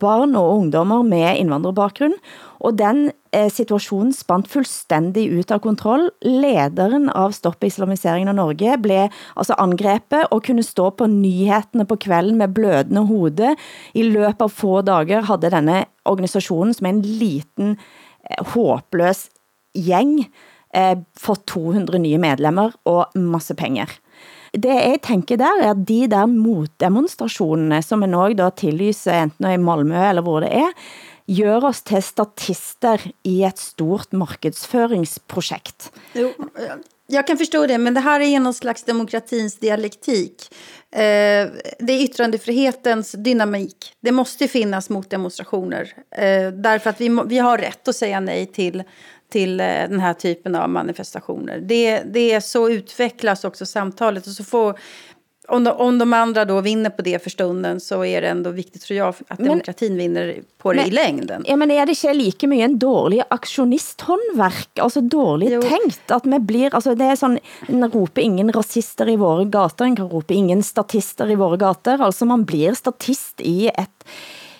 barn 0.00 0.36
og 0.36 0.50
ungdommer 0.56 1.02
med 1.04 1.38
innvandrerbakgrunn. 1.40 2.14
og 2.60 2.78
den 2.78 3.10
situationen 3.50 4.12
spant 4.12 4.48
fuldstændig 4.48 5.24
ut 5.32 5.50
av 5.50 5.58
kontroll. 5.64 6.10
Lederen 6.22 7.08
av 7.10 7.32
Stopp 7.32 7.64
Islamiseringen 7.64 8.28
av 8.28 8.36
Norge 8.36 8.76
blev 8.78 9.08
altså 9.34 9.56
angrepet 9.58 10.28
og 10.30 10.44
kunne 10.44 10.62
stå 10.62 10.90
på 10.90 11.06
nyhetene 11.06 11.84
på 11.84 11.96
kvelden 11.96 12.38
med 12.38 12.54
blødende 12.54 13.06
hode. 13.08 13.56
I 13.94 14.02
løbet 14.02 14.42
av 14.42 14.52
få 14.52 14.82
dager 14.82 15.26
havde 15.28 15.50
denne 15.50 15.84
organisationen, 16.04 16.74
som 16.74 16.86
er 16.86 16.94
en 16.94 17.02
liten, 17.02 17.76
håpløs 18.54 19.28
gäng 19.74 20.30
eh, 20.74 20.98
fått 21.18 21.46
200 21.46 21.98
nye 21.98 22.18
medlemmer 22.18 22.74
og 22.88 23.16
masse 23.18 23.54
penger. 23.54 23.90
Det 24.52 24.72
jeg 24.72 25.00
tænker 25.06 25.38
der, 25.40 25.62
er 25.62 25.70
at 25.72 25.86
de 25.88 26.02
der 26.12 26.26
motdemonstrationerne, 26.28 27.80
som 27.82 28.02
en 28.04 28.14
også 28.14 28.36
da 28.36 28.50
tillyser 28.50 29.22
enten 29.22 29.48
i 29.48 29.56
Malmø 29.56 29.96
eller 29.96 30.24
hvor 30.24 30.44
det 30.44 30.52
er, 30.52 30.74
gör 31.26 31.64
oss 31.64 31.82
till 31.82 32.02
statister 32.02 33.00
i 33.22 33.44
ett 33.44 33.58
stort 33.58 34.12
marknadsföringsprojekt. 34.12 35.92
Jo, 36.12 36.32
jag 37.06 37.26
kan 37.26 37.38
förstå 37.38 37.66
det, 37.66 37.78
men 37.78 37.94
det 37.94 38.00
här 38.00 38.20
är 38.20 38.40
någon 38.40 38.54
slags 38.54 38.82
demokratins 38.82 39.58
dialektik. 39.58 40.54
Eh, 40.90 41.48
det 41.78 41.92
är 41.92 42.04
yttrandefrihetens 42.04 43.12
dynamik. 43.12 43.94
Det 44.00 44.12
måste 44.12 44.48
finnas 44.48 44.90
motdemonstrationer. 44.90 45.92
Eh, 46.10 46.48
därför 46.52 46.90
att 46.90 47.00
vi, 47.00 47.18
vi 47.26 47.38
har 47.38 47.58
rätt 47.58 47.88
att 47.88 47.96
säga 47.96 48.20
nej 48.20 48.46
till, 48.46 48.82
till 49.32 49.60
eh, 49.60 49.66
den 49.66 50.00
här 50.00 50.14
typen 50.14 50.54
av 50.54 50.68
manifestationer. 50.68 51.60
Det, 51.60 52.02
det 52.02 52.32
är 52.32 52.40
så 52.40 52.68
utvecklas 52.68 53.44
också 53.44 53.66
samtalet. 53.66 54.26
Och 54.26 54.32
så 54.32 54.44
får 54.44 54.78
om 55.48 55.64
de, 55.64 55.70
om 55.70 55.98
de 55.98 56.12
andra 56.12 56.44
då 56.44 56.60
vinner 56.60 56.90
på 56.90 57.02
det 57.02 57.22
för 57.22 57.30
stunden 57.30 57.80
så 57.80 58.04
är 58.04 58.22
det 58.22 58.28
ändå 58.28 58.50
viktigt 58.50 58.82
tror 58.82 58.98
jag 58.98 59.14
att 59.28 59.38
demokratin 59.38 59.96
vinner 59.96 60.36
på 60.58 60.72
det 60.72 60.76
men, 60.76 60.88
i 60.88 60.90
längden. 60.90 61.44
Ja, 61.48 61.56
men 61.56 61.70
är 61.70 61.86
det 61.86 61.90
inte 61.90 62.14
lika 62.14 62.46
mycket 62.46 62.64
en 62.64 62.78
dålig 62.78 63.22
aktionisthåndverk, 63.30 64.78
alltså 64.78 65.00
dåligt 65.00 65.50
jo. 65.52 65.62
tänkt 65.62 66.10
att 66.10 66.24
man 66.24 66.46
blir, 66.46 66.74
alltså 66.74 66.94
det 66.94 67.04
är 67.04 67.16
sån, 67.16 67.38
en 67.68 67.90
ropar 67.90 68.22
ingen 68.22 68.52
rasister 68.52 69.08
i 69.08 69.16
våra 69.16 69.44
gator, 69.44 69.84
en 69.84 69.96
kan 69.96 70.08
ropa 70.08 70.34
ingen 70.34 70.62
statister 70.62 71.30
i 71.30 71.34
våra 71.34 71.56
gator, 71.56 72.00
alltså 72.00 72.24
man 72.24 72.44
blir 72.44 72.74
statist 72.74 73.40
i 73.40 73.68
ett 73.68 74.04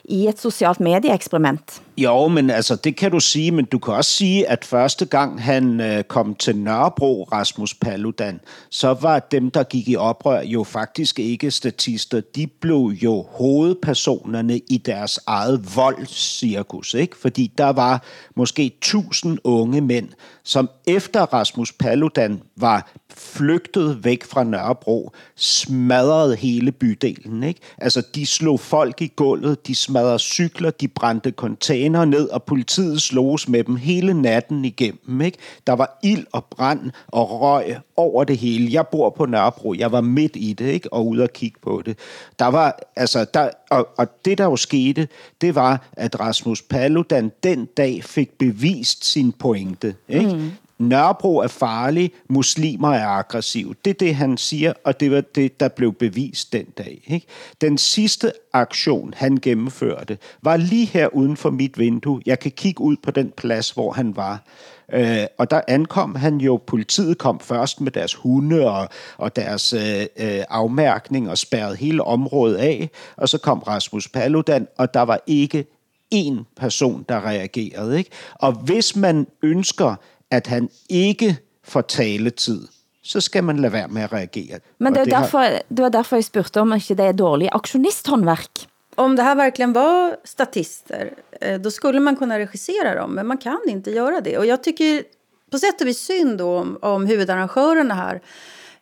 i 0.05 0.29
ett 0.29 0.39
socialt 0.39 0.79
medieexperiment. 0.79 1.83
Jo, 1.97 2.29
men 2.29 2.51
altså, 2.51 2.77
det 2.77 2.97
kan 2.97 3.11
du 3.11 3.21
sige, 3.21 3.51
men 3.51 3.65
du 3.65 3.79
kan 3.79 3.95
også 3.95 4.11
sige, 4.11 4.49
at 4.49 4.65
første 4.65 5.05
gang 5.05 5.43
han 5.43 5.81
øh, 5.81 6.05
kom 6.05 6.35
til 6.35 6.57
Nørrebro, 6.57 7.29
Rasmus 7.33 7.75
Paludan, 7.75 8.41
så 8.71 8.95
var 8.95 9.19
dem, 9.19 9.51
der 9.51 9.63
gik 9.63 9.89
i 9.89 9.97
oprør, 9.97 10.43
jo 10.43 10.65
faktisk 10.65 11.19
ikke 11.19 11.51
statister. 11.51 12.21
De 12.21 12.47
blev 12.47 12.93
jo 13.03 13.27
hovedpersonerne 13.31 14.59
i 14.59 14.83
deres 14.87 15.21
eget 15.27 15.77
voldscirkus, 15.77 16.95
ikke? 16.95 17.17
Fordi 17.17 17.53
der 17.59 17.71
var 17.71 18.05
måske 18.37 18.79
tusind 18.81 19.39
unge 19.45 19.81
mænd, 19.81 20.09
som 20.45 20.71
efter 20.87 21.21
Rasmus 21.21 21.73
Paludan 21.73 22.43
var 22.57 22.93
flygtet 23.17 24.05
væk 24.05 24.25
fra 24.25 24.45
Nørrebro, 24.45 25.13
smadrede 25.37 26.37
hele 26.37 26.73
bydelen. 26.73 27.43
Ikke? 27.43 27.61
Altså, 27.79 28.03
de 28.15 28.27
slog 28.27 28.61
folk 28.61 29.03
i 29.03 29.13
gulvet, 29.17 29.67
de 29.67 29.75
smadrede 29.75 30.19
cykler, 30.19 30.71
de 30.71 30.89
brændte 30.89 31.31
container 31.31 31.82
ned, 31.89 32.29
og 32.29 32.43
politiet 32.43 33.03
sloges 33.03 33.49
med 33.49 33.65
dem 33.65 33.77
hele 33.77 34.15
natten 34.23 34.65
igennem. 34.65 35.21
Ikke? 35.21 35.39
Der 35.67 35.73
var 35.73 35.99
ild 36.03 36.27
og 36.33 36.45
brand 36.45 36.91
og 37.09 37.41
røg 37.41 37.77
over 37.97 38.25
det 38.25 38.39
hele. 38.39 38.73
Jeg 38.73 38.87
bor 38.87 39.11
på 39.11 39.27
Nørrebro, 39.27 39.75
jeg 39.75 39.93
var 39.93 40.01
midt 40.01 40.33
i 40.35 40.53
det, 40.53 40.67
ikke? 40.67 40.93
og 40.93 41.07
ude 41.07 41.23
og 41.23 41.31
kigge 41.33 41.59
på 41.63 41.83
det. 41.87 41.99
Der 42.39 42.47
var, 42.47 42.79
altså, 42.97 43.27
der, 43.35 43.51
og, 43.71 43.89
og 43.99 44.25
det, 44.25 44.39
der 44.39 44.45
jo 44.45 44.57
skete, 44.57 45.09
det 45.41 45.55
var, 45.55 45.89
at 45.93 46.21
Rasmus 46.21 46.63
Paludan 46.63 47.33
den 47.43 47.69
dag 47.77 48.05
fik 48.05 48.39
bevist 48.39 49.05
sin 49.05 49.33
pointe. 49.33 49.95
Ikke? 50.09 50.35
Mm. 50.35 50.51
Nørrebro 50.83 51.39
er 51.39 51.49
farlig, 51.49 52.13
muslimer 52.29 52.95
er 52.95 53.07
aggressive. 53.07 53.75
Det 53.85 53.91
er 53.91 53.95
det, 53.95 54.15
han 54.15 54.37
siger, 54.37 54.73
og 54.85 55.01
det 55.01 55.11
var 55.11 55.21
det, 55.21 55.61
der 55.61 55.69
blev 55.69 55.93
bevist 55.93 56.53
den 56.53 56.65
dag. 56.79 57.03
Ikke? 57.07 57.27
Den 57.61 57.79
sidste 57.79 58.33
aktion, 58.53 59.15
han 59.17 59.37
gennemførte, 59.37 60.19
var 60.43 60.57
lige 60.57 60.87
her 60.87 61.15
uden 61.15 61.37
for 61.37 61.51
mit 61.51 61.79
vindue. 61.79 62.23
Jeg 62.27 62.39
kan 62.39 62.51
kigge 62.51 62.81
ud 62.81 62.97
på 63.03 63.11
den 63.11 63.33
plads, 63.37 63.71
hvor 63.71 63.93
han 63.93 64.17
var. 64.17 64.43
Øh, 64.93 65.27
og 65.39 65.51
der 65.51 65.61
ankom 65.69 66.15
han 66.15 66.37
jo, 66.37 66.61
politiet 66.67 67.19
kom 67.19 67.41
først 67.41 67.81
med 67.81 67.93
deres 67.93 68.15
hunde 68.15 68.71
og, 68.71 68.89
og 69.19 69.37
deres 69.37 69.73
øh, 69.73 70.01
øh 70.01 70.45
afmærkning 70.49 71.31
og 71.31 71.39
spærrede 71.39 71.77
hele 71.77 72.05
området 72.05 72.57
af, 72.57 72.91
og 73.17 73.29
så 73.29 73.39
kom 73.39 73.59
Rasmus 73.59 74.09
Paludan, 74.09 74.69
og 74.79 74.95
der 74.95 75.03
var 75.03 75.21
ikke 75.27 75.67
en 76.13 76.47
person, 76.57 77.05
der 77.09 77.27
reagerede. 77.27 77.99
Ikke? 77.99 78.11
Og 78.35 78.53
hvis 78.53 78.97
man 78.97 79.27
ønsker 79.43 79.95
at 80.33 80.47
han 80.47 80.69
ikke 80.89 81.37
får 81.67 81.83
taletid, 81.83 82.69
så 83.03 83.21
skal 83.21 83.45
man 83.45 83.61
lade 83.61 83.73
være 83.73 83.89
med 83.89 84.05
at 84.05 84.13
reagere. 84.13 84.61
Men 84.79 84.93
det, 84.93 85.01
är 85.01 85.05
det, 85.05 85.11
därför, 85.11 85.39
har... 85.39 85.63
det 85.69 85.83
var 85.83 85.91
därför 85.91 86.17
jag 86.17 86.25
spurgte 86.25 86.61
om 86.61 86.73
inte 86.73 86.95
det 86.95 87.05
är 87.05 87.13
dålig 87.13 87.49
aktionisthåndverk. 87.53 88.69
Om 88.95 89.17
det 89.17 89.23
här 89.23 89.35
verkligen 89.35 89.73
var 89.73 90.17
statister, 90.25 91.13
eh, 91.41 91.61
då 91.61 91.71
skulle 91.71 92.01
man 92.01 92.17
kunna 92.17 92.39
regissera 92.39 92.95
dem, 92.95 93.15
men 93.15 93.27
man 93.27 93.39
kan 93.39 93.61
inte 93.69 93.91
göra 93.91 94.21
det. 94.21 94.39
Och 94.39 94.47
jag 94.47 94.63
tycker 94.63 95.05
på 95.51 95.59
sätt 95.59 95.81
och 95.81 95.87
vis 95.87 95.99
synd 95.99 96.41
om, 96.41 96.79
om 96.83 97.07
huvudarrangörerna 97.07 97.95
här, 97.95 98.21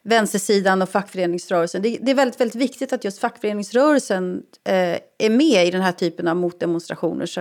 vänstersidan 0.03 0.83
och 0.83 0.89
fackföreningsrörelsen. 0.89 1.83
Det, 1.83 1.99
det, 2.03 2.11
är 2.11 2.15
väldigt, 2.15 2.41
väldigt 2.41 2.57
viktigt 2.57 2.93
att 2.93 3.05
just 3.05 3.19
fackföreningsrörelsen 3.19 4.43
eh, 4.65 4.99
är 5.19 5.31
med 5.31 5.67
i 5.67 5.71
den 5.71 5.83
här 5.83 5.93
typen 5.93 6.29
av 6.29 6.37
motdemonstrationer. 6.37 7.27
Så 7.27 7.41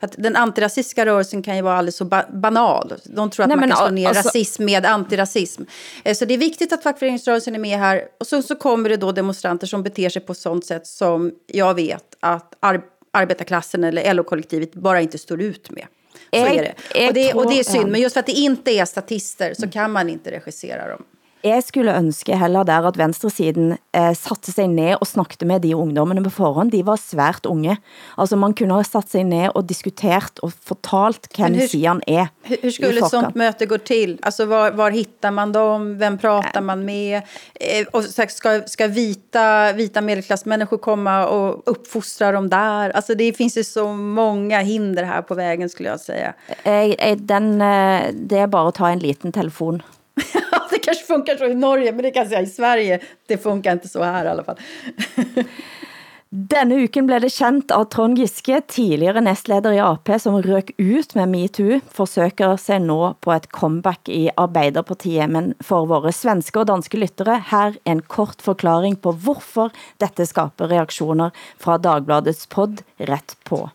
att 0.00 0.14
den 0.18 0.36
antirasistiska 0.36 1.06
rörelsen 1.06 1.42
kan 1.42 1.56
ju 1.56 1.62
vara 1.62 1.76
alldeles 1.76 1.96
så 1.96 2.04
ba 2.04 2.22
banal. 2.32 2.94
De 3.04 3.30
tror 3.30 3.44
att 3.44 3.48
Nej, 3.48 3.58
man 3.58 3.68
kan 3.68 3.78
slå 3.78 3.90
ner 3.90 4.08
alltså... 4.08 4.28
rasism 4.28 4.64
med 4.64 4.86
antirasism. 4.86 5.62
Eh, 6.04 6.14
så 6.14 6.24
det 6.24 6.34
är 6.34 6.38
viktigt 6.38 6.72
att 6.72 6.82
fackföreningsrörelsen 6.82 7.54
är 7.54 7.58
med 7.58 7.78
här. 7.78 8.02
Och 8.20 8.26
så, 8.26 8.42
så 8.42 8.56
kommer 8.56 8.88
det 8.88 8.96
då 8.96 9.12
demonstranter 9.12 9.66
som 9.66 9.82
beter 9.82 10.08
sig 10.08 10.22
på 10.22 10.34
sånt 10.34 10.66
sätt 10.66 10.86
som 10.86 11.32
jag 11.46 11.74
vet 11.74 12.16
att 12.20 12.54
ar 12.60 12.82
arbetarklassen 13.10 13.84
eller 13.84 14.14
LO-kollektivet 14.14 14.74
bara 14.74 15.00
inte 15.00 15.18
står 15.18 15.42
ut 15.42 15.70
med. 15.70 15.86
Så 16.30 16.46
är 16.46 16.74
det. 16.94 17.08
Och 17.08 17.14
det, 17.14 17.34
och 17.34 17.50
det 17.50 17.58
är 17.58 17.64
synd, 17.64 17.90
men 17.90 18.00
just 18.00 18.12
för 18.12 18.20
att 18.20 18.26
det 18.26 18.32
inte 18.32 18.70
är 18.70 18.84
statister 18.84 19.54
så 19.54 19.68
kan 19.68 19.92
man 19.92 20.08
inte 20.08 20.30
regissera 20.30 20.88
dem. 20.88 21.04
Jeg 21.44 21.62
skulle 21.62 21.92
ønske 21.94 22.36
heller 22.38 22.64
der 22.66 22.86
at 22.88 22.96
venstresiden 22.98 23.76
eh, 23.94 24.12
satte 24.16 24.52
sig 24.52 24.68
ned 24.72 24.96
og 24.96 25.06
snakkede 25.06 25.46
med 25.46 25.62
de 25.62 25.74
ungdommene 25.76 26.22
på 26.24 26.32
forhånd. 26.32 26.72
De 26.72 26.80
var 26.86 26.96
svært 27.00 27.46
unge. 27.46 27.76
Altså 28.16 28.38
man 28.40 28.54
kunne 28.56 28.74
ha 28.74 28.82
satt 28.86 29.12
sig 29.12 29.24
ned 29.28 29.50
og 29.54 29.68
diskutert 29.68 30.40
og 30.42 30.54
fortalt 30.64 31.28
hvem 31.36 31.54
hur, 31.54 31.66
sidan 31.68 32.02
är. 32.06 32.28
Hur, 32.42 32.70
skulle 32.70 32.98
ett 32.98 33.10
sånt 33.10 33.34
möte 33.34 33.66
gå 33.66 33.78
till? 33.78 34.18
Alltså 34.22 34.44
var, 34.44 34.70
var 34.70 34.90
hittar 34.90 35.30
man 35.30 35.52
dem? 35.52 35.98
Vem 35.98 36.18
pratar 36.18 36.60
man 36.60 36.84
med? 36.84 37.22
Eh, 37.54 37.86
och 37.92 38.04
ska, 38.04 38.62
ska 38.66 38.86
vita, 38.86 39.72
vita 39.72 40.00
medelklassmänniskor 40.00 40.78
komma 40.78 41.26
och 41.26 41.62
uppfostra 41.66 42.32
dem 42.32 42.48
där? 42.48 42.90
Alltså 42.90 43.14
det 43.14 43.32
finns 43.32 43.56
ju 43.56 43.64
så 43.64 43.92
många 43.92 44.60
hinder 44.60 45.04
här 45.04 45.22
på 45.22 45.34
vägen 45.34 45.68
skulle 45.68 45.88
jag 45.88 46.00
säga. 46.00 46.34
Eh, 46.62 47.16
den, 47.16 47.60
eh, 47.60 48.02
det 48.12 48.38
är 48.38 48.46
bara 48.46 48.68
att 48.68 48.74
ta 48.74 48.88
en 48.88 48.98
liten 48.98 49.32
telefon 49.32 49.82
kanske 50.86 51.04
funkar 51.04 51.36
så 51.36 51.44
i 51.44 51.54
Norge, 51.54 51.92
men 51.92 52.02
det 52.02 52.10
kan 52.10 52.22
jag 52.22 52.28
säga 52.28 52.42
i 52.42 52.46
Sverige. 52.46 53.00
Det 53.26 53.38
funkar 53.38 53.72
inte 53.72 53.88
så 53.88 54.02
här 54.02 54.24
i 54.24 54.28
alla 54.28 54.44
fall. 54.44 54.56
Denne 56.28 56.74
uken 56.74 57.06
blev 57.06 57.20
det 57.20 57.30
känt 57.30 57.70
att 57.70 57.90
Trond 57.90 58.18
Giske, 58.18 58.60
tidigare 58.66 59.20
nästledare 59.20 59.74
i 59.74 59.80
AP, 59.80 60.18
som 60.18 60.42
rök 60.42 60.70
ut 60.76 61.14
med 61.14 61.28
MeToo, 61.28 61.80
försöker 61.90 62.56
sig 62.56 62.80
nå 62.80 63.14
på 63.20 63.32
ett 63.32 63.46
comeback 63.46 64.08
i 64.08 64.30
Arbeiderpartiet. 64.36 65.30
Men 65.30 65.54
för 65.60 65.86
våra 65.86 66.12
svenska 66.12 66.60
och 66.60 66.66
danska 66.66 66.96
lyttere, 66.96 67.42
här 67.46 67.76
en 67.84 68.02
kort 68.02 68.42
förklaring 68.42 68.96
på 68.96 69.12
varför 69.12 69.70
detta 69.96 70.26
skapar 70.26 70.68
reaktioner 70.68 71.30
från 71.58 71.82
Dagbladets 71.82 72.46
podd 72.46 72.82
Rätt 72.96 73.36
på. 73.44 73.70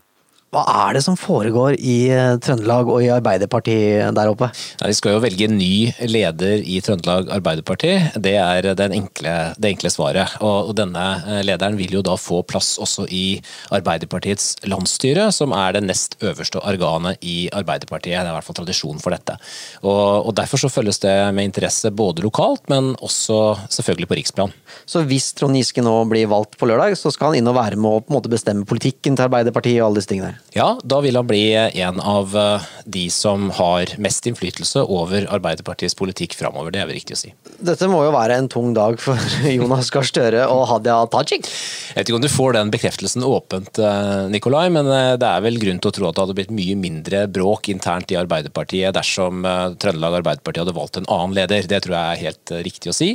Hva 0.52 0.66
er 0.68 0.98
det 0.98 1.02
som 1.06 1.16
foregår 1.16 1.78
i 1.80 2.10
eh, 2.12 2.34
Trøndelag 2.44 2.90
og 2.92 3.00
i 3.00 3.08
Arbeiderpartiet 3.08 4.12
der 4.18 4.28
oppe? 4.34 4.50
Ja, 4.82 4.90
de 4.90 4.96
skal 4.98 5.14
jo 5.16 5.22
velge 5.24 5.48
ny 5.48 5.94
leder 6.04 6.60
i 6.68 6.82
Trøndelag 6.84 7.30
Arbeiderparti. 7.32 7.94
Det 8.20 8.34
er 8.36 8.68
enkle, 8.84 9.36
det 9.56 9.70
enkle 9.70 9.92
svaret. 9.94 10.34
Og, 10.44 10.74
denne 10.76 11.06
eh, 11.22 11.40
lederen 11.48 11.78
vil 11.80 11.96
jo 11.96 12.02
da 12.04 12.18
få 12.20 12.42
plass 12.44 12.74
også 12.84 13.06
i 13.08 13.38
Arbeiderpartiets 13.72 14.58
landsstyre, 14.68 15.30
som 15.32 15.56
er 15.56 15.78
det 15.78 15.86
nest 15.86 16.18
øverste 16.20 16.60
organet 16.60 17.24
i 17.24 17.48
Arbeiderpartiet. 17.48 18.18
Det 18.18 18.20
er 18.20 18.34
i 18.34 18.36
hvert 18.36 18.50
fall 18.50 18.60
tradisjon 18.60 19.00
for 19.00 19.16
dette. 19.16 19.38
Og, 19.86 20.28
og 20.28 20.36
Derfor 20.36 20.66
så 20.66 20.74
følges 20.74 21.00
det 21.00 21.16
med 21.32 21.48
interesse 21.48 21.94
både 21.96 22.28
lokalt, 22.28 22.68
men 22.68 22.92
også 23.00 23.56
selvfølgelig 23.72 24.12
på 24.12 24.20
riksplan. 24.20 24.52
Så 24.84 25.08
hvis 25.08 25.32
Trond 25.32 25.56
Giske 25.56 25.80
nå 25.80 25.96
blir 26.12 26.28
valgt 26.28 26.60
på 26.60 26.68
lørdag, 26.68 27.00
så 27.00 27.16
skal 27.16 27.32
han 27.32 27.40
inn 27.40 27.52
og 27.56 27.56
være 27.56 27.80
med 27.80 28.04
å 28.20 28.24
bestemme 28.28 28.68
politikken 28.68 29.16
til 29.16 29.30
Arbeiderpartiet 29.32 29.80
og 29.80 29.94
alle 29.94 30.04
disse 30.04 30.12
tingene? 30.12 30.41
Ja, 30.52 30.74
da 30.84 30.98
vil 31.00 31.16
han 31.16 31.28
bli 31.30 31.54
en 31.56 32.00
av 32.04 32.34
eh, 32.36 32.64
de 32.84 33.06
som 33.14 33.48
har 33.56 33.94
mest 34.04 34.26
innflytelse 34.28 34.84
over 34.84 35.24
Arbeiderpartiets 35.32 35.96
politikk 35.96 36.34
framover. 36.36 36.74
Det 36.76 36.82
er 36.82 36.90
vel 36.90 36.98
riktig 36.98 37.16
å 37.16 37.20
si. 37.22 37.30
Dette 37.64 37.88
må 37.88 38.02
jo 38.04 38.12
være 38.12 38.36
en 38.36 38.50
tung 38.52 38.74
dag 38.76 39.00
for 39.00 39.16
Jonas 39.48 39.94
Gahr 39.96 40.08
Støre 40.08 40.44
og 40.52 40.66
Hadia 40.68 40.98
Tajik? 41.14 41.48
Jeg 41.48 42.02
vet 42.02 42.12
ikke 42.12 42.20
om 42.20 42.26
du 42.26 42.32
får 42.32 42.58
den 42.58 42.74
bekreftelsen 42.74 43.24
åpent, 43.24 43.80
eh, 43.80 44.26
Nikolai, 44.34 44.66
men 44.76 44.92
eh, 44.92 45.14
det 45.22 45.30
er 45.30 45.46
vel 45.46 45.60
grunn 45.62 45.80
til 45.80 45.94
å 45.94 45.96
tro 45.96 46.10
at 46.10 46.20
det 46.20 46.26
hadde 46.26 46.36
blitt 46.42 46.56
mye 46.58 46.76
mindre 46.80 47.24
bråk 47.32 47.72
internt 47.72 48.12
i 48.12 48.20
Arbeiderpartiet 48.20 48.98
dersom 48.98 49.46
Trøndelag 49.80 50.20
Arbeiderparti 50.20 50.66
hadde 50.66 50.76
valgt 50.76 51.00
en 51.00 51.08
annen 51.08 51.38
leder. 51.38 51.64
Det 51.64 51.80
tror 51.86 51.96
jeg 51.96 52.18
er 52.18 52.26
helt 52.26 52.54
riktig 52.68 52.92
å 52.92 52.98
si. 52.98 53.14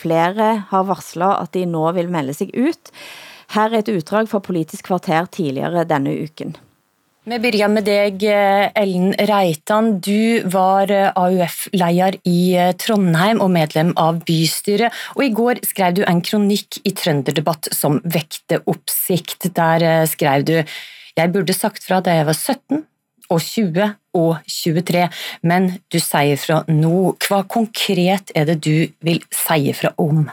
Flere 0.00 0.48
har 0.72 0.88
varslet 0.88 1.44
at 1.44 1.52
de 1.52 1.66
nå 1.68 1.84
vil 1.98 2.08
melde 2.10 2.34
seg 2.40 2.56
ut. 2.56 2.94
Her 3.52 3.72
er 3.72 3.82
et 3.82 3.90
utdrag 3.92 4.28
fra 4.30 4.40
Politisk 4.40 4.86
kvarter 4.88 5.26
tidligere 5.32 5.84
denne 5.88 6.14
uken. 6.24 6.54
Vi 7.22 7.36
begynner 7.38 7.70
med 7.70 7.84
deg, 7.86 8.24
Ellen 8.74 9.12
Reitan. 9.28 9.92
Du 10.02 10.42
var 10.50 10.90
AUF-leder 10.90 12.16
i 12.26 12.56
Trondheim 12.82 13.38
og 13.44 13.52
medlem 13.54 13.92
av 14.00 14.24
bystyret. 14.26 14.90
Og 15.14 15.22
I 15.28 15.34
går 15.36 15.60
skrev 15.68 16.00
du 16.00 16.02
en 16.02 16.24
kronikk 16.24 16.80
i 16.82 16.94
Trønderdebatt 16.98 17.70
som 17.76 18.00
vekte 18.02 18.58
oppsikt. 18.66 19.52
Der 19.54 20.06
skrev 20.10 20.48
du 20.48 20.56
Jeg 21.12 21.28
burde 21.28 21.52
sagt 21.52 21.84
fra 21.84 22.00
da 22.00 22.16
jeg 22.16 22.26
var 22.26 22.34
17 22.40 22.82
og 23.30 23.40
20 23.40 23.88
og 24.18 24.36
23, 24.48 25.08
men 25.42 25.70
du 25.92 25.98
sier 26.00 26.40
fra 26.40 26.62
nå. 26.68 27.14
Hva 27.22 27.42
konkret 27.44 28.32
er 28.34 28.48
det 28.48 28.62
du 28.64 28.88
vil 29.04 29.20
si 29.30 29.72
fra 29.76 29.92
om? 30.00 30.24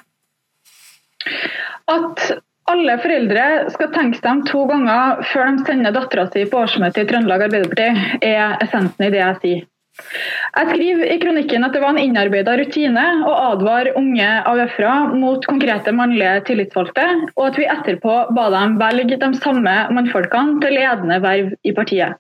At 1.89 2.39
alle 2.70 2.95
foreldre 3.01 3.45
skal 3.74 3.91
tenke 3.95 4.20
seg 4.20 4.30
om 4.32 4.45
to 4.47 4.61
ganger 4.70 5.24
før 5.32 5.51
de 5.55 5.65
sender 5.67 5.95
dattera 5.95 6.28
si 6.30 6.45
på 6.49 6.61
årsmøte 6.63 7.03
i 7.03 7.09
Trøndelag 7.09 7.47
Arbeiderparti, 7.47 7.89
er 8.26 8.57
essensen 8.63 9.07
i 9.07 9.11
det 9.13 9.22
jeg 9.22 9.39
sier. 9.43 9.67
Jeg 9.99 10.70
skriver 10.70 11.09
i 11.11 11.17
kronikken 11.20 11.65
at 11.65 11.74
det 11.76 11.82
var 11.84 11.91
en 11.91 11.99
innarbeida 11.99 12.53
rutine 12.59 13.05
å 13.28 13.34
advare 13.49 13.91
unge 13.99 14.28
AUF-ere 14.47 15.17
mot 15.20 15.43
konkrete 15.49 15.91
mannlige 15.95 16.45
tillitsvalgte, 16.47 17.07
og 17.36 17.43
at 17.49 17.59
vi 17.59 17.67
etterpå 17.74 18.15
ba 18.38 18.45
dem 18.53 18.78
velge 18.80 19.20
de 19.20 19.32
samme 19.41 19.76
mannfolkene 19.95 20.61
til 20.63 20.78
ledende 20.78 21.20
verv 21.26 21.51
i 21.67 21.76
partiet. 21.76 22.15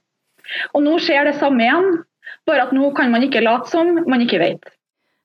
Og 0.73 0.83
nå 0.83 0.97
skjer 1.03 1.29
det 1.29 1.37
samme 1.39 1.63
igjen, 1.63 2.03
bare 2.49 2.67
at 2.67 2.75
nå 2.75 2.91
kan 2.97 3.13
man 3.13 3.23
ikke 3.23 3.45
late 3.45 3.71
som 3.71 3.95
man 4.09 4.25
ikke 4.25 4.41
vet. 4.41 4.75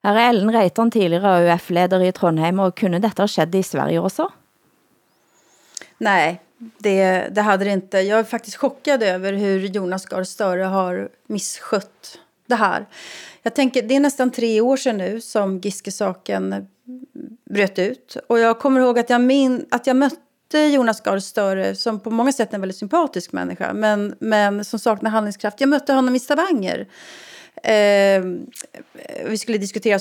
Her 0.04 0.20
er 0.20 0.30
Ellen 0.34 0.52
Reitan, 0.52 0.92
tidligere 0.92 1.38
AUF-leder 1.40 2.04
i 2.04 2.12
Trondheim, 2.14 2.60
og 2.60 2.76
kunne 2.76 3.00
dette 3.02 3.24
skjedd 3.30 3.56
i 3.56 3.64
Sverige 3.64 4.04
også? 4.04 4.28
Nej, 6.04 6.40
det, 6.78 7.28
det 7.30 7.40
hade 7.40 7.64
det 7.64 7.70
inte. 7.70 7.98
Jag 7.98 8.18
är 8.18 8.24
faktiskt 8.24 8.56
chockad 8.56 9.02
över 9.02 9.32
hur 9.32 9.60
Jonas 9.60 10.06
Gahr 10.06 10.24
Støre 10.24 10.62
har 10.62 11.08
misskött 11.26 12.18
det 12.46 12.54
här. 12.54 12.86
Jag 13.42 13.54
tänker, 13.54 13.82
det 13.82 13.96
är 13.96 14.00
nästan 14.00 14.30
tre 14.30 14.60
år 14.60 14.76
sedan 14.76 14.96
nu 14.96 15.20
som 15.20 15.58
Giske-saken 15.58 16.66
bröt 17.50 17.78
ut. 17.78 18.16
Och 18.26 18.38
jag 18.38 18.58
kommer 18.58 18.80
ihåg 18.80 18.98
att 18.98 19.10
jag, 19.10 19.20
min, 19.20 19.66
att 19.70 19.86
jag 19.86 19.96
mötte 19.96 20.58
Jonas 20.58 21.00
Gahr 21.00 21.18
Støre 21.18 21.74
som 21.74 22.00
på 22.00 22.10
många 22.10 22.32
sätt 22.32 22.50
är 22.50 22.54
en 22.54 22.60
väldigt 22.60 22.78
sympatisk 22.78 23.32
människa 23.32 23.72
men, 23.72 24.14
men 24.18 24.64
som 24.64 24.78
saknar 24.78 25.10
handlingskraft. 25.10 25.60
Jag 25.60 25.68
mötte 25.68 25.92
honom 25.92 26.16
i 26.16 26.20
Stavanger. 26.20 26.88
Eh, 27.62 28.24
vi 29.26 29.38
skulle 29.38 29.58
diskutera 29.58 29.98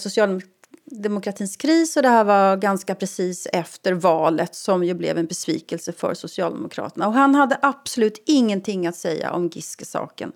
Demokratins 0.86 1.58
kris 1.58 1.98
och 1.98 2.04
det 2.04 2.10
här 2.10 2.24
var 2.24 2.58
ganska 2.58 2.96
precis 2.96 3.48
efter 3.54 3.94
valet 3.94 4.56
som 4.56 4.84
ju 4.84 4.94
blev 4.94 5.18
en 5.18 5.26
besvikelse 5.26 5.92
för 5.92 6.14
Socialdemokraterna. 6.14 7.08
Och 7.08 7.14
han 7.14 7.36
hade 7.36 7.58
absolut 7.62 8.24
ingenting 8.26 8.88
att 8.88 8.96
säga 8.96 9.32
om 9.32 9.48
Giske-saken. 9.48 10.32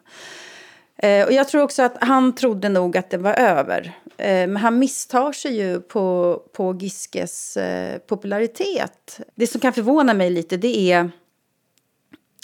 Eh, 0.98 1.26
och 1.26 1.32
jag 1.32 1.48
tror 1.48 1.62
också 1.62 1.84
att 1.84 2.04
han 2.04 2.36
trodde 2.36 2.70
nog 2.70 2.98
att 2.98 3.10
det 3.10 3.18
var 3.18 3.34
över. 3.34 3.98
Eh, 4.18 4.48
men 4.48 4.58
han 4.58 4.80
misstar 4.80 5.32
sig 5.32 5.58
ju 5.58 5.80
på, 5.80 6.40
på 6.54 6.74
Giskes 6.74 7.58
eh, 7.58 7.98
popularitet. 7.98 9.20
Det 9.36 9.48
som 9.48 9.62
kan 9.62 9.74
förvåna 9.74 10.14
mig 10.14 10.30
lite 10.30 10.58
det 10.58 10.92
är 10.92 11.12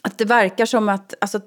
att 0.08 0.18
det 0.18 0.26
verkar 0.26 0.66
som 0.66 0.90
att, 0.90 1.14
alltså, 1.22 1.40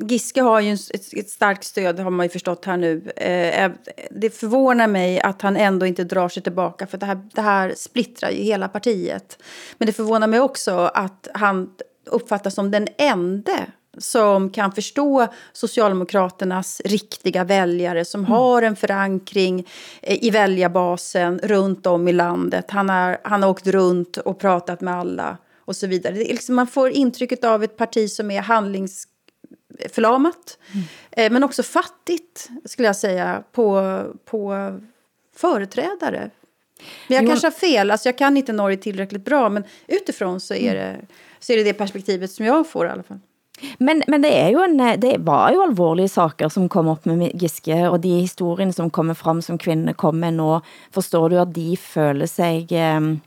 Giske 0.00 0.42
har 0.42 0.60
ju 0.60 0.72
ett, 0.72 1.14
ett 1.16 1.30
starkt 1.30 1.64
stöd 1.64 2.00
har 2.00 2.10
man 2.10 2.26
ju 2.26 2.30
förstått 2.30 2.64
här 2.64 2.76
nu. 2.76 3.10
Eh, 3.10 3.70
det 4.10 4.30
förvånar 4.30 4.86
mig 4.86 5.20
att 5.20 5.42
han 5.42 5.56
ändå 5.56 5.86
inte 5.86 6.04
drar 6.04 6.28
sig 6.28 6.42
tillbaka 6.42 6.86
för 6.86 6.98
det 6.98 7.06
här, 7.06 7.28
det 7.34 7.40
här 7.40 7.74
splittrar 7.76 8.30
ju 8.30 8.42
hela 8.42 8.68
partiet. 8.68 9.42
Men 9.78 9.86
det 9.86 9.92
förvånar 9.92 10.26
mig 10.26 10.40
också 10.40 10.90
att 10.94 11.28
han 11.34 11.70
uppfattas 12.06 12.54
som 12.54 12.70
den 12.70 12.88
enda 12.98 13.66
som 13.98 14.50
kan 14.50 14.72
förstå 14.72 15.26
Socialdemokraternas 15.52 16.82
riktiga 16.84 17.44
väljare 17.44 18.04
som 18.04 18.20
mm. 18.20 18.32
har 18.32 18.62
en 18.62 18.76
förankring 18.76 19.66
eh, 20.02 20.24
i 20.24 20.30
väljarbasen 20.30 21.40
runt 21.42 21.86
om 21.86 22.08
i 22.08 22.12
landet. 22.12 22.70
Han, 22.70 22.90
är, 22.90 23.18
han 23.24 23.42
har 23.42 23.50
åkt 23.50 23.66
runt 23.66 24.16
och 24.16 24.38
pratat 24.38 24.80
med 24.80 24.94
alla 24.94 25.36
och 25.64 25.76
så 25.76 25.86
vidare. 25.86 26.14
Liksom, 26.14 26.54
man 26.54 26.66
får 26.66 26.90
intrycket 26.90 27.44
av 27.44 27.64
ett 27.64 27.76
parti 27.76 28.10
som 28.10 28.30
är 28.30 28.40
handlingsförlamat 28.40 30.58
mm. 30.72 30.84
Eh, 31.10 31.32
men 31.32 31.44
också 31.44 31.62
fattigt, 31.62 32.48
skulle 32.64 32.88
jag 32.88 32.96
säga, 32.96 33.42
på, 33.52 34.00
på 34.24 34.72
företrädare. 35.36 36.30
Men 37.08 37.14
jag 37.14 37.24
jo. 37.24 37.30
kanske 37.30 37.46
har 37.46 37.52
fel, 37.52 37.90
alltså 37.90 38.08
jag 38.08 38.18
kan 38.18 38.36
inte 38.36 38.52
Norge 38.52 38.76
tillräckligt 38.76 39.24
bra 39.24 39.48
men 39.48 39.64
utifrån 39.86 40.40
så 40.40 40.54
är, 40.54 40.74
mm. 40.74 40.76
det, 40.76 41.00
så 41.38 41.52
är 41.52 41.56
det 41.56 41.64
det 41.64 41.74
perspektivet 41.74 42.30
som 42.30 42.46
jag 42.46 42.68
får 42.68 42.86
i 42.86 42.90
alla 42.90 43.02
fall. 43.02 43.18
Men, 43.78 44.02
men 44.06 44.22
det, 44.22 44.40
är 44.40 44.48
ju 44.48 44.62
en, 44.62 45.00
det 45.00 45.16
var 45.18 45.50
ju 45.50 45.62
allvarliga 45.62 46.08
saker 46.08 46.48
som 46.48 46.68
kom 46.68 46.88
upp 46.88 47.04
med 47.04 47.42
Giske 47.42 47.88
och 47.88 48.00
de 48.00 48.08
historier 48.08 48.72
som 48.72 48.90
kommer 48.90 49.14
fram 49.14 49.42
som 49.42 49.58
kvinnor 49.58 49.92
kom 49.92 50.20
med 50.20 50.34
nu. 50.34 50.60
Förstår 50.90 51.30
du 51.30 51.38
att 51.38 51.54
de 51.54 51.76
føler 51.76 52.26
sig 52.26 52.66
ehm, 52.70 53.20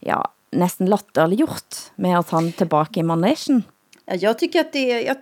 ja, 0.00 0.32
nästan 0.52 0.86
latterliggjort 0.86 1.76
med 1.94 2.18
att 2.18 2.30
han 2.30 2.52
tillbaka 2.52 3.00
i 3.00 3.02
manegen? 3.02 3.62
Ja, 4.04 4.14
jag 4.14 4.38
tycker 4.38 4.60
att 4.60 4.72
det 4.72 5.02
jag, 5.02 5.16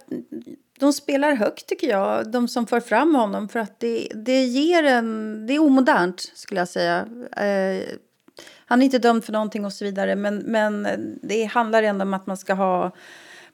de 0.78 0.93
spelar 0.93 1.35
högt 1.35 1.66
tycker 1.66 1.89
jag, 1.89 2.31
de 2.31 2.49
som 2.49 2.66
för 2.66 2.81
fram 2.81 3.14
honom 3.14 3.49
för 3.49 3.61
att 3.61 3.81
det, 3.81 4.09
det 4.14 4.45
ger 4.45 4.85
en, 4.85 5.47
det 5.47 5.55
är 5.55 5.59
omodernt 5.59 6.33
skulle 6.35 6.61
jag 6.61 6.68
säga. 6.68 7.07
Eh, 7.37 7.83
han 8.66 8.83
är 8.83 8.85
inte 8.85 8.99
dömd 8.99 9.24
för 9.24 9.33
någonting 9.33 9.64
och 9.64 9.72
så 9.72 9.85
vidare 9.85 10.16
men, 10.16 10.37
men 10.37 10.89
det 11.22 11.45
handlar 11.45 11.83
ändå 11.83 12.03
om 12.03 12.14
att 12.14 12.26
man 12.26 12.37
ska 12.37 12.55
ha 12.55 12.93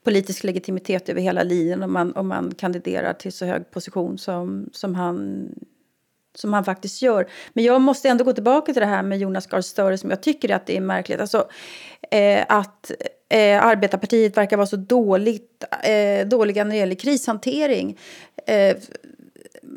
politisk 0.04 0.44
legitimitet 0.44 1.08
över 1.08 1.20
hela 1.20 1.42
linjen 1.42 1.82
om 1.82 1.92
man, 1.92 2.12
om 2.12 2.28
man 2.28 2.54
kandiderar 2.54 3.12
till 3.12 3.32
så 3.32 3.44
hög 3.44 3.70
position 3.70 4.18
som, 4.18 4.70
som, 4.72 4.94
han, 4.94 5.48
som 6.38 6.52
han 6.52 6.64
faktiskt 6.64 7.02
gör. 7.02 7.26
Men 7.52 7.64
jag 7.64 7.80
måste 7.80 8.08
ändå 8.08 8.24
gå 8.24 8.32
tillbaka 8.32 8.72
till 8.72 8.80
det 8.80 8.86
här 8.86 9.02
med 9.02 9.18
Jonas 9.18 9.46
Gahr 9.46 9.60
Støre 9.60 9.98
som 9.98 10.10
jag 10.10 10.22
tycker 10.22 10.50
att 10.50 10.66
det 10.66 10.76
är 10.76 10.80
märkligt. 10.80 11.20
Alltså, 11.20 11.48
eh, 12.10 12.44
att 12.48 12.90
eh, 13.28 13.64
Arbetarpartiet 13.64 14.36
verkar 14.36 14.56
vara 14.56 14.66
så 14.66 14.76
dåligt, 14.76 15.64
eh, 15.82 16.26
dåliga 16.26 16.64
när 16.64 16.70
det 16.70 16.76
gäller 16.76 16.94
krishantering. 16.94 17.98
Eh, 18.46 18.76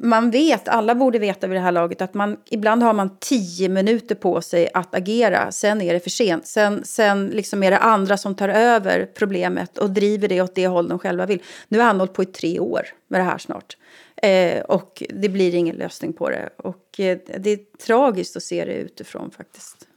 man 0.02 0.32
vet, 0.32 0.68
alla 0.68 0.96
borde 0.96 1.20
veta 1.20 1.48
vid 1.48 1.58
det 1.58 1.62
här 1.62 1.72
laget, 1.72 2.02
att 2.02 2.14
man, 2.14 2.38
ibland 2.50 2.84
har 2.84 2.94
man 2.94 3.18
tio 3.20 3.70
minuter 3.70 4.16
på 4.16 4.42
sig 4.42 4.70
att 4.74 4.96
agera. 4.96 5.52
Sen 5.52 5.82
är 5.82 5.94
det 5.94 6.00
för 6.00 6.10
sent. 6.10 6.48
Sen, 6.48 6.84
sen 6.84 7.28
liksom 7.28 7.64
är 7.64 7.72
det 7.72 7.78
andra 7.78 8.18
som 8.18 8.36
tar 8.36 8.50
över 8.50 9.10
problemet 9.16 9.78
och 9.78 9.90
driver 9.90 10.28
det 10.28 10.42
åt 10.42 10.56
det 10.56 10.68
håll 10.68 10.90
de 10.90 11.00
själva 11.00 11.26
vill. 11.26 11.44
Nu 11.68 11.78
har 11.78 11.86
han 11.86 12.00
hållit 12.00 12.14
på 12.14 12.24
i 12.24 12.26
tre 12.26 12.60
år 12.60 12.82
med 13.08 13.20
det 13.20 13.26
här 13.26 13.38
snart. 13.38 13.78
Eh, 14.22 14.62
och 14.62 15.04
det 15.10 15.30
blir 15.30 15.56
ingen 15.56 15.76
lösning 15.76 16.14
på 16.14 16.30
det. 16.30 16.50
Och 16.58 17.00
eh, 17.00 17.18
det 17.38 17.50
är 17.50 17.60
tragiskt 17.86 18.36
att 18.36 18.44
se 18.44 18.66
det 18.66 18.74
utifrån 18.74 19.32
faktiskt. 19.32 19.88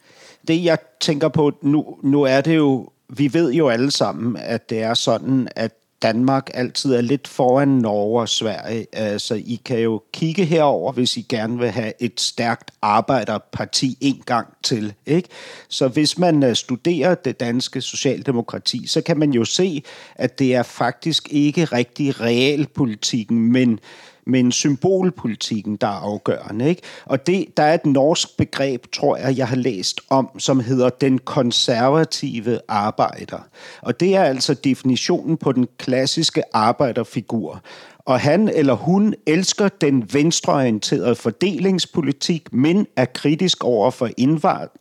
Det 0.40 0.56
jag 0.56 0.78
tänker 0.98 1.28
på, 1.28 1.52
nu, 1.60 1.84
nu 2.02 2.28
är 2.28 2.42
det 2.42 2.52
ju, 2.52 2.84
vi 3.06 3.28
vet 3.28 3.54
ju 3.54 3.70
allesammans 3.70 4.44
att 4.48 4.68
det 4.68 4.82
är 4.82 4.94
så 4.94 5.10
att 5.56 5.72
Danmark 6.02 6.56
alltid 6.56 6.92
är 6.92 7.02
lite 7.02 7.30
foran 7.30 7.78
Norge 7.78 8.22
och 8.22 8.28
Sverige. 8.28 8.86
Eh, 8.92 9.16
så 9.16 9.36
I 9.36 9.56
kan 9.56 9.80
ju 9.80 9.98
kigge 10.12 10.44
herover, 10.44 10.88
om 10.88 11.06
I 11.16 11.26
gärna 11.28 11.62
vill 11.62 11.70
ha 11.70 11.92
ett 11.98 12.18
starkt 12.18 12.70
arbetarparti 12.80 13.96
en 14.00 14.22
gång 14.26 14.44
till. 14.62 14.92
Ikke? 15.04 15.28
Så 15.68 15.86
om 15.86 16.06
man 16.16 16.42
eh, 16.42 16.54
studerar 16.54 17.16
det 17.24 17.38
danska 17.38 17.80
socialdemokrati, 17.80 18.86
så 18.86 19.02
kan 19.02 19.18
man 19.18 19.32
ju 19.32 19.44
se, 19.44 19.82
att 20.18 20.36
det 20.36 20.54
är 20.54 20.62
faktiskt 20.62 21.28
inte 21.28 21.64
riktigt 21.64 22.20
realpolitiken, 22.20 23.52
men 23.52 23.78
men 24.26 24.52
symbolpolitikken, 24.52 25.76
der 25.76 25.86
er 25.86 25.90
afgørende. 25.90 26.68
Ikke? 26.68 26.82
Og 27.04 27.26
det, 27.26 27.56
der 27.56 27.62
er 27.62 27.74
et 27.74 27.86
norsk 27.86 28.36
begreb, 28.36 28.86
tror 28.92 29.16
jeg, 29.16 29.36
jeg 29.36 29.48
har 29.48 29.56
læst 29.56 30.00
om, 30.10 30.38
som 30.38 30.60
hedder 30.60 30.88
den 30.88 31.18
konservative 31.18 32.58
arbejder. 32.68 33.38
Og 33.82 34.00
det 34.00 34.16
er 34.16 34.22
altså 34.22 34.54
definitionen 34.54 35.36
på 35.36 35.52
den 35.52 35.68
klassiske 35.78 36.42
arbejderfigur. 36.52 37.62
Og 38.04 38.20
han 38.20 38.48
eller 38.48 38.74
hun 38.74 39.14
elsker 39.26 39.68
den 39.68 40.08
venstreorienterede 40.12 41.14
fordelingspolitik, 41.14 42.52
men 42.52 42.86
er 42.96 43.04
kritisk 43.04 43.64
over 43.64 43.90
for 43.90 44.08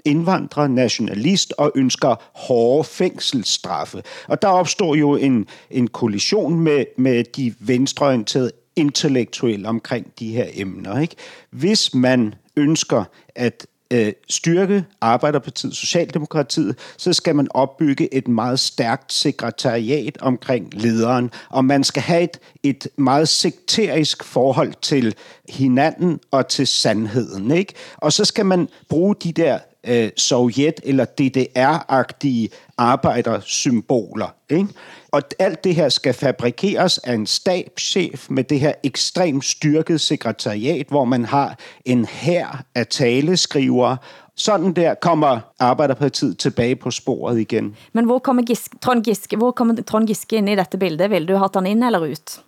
indvandrere, 0.06 0.70
nationalist 0.70 1.54
og 1.58 1.72
ønsker 1.76 2.16
hårde 2.48 2.84
fængselsstraffe. 2.84 4.04
Og 4.28 4.42
der 4.42 4.48
opstår 4.48 4.96
jo 4.96 5.16
en, 5.16 5.46
en 5.72 5.88
kollision 5.88 6.60
med, 6.60 6.86
med 6.98 7.24
de 7.24 7.54
venstreorienterede 7.60 8.52
intellektuel 8.76 9.66
omkring 9.66 10.08
de 10.20 10.34
her 10.34 10.46
emner. 10.54 11.00
Ikke? 11.00 11.16
Hvis 11.50 11.94
man 11.94 12.34
ønsker 12.56 13.04
at 13.36 13.68
øh, 13.92 14.14
styrke 14.30 14.86
Arbejderpartiet, 15.02 15.76
Socialdemokratiet, 15.76 16.76
så 16.98 17.14
skal 17.14 17.36
man 17.36 17.48
opbygge 17.52 18.14
et 18.14 18.28
meget 18.28 18.60
stærkt 18.60 19.14
sekretariat 19.14 20.18
omkring 20.22 20.74
lederen, 20.74 21.32
og 21.50 21.66
man 21.66 21.84
skal 21.84 22.02
have 22.02 22.24
et, 22.24 22.40
et 22.64 22.88
meget 22.96 23.30
sekterisk 23.30 24.24
forhold 24.24 24.74
til 24.82 25.16
hinanden 25.50 26.20
og 26.32 26.48
til 26.48 26.68
sandheden. 26.68 27.52
Ikke? 27.52 27.74
Og 27.98 28.14
så 28.14 28.26
skal 28.26 28.46
man 28.46 28.68
bruge 28.90 29.16
de 29.24 29.32
der 29.32 29.60
øh, 29.88 30.10
Sovjet- 30.18 30.80
eller 30.84 31.06
DDR-agtige 31.06 32.48
arbejdersymboler. 32.78 34.36
Ikke? 34.50 34.68
Og 35.12 35.22
alt 35.40 35.64
det 35.64 35.76
her 35.76 35.90
skal 35.90 36.14
fabrikeres 36.14 36.98
af 36.98 37.14
en 37.14 37.28
stabschef 37.28 38.30
med 38.30 38.44
det 38.44 38.60
her 38.60 38.74
ekstremt 38.84 39.46
styrket 39.46 40.02
sekretariat, 40.02 40.88
hvor 40.88 41.06
man 41.06 41.26
har 41.26 41.58
en 41.86 42.06
hær 42.06 42.64
af 42.76 42.88
taleskrivere. 42.88 43.98
Sådan 44.36 44.74
der 44.74 44.94
kommer 44.94 45.40
Arbeiderpartiet 45.60 46.38
tilbage 46.38 46.76
på 46.76 46.92
sporet 46.92 47.40
igen. 47.40 47.76
Men 47.94 48.06
hvor 48.06 48.20
kommer 48.20 48.44
Giske, 48.44 48.78
Trond, 48.82 49.04
Giske, 49.04 49.38
hvor 49.38 49.52
kommer 49.52 49.82
Trond 49.88 50.08
Giske 50.08 50.36
ind 50.36 50.50
i 50.50 50.56
dette 50.56 50.78
billede? 50.78 51.10
Vil 51.10 51.28
du 51.28 51.36
have 51.36 51.50
han 51.54 51.66
ind 51.66 51.84
eller 51.84 52.00
ut? 52.00 52.42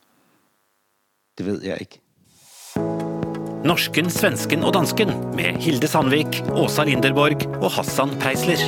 Det 1.38 1.46
ved 1.46 1.64
jeg 1.64 1.78
ikke. 1.80 3.03
Norsken, 3.64 4.10
svensken 4.12 4.66
og 4.68 4.74
dansken 4.76 5.08
med 5.38 5.56
Hilde 5.64 5.88
Sandvik, 5.88 6.42
Åsa 6.60 6.84
Linderborg 6.84 7.46
og 7.62 7.70
Hassan 7.72 8.10
Preisler. 8.20 8.60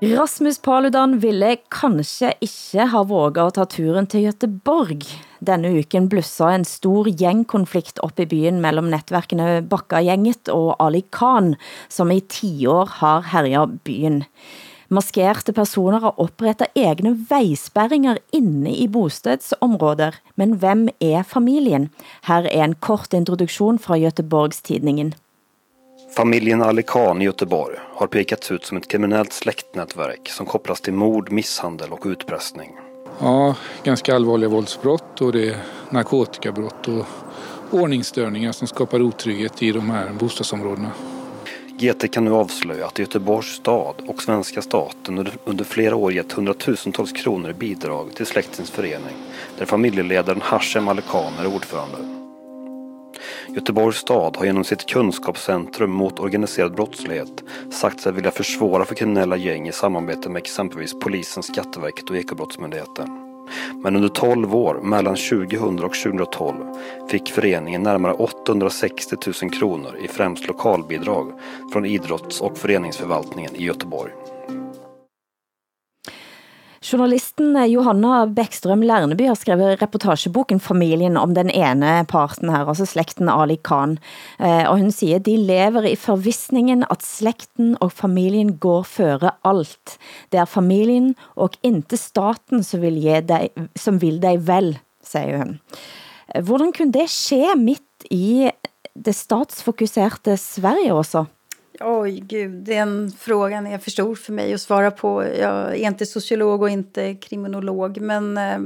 Rasmus 0.00 0.62
Paludan 0.64 1.18
ville 1.20 1.50
kanskje 1.68 2.30
ikke 2.46 2.86
ha 2.94 3.02
våget 3.04 3.58
ta 3.58 3.66
turen 3.68 4.08
til 4.08 4.30
Göteborg. 4.30 5.04
Denne 5.44 5.74
uken 5.76 6.08
blussa 6.08 6.54
en 6.54 6.64
stor 6.64 7.10
gjengkonflikt 7.12 8.00
op 8.06 8.16
i 8.24 8.28
byen 8.30 8.62
mellan 8.64 8.88
nätverken 8.94 9.44
Bakka-gjenget 9.68 10.48
og 10.56 10.72
Ali 10.80 11.04
Khan, 11.12 11.52
som 11.92 12.08
i 12.08 12.22
tio 12.24 12.78
år 12.78 12.96
har 13.02 13.28
herjet 13.34 13.76
byen. 13.84 14.22
Maskerte 14.88 15.52
personer 15.52 16.00
har 16.00 16.20
opprettet 16.20 16.74
egne 16.78 17.12
vejspærringer 17.30 18.18
inne 18.32 18.70
i 18.70 18.86
bostedsområder, 18.88 20.14
men 20.34 20.56
hvem 20.62 20.88
er 21.02 21.22
familien? 21.26 21.88
Her 22.28 22.46
er 22.46 22.64
en 22.64 22.74
kort 22.74 23.14
introduktion 23.14 23.78
fra 23.82 23.98
Göteborgs 23.98 24.62
tidningen. 24.62 25.14
Familjen 26.16 26.62
Ali 26.62 26.82
Khan 26.82 27.22
i 27.22 27.24
Göteborg 27.24 27.76
har 27.98 28.06
pekats 28.06 28.50
ut 28.50 28.64
som 28.64 28.78
ett 28.78 28.88
kriminellt 28.88 29.32
släktnätverk 29.32 30.28
som 30.28 30.46
kopplas 30.46 30.80
till 30.80 30.94
mord, 30.94 31.32
misshandel 31.32 31.92
och 31.92 32.06
utpressning. 32.06 32.76
Ja, 33.20 33.54
ganska 33.84 34.14
allvarliga 34.14 34.48
våldsbrott 34.48 35.20
och 35.20 35.32
det 35.32 35.48
är 35.48 35.56
narkotikabrott 35.90 36.88
och 36.88 37.06
ordningsstörningar 37.70 38.52
som 38.52 38.68
skapar 38.68 39.02
otrygghet 39.02 39.62
i 39.62 39.72
de 39.72 39.90
här 39.90 40.12
bostadsområdena. 40.12 40.90
GT 41.78 42.12
kan 42.12 42.24
nu 42.24 42.32
avslöja 42.32 42.86
att 42.86 42.98
Göteborgs 42.98 43.46
stad 43.46 43.94
och 44.06 44.22
svenska 44.22 44.62
staten 44.62 45.28
under 45.44 45.64
flera 45.64 45.96
år 45.96 46.12
gett 46.12 46.32
hundratusentals 46.32 47.12
kronor 47.12 47.50
i 47.50 47.54
bidrag 47.54 48.14
till 48.14 48.26
släktens 48.26 48.70
förening 48.70 49.16
där 49.58 49.66
familjeledaren 49.66 50.40
Hashem 50.40 50.88
Ali 50.88 51.02
Khan 51.02 51.32
är 51.40 51.54
ordförande. 51.54 51.98
Göteborgs 53.48 53.96
stad 53.96 54.36
har 54.36 54.44
genom 54.44 54.64
sitt 54.64 54.86
kunskapscentrum 54.86 55.90
mot 55.90 56.20
organiserad 56.20 56.74
brottslighet 56.74 57.44
sagt 57.70 58.00
sig 58.00 58.12
vilja 58.12 58.30
försvåra 58.30 58.84
för 58.84 58.94
kriminella 58.94 59.36
gäng 59.36 59.68
i 59.68 59.72
samarbete 59.72 60.28
med 60.28 60.40
exempelvis 60.40 60.94
polisen, 61.00 61.42
Skatteverket 61.42 62.10
och 62.10 62.16
Ekobrottsmyndigheten. 62.16 63.25
Men 63.82 63.96
under 63.96 64.08
12 64.08 64.54
år, 64.54 64.80
mellan 64.82 65.16
2000 65.16 65.84
och 65.84 65.94
2012, 65.94 66.54
fick 67.10 67.30
föreningen 67.30 67.82
närmare 67.82 68.12
860 68.12 69.16
000 69.42 69.50
kronor 69.50 69.96
i 70.00 70.08
främst 70.08 70.46
lokalbidrag 70.46 71.32
från 71.72 71.86
idrotts- 71.86 72.40
och 72.40 72.58
föreningsförvaltningen 72.58 73.56
i 73.56 73.64
Göteborg. 73.64 74.12
Journalisten 76.92 77.56
eh, 77.56 77.64
Johanna 77.64 78.26
Bäckström 78.26 78.82
Lerneby 78.82 79.24
har 79.26 79.34
skrevet 79.34 79.82
reportageboken 79.82 80.60
Familjen 80.60 81.16
om 81.16 81.34
den 81.34 81.50
ene 81.50 82.04
parten 82.08 82.50
her, 82.50 82.68
altså 82.68 82.86
slægten 82.86 83.28
Ali 83.28 83.56
Khan. 83.56 83.96
Eh, 84.38 84.70
og 84.70 84.78
hun 84.78 84.92
siger, 84.94 85.18
de 85.18 85.36
lever 85.36 85.88
i 85.90 85.96
förvissningen 85.96 86.84
at 86.90 87.02
släkten 87.02 87.74
og 87.80 87.92
familien 87.92 88.54
går 88.58 88.86
føre 88.86 89.34
alt. 89.44 89.98
Det 90.30 90.38
er 90.38 90.46
familien 90.46 91.14
og 91.34 91.58
inte 91.62 91.96
staten 91.96 92.62
som 92.62 92.80
vil, 92.80 93.02
ge 93.02 93.20
dig, 93.20 93.50
som 93.76 93.98
vil 94.02 94.22
dig 94.22 94.38
vel, 94.46 94.78
siger 95.02 95.42
hun. 95.42 95.58
Hvordan 96.42 96.72
kunne 96.72 96.92
det 96.92 97.10
ske 97.10 97.56
midt 97.58 98.06
i 98.10 98.50
det 98.94 99.14
statsfokuserade 99.14 100.36
Sverige 100.36 100.94
også? 100.94 101.24
Oj, 101.80 102.20
gud, 102.20 102.50
den 102.50 103.12
frågan 103.18 103.66
är 103.66 103.78
för 103.78 103.90
stor 103.90 104.14
för 104.14 104.32
mig 104.32 104.54
att 104.54 104.60
svara 104.60 104.90
på. 104.90 105.24
Jag 105.24 105.68
är 105.68 105.74
inte 105.74 106.06
sociolog 106.06 106.62
och 106.62 106.70
inte 106.70 107.14
kriminolog, 107.14 108.00
men 108.00 108.38
eh, 108.38 108.58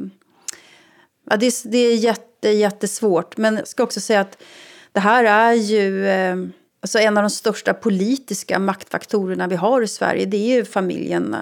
ja, 1.30 1.36
det, 1.36 1.62
det 1.64 1.78
är 1.78 1.96
jätte, 1.96 2.48
jättesvårt. 2.48 3.36
Men 3.36 3.56
jag 3.56 3.68
ska 3.68 3.82
också 3.82 4.00
säga 4.00 4.20
att 4.20 4.42
det 4.92 5.00
här 5.00 5.24
är 5.24 5.52
ju 5.52 6.08
eh, 6.08 6.36
alltså 6.80 6.98
en 6.98 7.16
av 7.16 7.22
de 7.22 7.30
största 7.30 7.74
politiska 7.74 8.58
maktfaktorerna 8.58 9.46
vi 9.46 9.56
har 9.56 9.82
i 9.82 9.88
Sverige. 9.88 10.26
Det 10.26 10.36
är 10.36 10.56
ju 10.56 10.64
familjen 10.64 11.36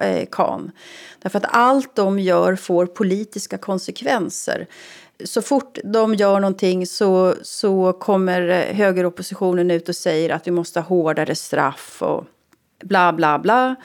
eh, 0.00 0.26
Khan. 0.30 0.70
Därför 1.18 1.38
att 1.38 1.46
allt 1.48 1.94
de 1.94 2.18
gör 2.18 2.56
får 2.56 2.86
politiska 2.86 3.58
konsekvenser 3.58 4.66
så 5.24 5.42
fort 5.42 5.78
de 5.84 6.14
gör 6.14 6.40
någonting 6.40 6.86
så, 6.86 7.34
så 7.42 7.92
kommer 7.92 8.72
högeroppositionen 8.72 9.70
ut 9.70 9.88
och 9.88 9.96
säger 9.96 10.30
att 10.30 10.46
vi 10.46 10.50
måste 10.50 10.80
ha 10.80 10.86
hårdare 10.86 11.34
straff 11.34 12.02
och 12.02 12.24
bla 12.84 13.12
bla 13.12 13.38
bla. 13.38 13.76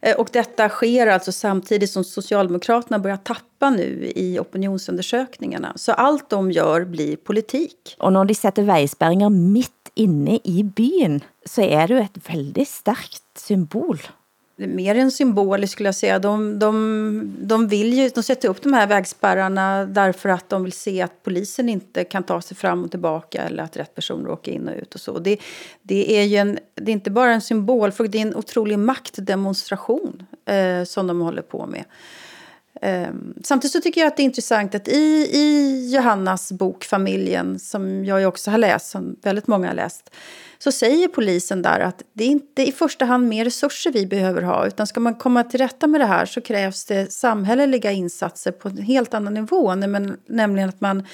Eh, 0.00 0.16
och 0.16 0.28
detta 0.32 0.68
sker 0.68 1.06
alltså 1.06 1.32
samtidigt 1.32 1.90
som 1.90 2.04
Socialdemokraterna 2.04 2.98
börjar 2.98 3.16
tappa 3.16 3.70
nu 3.70 4.12
i 4.14 4.38
opinionsundersökningarna. 4.38 5.72
Så 5.76 5.92
allt 5.92 6.30
de 6.30 6.50
gör 6.50 6.84
blir 6.84 7.16
politik. 7.16 7.96
Och 7.98 8.12
när 8.12 8.24
de 8.24 8.34
sätter 8.34 8.62
vägspärringar 8.62 9.30
mitt 9.30 9.90
inne 9.94 10.38
i 10.44 10.64
byn 10.64 11.20
så 11.44 11.60
är 11.60 11.88
det 11.88 11.94
ju 11.94 12.00
ett 12.00 12.30
väldigt 12.30 12.68
starkt 12.68 13.38
symbol 13.38 13.98
mer 14.56 14.94
än 14.94 15.10
symboliskt 15.10 15.72
skulle 15.72 15.88
jag 15.88 15.94
säga. 15.94 16.18
De, 16.18 16.58
de, 16.58 17.36
de, 17.38 17.68
vill 17.68 17.92
ju, 17.92 18.08
de 18.08 18.22
sätter 18.22 18.48
upp 18.48 18.62
de 18.62 18.72
här 18.72 18.86
vägspärrarna 18.86 19.84
därför 19.84 20.28
att 20.28 20.48
de 20.48 20.62
vill 20.62 20.72
se 20.72 21.02
att 21.02 21.22
polisen 21.22 21.68
inte 21.68 22.04
kan 22.04 22.22
ta 22.22 22.40
sig 22.40 22.56
fram 22.56 22.84
och 22.84 22.90
tillbaka 22.90 23.42
eller 23.42 23.62
att 23.62 23.76
rätt 23.76 23.94
person 23.94 24.26
åker 24.26 24.52
in 24.52 24.68
och 24.68 24.76
ut 24.76 24.94
och 24.94 25.00
så. 25.00 25.18
Det, 25.18 25.38
det 25.82 26.18
är 26.18 26.24
ju 26.24 26.36
en, 26.36 26.58
det 26.74 26.90
är 26.90 26.92
inte 26.92 27.10
bara 27.10 27.32
en 27.32 27.40
symbol, 27.40 27.92
för 27.92 28.08
det 28.08 28.18
är 28.18 28.22
en 28.22 28.36
otrolig 28.36 28.78
maktdemonstration 28.78 30.26
eh, 30.46 30.84
som 30.84 31.06
de 31.06 31.20
håller 31.20 31.42
på 31.42 31.66
med. 31.66 31.84
Ehm, 32.80 33.34
samtidigt 33.44 33.72
så 33.72 33.80
tycker 33.80 34.00
jag 34.00 34.08
att 34.08 34.16
det 34.16 34.22
är 34.22 34.24
intressant 34.24 34.74
att 34.74 34.88
i, 34.88 35.28
i 35.32 35.88
Johannas 35.94 36.52
bok 36.52 36.84
Familjen, 36.84 37.58
som 37.58 38.04
jag 38.04 38.20
ju 38.20 38.26
också 38.26 38.50
har 38.50 38.58
läst, 38.58 38.90
som 38.90 39.16
väldigt 39.22 39.46
många 39.46 39.68
har 39.68 39.74
läst, 39.74 40.10
så 40.58 40.72
säger 40.72 41.08
polisen 41.08 41.62
där 41.62 41.80
att 41.80 42.02
det 42.12 42.24
är 42.24 42.28
inte 42.28 42.68
i 42.68 42.72
första 42.72 43.04
hand 43.04 43.28
mer 43.28 43.44
resurser 43.44 43.92
vi 43.92 44.06
behöver 44.06 44.42
ha 44.42 44.66
utan 44.66 44.86
ska 44.86 45.00
man 45.00 45.14
komma 45.14 45.44
till 45.44 45.60
rätta 45.60 45.86
med 45.86 46.00
det 46.00 46.06
här 46.06 46.26
så 46.26 46.40
krävs 46.40 46.84
det 46.84 47.12
samhälleliga 47.12 47.92
insatser 47.92 48.52
på 48.52 48.68
en 48.68 48.78
helt 48.78 49.14
annan 49.14 49.34
nivå, 49.34 49.74
nämligen 50.26 50.68
att 50.68 50.80
man 50.80 51.06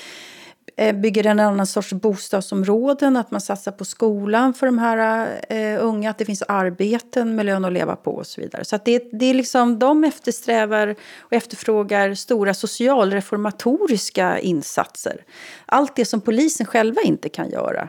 Eh, 0.78 0.96
bygger 0.96 1.26
en 1.26 1.40
annan 1.40 1.66
sorts 1.66 1.92
bostadsområden, 1.92 3.16
att 3.16 3.30
man 3.30 3.40
satsar 3.40 3.72
på 3.72 3.84
skolan 3.84 4.54
för 4.54 4.66
de 4.66 4.78
här 4.78 5.28
eh, 5.48 5.84
unga, 5.84 6.10
att 6.10 6.18
det 6.18 6.24
finns 6.24 6.42
arbeten 6.42 7.36
med 7.36 7.46
lön 7.46 7.64
att 7.64 7.72
leva 7.72 7.96
på 7.96 8.14
och 8.14 8.26
så 8.26 8.40
vidare. 8.40 8.64
Så 8.64 8.76
att 8.76 8.84
det, 8.84 9.08
det 9.12 9.26
är 9.26 9.34
liksom, 9.34 9.78
de 9.78 10.04
eftersträvar 10.04 10.94
och 11.18 11.32
efterfrågar 11.32 12.14
stora 12.14 12.54
socialreformatoriska 12.54 14.38
insatser. 14.38 15.24
Allt 15.66 15.96
det 15.96 16.04
som 16.04 16.20
polisen 16.20 16.66
själva 16.66 17.00
inte 17.02 17.28
kan 17.28 17.50
göra. 17.50 17.88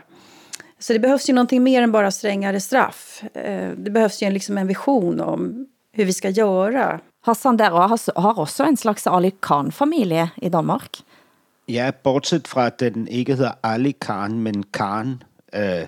Så 0.78 0.92
det 0.92 0.98
behövs 0.98 1.28
ju 1.28 1.32
någonting 1.32 1.62
mer 1.62 1.82
än 1.82 1.92
bara 1.92 2.10
strängare 2.10 2.60
straff. 2.60 3.22
Eh, 3.34 3.70
det 3.76 3.90
behövs 3.90 4.22
ju 4.22 4.30
liksom 4.30 4.58
en 4.58 4.66
vision 4.66 5.20
om 5.20 5.66
hur 5.92 6.04
vi 6.04 6.12
ska 6.12 6.28
göra. 6.28 7.00
Hassan, 7.22 7.56
der 7.56 7.70
har, 8.14 8.40
också 8.40 8.62
en 8.62 8.76
slags 8.76 9.06
Ali 9.06 9.30
Khan-familj 9.30 10.28
i 10.36 10.48
Danmark. 10.48 11.04
Ja, 11.72 11.90
bortset 11.90 12.48
fra 12.48 12.66
at 12.66 12.80
den 12.80 13.08
ikke 13.08 13.36
hedder 13.36 13.52
Ali 13.62 13.96
Khan, 14.00 14.38
men 14.38 14.64
Khan. 14.72 15.22
Øh, 15.54 15.86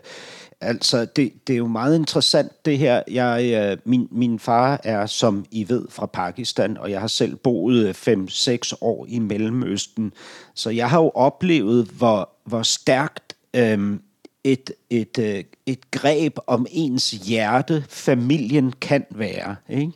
altså, 0.60 1.04
det, 1.04 1.32
det 1.46 1.52
er 1.52 1.56
jo 1.58 1.66
meget 1.66 1.96
interessant 1.96 2.64
det 2.64 2.78
her. 2.78 3.02
Jeg, 3.10 3.70
øh, 3.70 3.78
min, 3.84 4.08
min 4.10 4.38
far 4.38 4.80
er, 4.84 5.06
som 5.06 5.44
I 5.50 5.68
ved, 5.68 5.86
fra 5.90 6.06
Pakistan, 6.06 6.78
og 6.78 6.90
jeg 6.90 7.00
har 7.00 7.06
selv 7.06 7.36
boet 7.36 8.08
øh, 8.08 8.24
5-6 8.28 8.72
år 8.80 9.06
i 9.08 9.18
Mellemøsten. 9.18 10.12
Så 10.54 10.70
jeg 10.70 10.90
har 10.90 11.00
jo 11.00 11.10
oplevet, 11.14 11.86
hvor, 11.86 12.30
hvor 12.44 12.62
stærkt 12.62 13.36
øh, 13.56 13.98
et, 14.44 14.70
et, 14.90 15.18
øh, 15.18 15.44
et 15.66 15.90
greb 15.90 16.36
om 16.46 16.66
ens 16.70 17.10
hjerte, 17.10 17.84
familien 17.88 18.72
kan 18.80 19.04
være. 19.10 19.56
Ikke? 19.68 19.92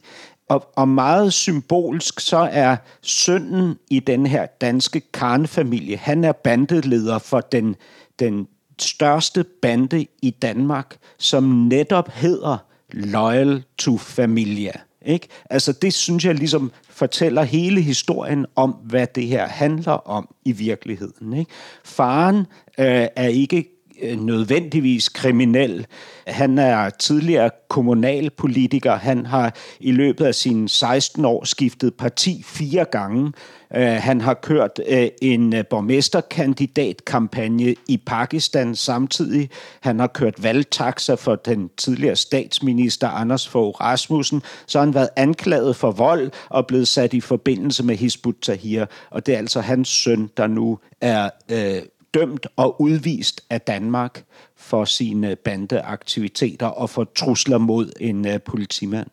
Og, 0.49 0.66
og 0.76 0.88
meget 0.88 1.32
symbolsk, 1.32 2.20
så 2.20 2.49
er 2.53 2.76
sønnen 3.03 3.78
i 3.90 4.01
den 4.01 4.26
her 4.26 4.47
danske 4.47 5.01
karnefamilie, 5.01 5.97
han 5.97 6.24
er 6.24 6.32
bandeleder 6.32 7.18
for 7.18 7.40
den, 7.40 7.76
den 8.18 8.49
største 8.78 9.44
bande 9.44 10.07
i 10.22 10.30
Danmark, 10.30 10.97
som 11.18 11.44
netop 11.44 12.11
hedder 12.11 12.59
Loyal 12.92 13.64
to 13.78 13.99
Familia. 13.99 14.72
Ikke? 15.07 15.28
Altså 15.51 15.72
det 15.72 15.94
synes 15.94 16.24
jeg 16.24 16.34
ligesom 16.34 16.72
fortæller 16.88 17.42
hele 17.42 17.80
historien 17.80 18.47
om, 18.57 18.70
hvad 18.70 19.07
det 19.07 19.26
her 19.26 19.47
handler 19.47 19.92
om 19.92 20.28
i 20.44 20.53
virkeligheden. 20.53 21.32
Ikke? 21.32 21.51
Faren 21.84 22.36
øh, 22.78 23.07
er 23.16 23.28
ikke 23.28 23.76
Øh, 24.03 24.20
nødvendigvis 24.20 25.09
kriminel. 25.09 25.86
Han 26.26 26.59
er 26.59 26.90
tidligere 26.90 27.51
kommunalpolitiker. 27.68 28.97
Han 28.97 29.26
har 29.26 29.57
i 29.80 29.92
løbet 29.92 30.24
af 30.24 30.34
sine 30.34 30.68
16 30.68 31.24
år 31.24 31.44
skiftet 31.44 31.94
parti 31.94 32.42
fire 32.47 32.84
gange. 32.84 33.32
Øh, 33.76 33.86
han 33.86 34.20
har 34.20 34.34
kørt 34.34 34.80
øh, 34.88 35.09
en 35.22 35.55
borgmästarkandidatkampanj 35.70 35.70
borgmesterkandidatkampagne 35.70 37.74
i 37.88 37.97
Pakistan 38.07 38.74
samtidig. 38.74 39.51
Han 39.80 40.01
har 40.01 40.07
kørt 40.07 40.42
valtaxa 40.42 41.14
for 41.14 41.34
den 41.34 41.70
tidligere 41.76 42.16
statsminister 42.16 43.09
Anders 43.09 43.49
Fogh 43.49 43.80
Rasmussen. 43.80 44.42
Så 44.66 44.78
har 44.78 44.84
han 44.84 44.94
været 44.94 45.09
anklaget 45.16 45.76
for 45.76 45.90
vold 45.90 46.30
og 46.49 46.66
blevet 46.66 46.88
sat 46.88 47.14
i 47.14 47.20
forbindelse 47.20 47.84
med 47.84 47.97
Hizb 47.97 48.26
ut-Tahrir. 48.26 48.84
Og 49.11 49.26
det 49.26 49.34
er 49.34 49.38
altså 49.38 49.61
hans 49.61 49.88
søn, 49.88 50.30
der 50.36 50.47
nu 50.47 50.78
er 51.01 51.30
uh, 51.53 51.82
dømt 52.17 52.47
og 52.57 52.81
udvist 52.81 53.45
af 53.51 53.61
Danmark 53.61 54.25
for 54.57 54.85
sine 54.85 55.37
bandeaktiviteter 55.37 56.67
og 56.67 56.91
for 56.91 57.05
trusler 57.17 57.59
mod 57.59 57.93
en 58.01 58.27
øh, 58.27 58.41
politimand. 58.41 59.09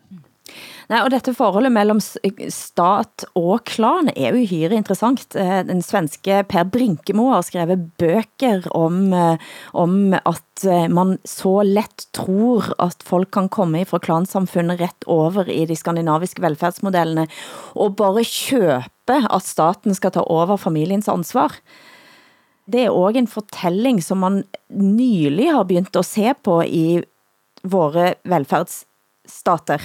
Nej, 0.91 0.99
og 0.99 1.10
dette 1.14 1.32
forholdet 1.34 1.72
mellem 1.74 1.99
stat 2.04 3.24
og 3.39 3.64
klan 3.66 4.12
er 4.12 4.36
jo 4.36 4.43
hyre 4.49 4.76
interessant. 4.76 5.24
Eh, 5.39 5.62
den 5.66 5.82
svenske 5.82 6.41
Per 6.49 6.68
Brinkemo 6.70 7.30
har 7.32 7.45
skrevet 7.47 7.86
bøker 7.97 8.68
om, 8.76 9.14
eh, 9.16 9.38
om 9.74 10.14
at 10.14 10.66
eh, 10.68 10.89
man 10.91 11.16
så 11.26 11.62
let 11.64 12.08
tror 12.14 12.68
at 12.84 12.99
folk 13.08 13.32
kan 13.34 13.49
komme 13.49 13.86
fra 13.89 14.01
klansamfundet 14.04 14.84
rett 14.84 15.08
over 15.08 15.47
i 15.49 15.64
de 15.66 15.80
skandinaviske 15.80 16.43
velfærdsmodellene 16.43 17.28
og 17.74 17.95
bare 17.95 18.28
købe 18.28 18.84
at 19.08 19.47
staten 19.47 19.95
skal 19.95 20.12
ta 20.12 20.28
over 20.28 20.58
familiens 20.58 21.08
ansvar. 21.08 21.56
Det 22.66 22.86
är 22.86 22.89
också 22.89 23.18
en 23.18 23.28
fortelling 23.28 24.01
som 24.01 24.20
man 24.20 24.43
nylig 24.74 25.47
har 25.47 25.64
begynt 25.64 25.95
se 26.05 26.34
på 26.34 26.64
i 26.64 27.03
våra 27.61 28.14
välfärdsstater. 28.24 29.82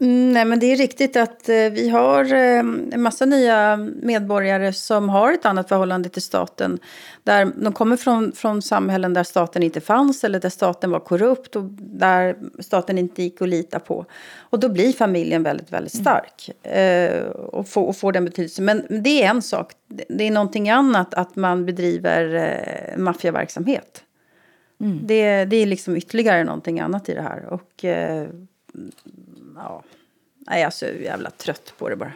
Mm, 0.00 0.32
nej, 0.32 0.44
men 0.44 0.58
det 0.58 0.72
är 0.72 0.76
riktigt 0.76 1.16
att 1.16 1.48
eh, 1.48 1.54
vi 1.54 1.88
har 1.88 2.32
eh, 2.32 2.58
en 2.58 3.02
massa 3.02 3.24
nya 3.24 3.76
medborgare 4.02 4.72
som 4.72 5.08
har 5.08 5.32
ett 5.32 5.46
annat 5.46 5.68
förhållande 5.68 6.08
till 6.08 6.22
staten. 6.22 6.78
Där 7.22 7.52
de 7.56 7.72
kommer 7.72 7.96
från, 7.96 8.32
från 8.32 8.62
samhällen 8.62 9.14
där 9.14 9.24
staten 9.24 9.62
inte 9.62 9.80
fanns 9.80 10.24
eller 10.24 10.40
där 10.40 10.48
staten 10.48 10.90
var 10.90 11.00
korrupt 11.00 11.56
och 11.56 11.64
där 11.80 12.36
staten 12.58 12.98
inte 12.98 13.22
gick 13.22 13.42
att 13.42 13.48
lita 13.48 13.78
på. 13.78 14.04
Och 14.38 14.60
då 14.60 14.68
blir 14.68 14.92
familjen 14.92 15.42
väldigt, 15.42 15.72
väldigt 15.72 15.94
stark 15.94 16.50
eh, 16.62 17.22
och, 17.30 17.68
får, 17.68 17.86
och 17.86 17.96
får 17.96 18.12
den 18.12 18.24
betydelsen. 18.24 18.64
Men 18.64 18.86
det 19.02 19.22
är 19.22 19.30
en 19.30 19.42
sak. 19.42 19.72
Det 20.08 20.24
är 20.24 20.30
någonting 20.30 20.70
annat 20.70 21.14
att 21.14 21.36
man 21.36 21.66
bedriver 21.66 22.94
maffiaverksamhet. 22.96 24.02
Mm. 24.80 24.98
Det, 25.02 25.44
det 25.44 25.56
är 25.56 25.66
liksom 25.66 25.96
ytterligare 25.96 26.44
någonting 26.44 26.80
annat 26.80 27.08
i 27.08 27.14
det 27.14 27.22
här. 27.22 27.46
Och... 27.46 27.84
Ja, 30.50 30.54
jeg 30.54 30.66
er 30.66 30.70
så 30.70 30.86
jävla 30.86 31.30
trött 31.38 31.74
på 31.78 31.88
det 31.88 31.98
bara. 31.98 32.12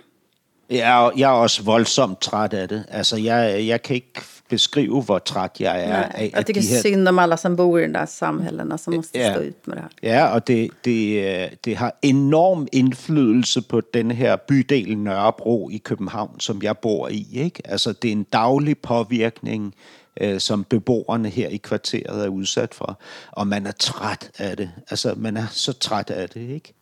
Ja, 0.71 1.11
jeg 1.17 1.31
er 1.31 1.37
også 1.37 1.63
voldsomt 1.63 2.21
træt 2.21 2.53
af 2.53 2.69
det. 2.69 2.85
Altså, 2.89 3.17
jeg, 3.17 3.67
jeg 3.67 3.83
kan 3.83 3.97
ikke 3.97 4.23
beskrive, 4.49 5.03
hvor 5.03 5.19
træt 5.19 5.61
jeg 5.61 5.83
er 5.83 5.89
Nej, 5.89 6.13
af 6.15 6.31
Jeg 6.35 6.47
tycker 6.47 6.61
her... 6.61 6.81
synd 6.81 7.09
om 7.09 7.19
alla 7.19 7.37
som 7.37 7.57
bor 7.57 7.79
i 7.79 7.87
de 7.87 7.93
der 7.93 8.07
samhällena 8.07 8.77
som 8.77 8.95
måste 8.95 9.19
ja, 9.19 9.35
stå 9.35 9.41
ut 9.41 9.69
med 9.69 9.77
det 9.77 9.83
her. 9.83 10.11
Ja, 10.11 10.27
og 10.35 10.47
det, 10.47 10.71
det, 10.85 11.65
det 11.65 11.77
har 11.77 11.99
enorm 12.03 12.69
indflydelse 12.73 13.63
på 13.63 13.81
den 13.95 14.11
her 14.11 14.37
bydel 14.37 14.99
Nørrebro 14.99 15.71
i 15.71 15.77
København, 15.77 16.41
som 16.41 16.63
jeg 16.63 16.79
bor 16.79 17.09
i. 17.09 17.27
Ikke? 17.33 17.63
Altså, 17.65 17.93
det 17.93 18.09
er 18.09 18.13
en 18.13 18.27
daglig 18.33 18.79
påvirkning, 18.79 19.75
øh, 20.21 20.41
som 20.41 20.65
beboerne 20.65 21.29
her 21.29 21.49
i 21.49 21.57
kvarteret 21.57 22.25
er 22.25 22.29
udsat 22.29 22.75
for. 22.75 23.01
Og 23.31 23.47
man 23.47 23.67
er 23.67 23.73
træt 23.73 24.31
af 24.39 24.57
det. 24.57 24.71
Altså, 24.91 25.15
man 25.17 25.37
er 25.37 25.47
så 25.51 25.73
træt 25.73 26.11
af 26.11 26.29
det, 26.29 26.51
ikke? 26.51 26.75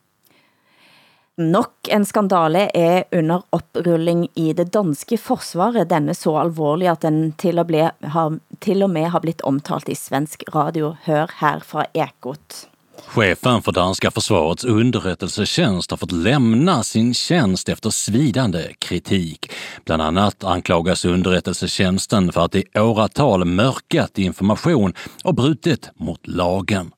Nok 1.41 1.89
en 1.89 2.05
skandale 2.05 2.67
er 2.77 3.05
under 3.17 3.41
opprulling 3.57 4.27
i 4.35 4.51
det 4.53 4.67
danske 4.75 5.17
forsvaret. 5.17 5.89
Denne 5.89 6.13
så 6.15 6.35
alvorlig 6.37 6.91
at 6.93 7.07
den 7.07 7.31
til 7.41 7.63
og, 7.63 7.71
ble, 7.71 7.87
har, 8.13 8.35
til 8.61 8.85
og 8.85 8.91
med 8.93 9.09
har 9.15 9.25
blivit 9.25 9.41
omtalt 9.49 9.89
i 9.89 9.97
svensk 9.97 10.45
radio. 10.53 10.93
Hør 11.07 11.33
her 11.41 11.65
fra 11.65 11.87
Ekot. 11.97 12.67
Chefen 13.15 13.63
för 13.63 13.73
danska 13.73 14.11
försvarets 14.11 14.65
underrättelsetjänst 14.65 15.91
har 15.91 15.97
fått 15.97 16.13
lämna 16.13 16.83
sin 16.83 17.15
tjänst 17.15 17.69
efter 17.69 17.91
svidande 17.91 18.73
kritik. 18.79 19.53
Bland 19.85 20.03
annat 20.03 20.45
anklagas 20.45 21.05
underrättelsetjänsten 21.05 22.33
för 22.33 22.45
att 22.45 22.55
i 22.55 22.65
åratal 22.75 23.45
mörkat 23.45 24.19
information 24.19 24.95
och 25.25 25.35
brutit 25.35 25.91
mot 25.95 26.27
lagen. 26.27 26.91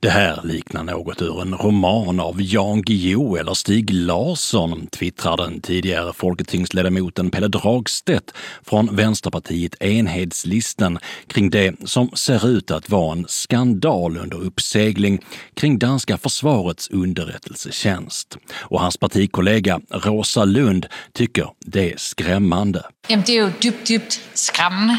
Det 0.00 0.10
här 0.10 0.40
liknar 0.44 0.82
något 0.82 1.22
ur 1.22 1.42
en 1.42 1.54
roman 1.54 2.20
av 2.20 2.42
Jan 2.42 2.82
Guillou 2.82 3.36
eller 3.36 3.54
Stig 3.54 3.90
Larsson, 3.92 4.86
twittrar 4.86 5.36
den 5.36 5.60
tidigare 5.60 6.12
folketingsledamoten 6.12 7.30
Pelle 7.30 7.48
Dragstedt 7.48 8.32
från 8.62 8.96
Vänsterpartiet 8.96 9.82
Enhetslisten 9.82 10.98
kring 11.26 11.50
det 11.50 11.74
som 11.84 12.10
ser 12.14 12.48
ut 12.48 12.70
att 12.70 12.90
vara 12.90 13.12
en 13.12 13.24
skandal 13.28 14.16
under 14.16 14.36
uppsegling 14.40 15.24
kring 15.54 15.78
danska 15.78 16.18
försvarets 16.18 16.90
underrättelsetjänst. 16.90 18.36
Och 18.54 18.80
hans 18.80 18.96
partikollega 18.96 19.80
Rosa 19.90 20.44
Lund 20.44 20.86
tycker 21.12 21.48
det 21.60 21.92
är 21.92 21.96
skrämmande. 21.96 22.82
Jamen, 23.10 23.26
det 23.26 23.34
er 23.34 23.40
jo 23.40 23.50
dybt, 23.62 23.88
dybt 23.88 24.30
skræmmende. 24.34 24.98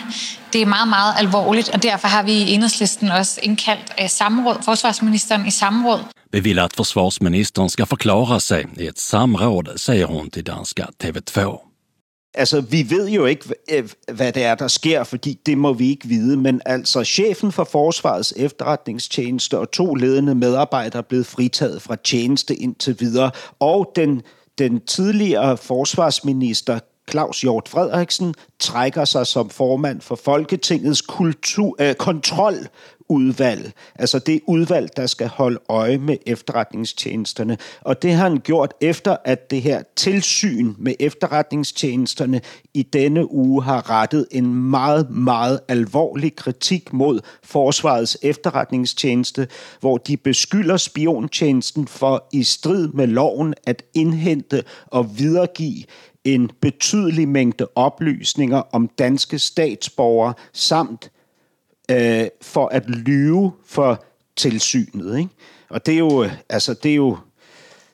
Det 0.53 0.61
er 0.61 0.65
meget, 0.65 0.87
meget 0.87 1.13
alvorligt, 1.17 1.69
og 1.69 1.83
derfor 1.83 2.07
har 2.07 2.23
vi 2.23 2.31
i 2.31 2.53
enhedslisten 2.53 3.11
også 3.11 3.39
indkaldt 3.43 3.93
eh, 3.97 4.09
samråd, 4.09 4.55
forsvarsministeren 4.65 5.47
i 5.47 5.51
samråd. 5.51 5.99
Vi 6.31 6.39
vill 6.39 6.59
att 6.59 6.75
försvarsministern 6.75 7.69
ska 7.69 7.85
förklara 7.85 8.39
sig 8.39 8.65
i 8.77 8.87
ett 8.87 8.99
samråd, 8.99 9.69
säger 9.75 10.05
hon 10.05 10.29
till 10.29 10.43
danska 10.43 10.87
TV2. 11.03 11.59
Altså, 12.33 12.61
vi 12.61 12.89
ved 12.89 13.09
jo 13.09 13.25
ikke, 13.25 13.53
hvad 14.11 14.33
det 14.33 14.43
er, 14.43 14.55
der 14.55 14.67
sker, 14.67 15.03
fordi 15.03 15.39
det 15.45 15.57
må 15.57 15.73
vi 15.73 15.89
ikke 15.89 16.07
vide, 16.07 16.37
men 16.37 16.61
altså 16.65 17.03
chefen 17.03 17.51
for 17.51 17.63
Forsvarets 17.63 18.33
efterretningstjeneste 18.37 19.59
og 19.59 19.71
to 19.71 19.95
ledende 19.95 20.35
medarbejdere 20.35 20.97
er 20.97 21.07
blevet 21.09 21.25
fritaget 21.25 21.81
fra 21.81 21.95
tjeneste 21.95 22.55
indtil 22.55 22.95
videre, 22.99 23.31
og 23.59 23.91
den, 23.95 24.21
den 24.57 24.79
tidligere 24.85 25.57
forsvarsminister 25.57 26.79
Claus 27.11 27.41
Hjort 27.41 27.69
Frederiksen 27.69 28.33
trækker 28.59 29.05
sig 29.05 29.27
som 29.27 29.49
formand 29.49 30.01
for 30.01 30.15
Folketingets 30.15 31.01
kultur, 31.01 31.75
øh, 31.79 31.95
kontroludvalg. 31.95 33.71
Altså 33.95 34.19
det 34.19 34.41
udvalg, 34.47 34.89
der 34.97 35.05
skal 35.05 35.27
holde 35.27 35.59
øje 35.69 35.97
med 35.97 36.17
efterretningstjenesterne. 36.25 37.57
Og 37.81 38.01
det 38.01 38.13
har 38.13 38.29
han 38.29 38.39
gjort 38.39 38.73
efter, 38.81 39.17
at 39.25 39.51
det 39.51 39.61
her 39.61 39.83
tilsyn 39.95 40.73
med 40.77 40.93
efterretningstjenesterne 40.99 42.41
i 42.73 42.83
denne 42.83 43.31
uge 43.31 43.63
har 43.63 43.89
rettet 43.89 44.27
en 44.31 44.53
meget, 44.53 45.09
meget 45.09 45.59
alvorlig 45.67 46.35
kritik 46.35 46.93
mod 46.93 47.19
Forsvarets 47.43 48.17
efterretningstjeneste, 48.21 49.47
hvor 49.79 49.97
de 49.97 50.17
beskylder 50.17 50.77
spiontjenesten 50.77 51.87
for 51.87 52.27
i 52.33 52.43
strid 52.43 52.87
med 52.87 53.07
loven 53.07 53.53
at 53.67 53.83
indhente 53.93 54.63
og 54.87 55.19
videregive 55.19 55.83
en 56.35 56.51
betydelig 56.61 57.27
mængde 57.27 57.67
oplysninger 57.75 58.61
om 58.71 58.87
danske 58.87 59.39
statsborgere 59.39 60.33
samt 60.53 61.11
øh, 61.91 62.27
for 62.41 62.67
at 62.67 62.89
lyve 62.89 63.51
for 63.65 64.03
tilsynet. 64.35 65.17
Ikke? 65.17 65.29
Og 65.69 65.85
det 65.85 65.93
er 65.93 65.97
jo, 65.97 66.29
altså, 66.49 66.73
det 66.73 66.91
er 66.91 66.95
jo 66.95 67.17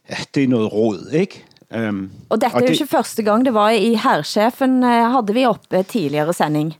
ja, 0.10 0.16
det 0.36 0.44
er 0.44 0.48
noget 0.48 0.74
råd, 0.74 1.10
ikke? 1.14 1.46
Um, 1.76 2.12
og 2.30 2.42
dette 2.42 2.56
og 2.56 2.62
er 2.62 2.66
jo 2.66 2.72
ikke 2.72 2.88
første 2.88 3.24
gang 3.24 3.46
det 3.46 3.54
var 3.54 3.70
i 3.70 3.94
herrchefen, 3.94 4.84
øh, 4.84 5.12
havde 5.12 5.34
vi 5.34 5.46
oppe 5.46 5.84
tidligere 5.84 6.34
sending. 6.34 6.76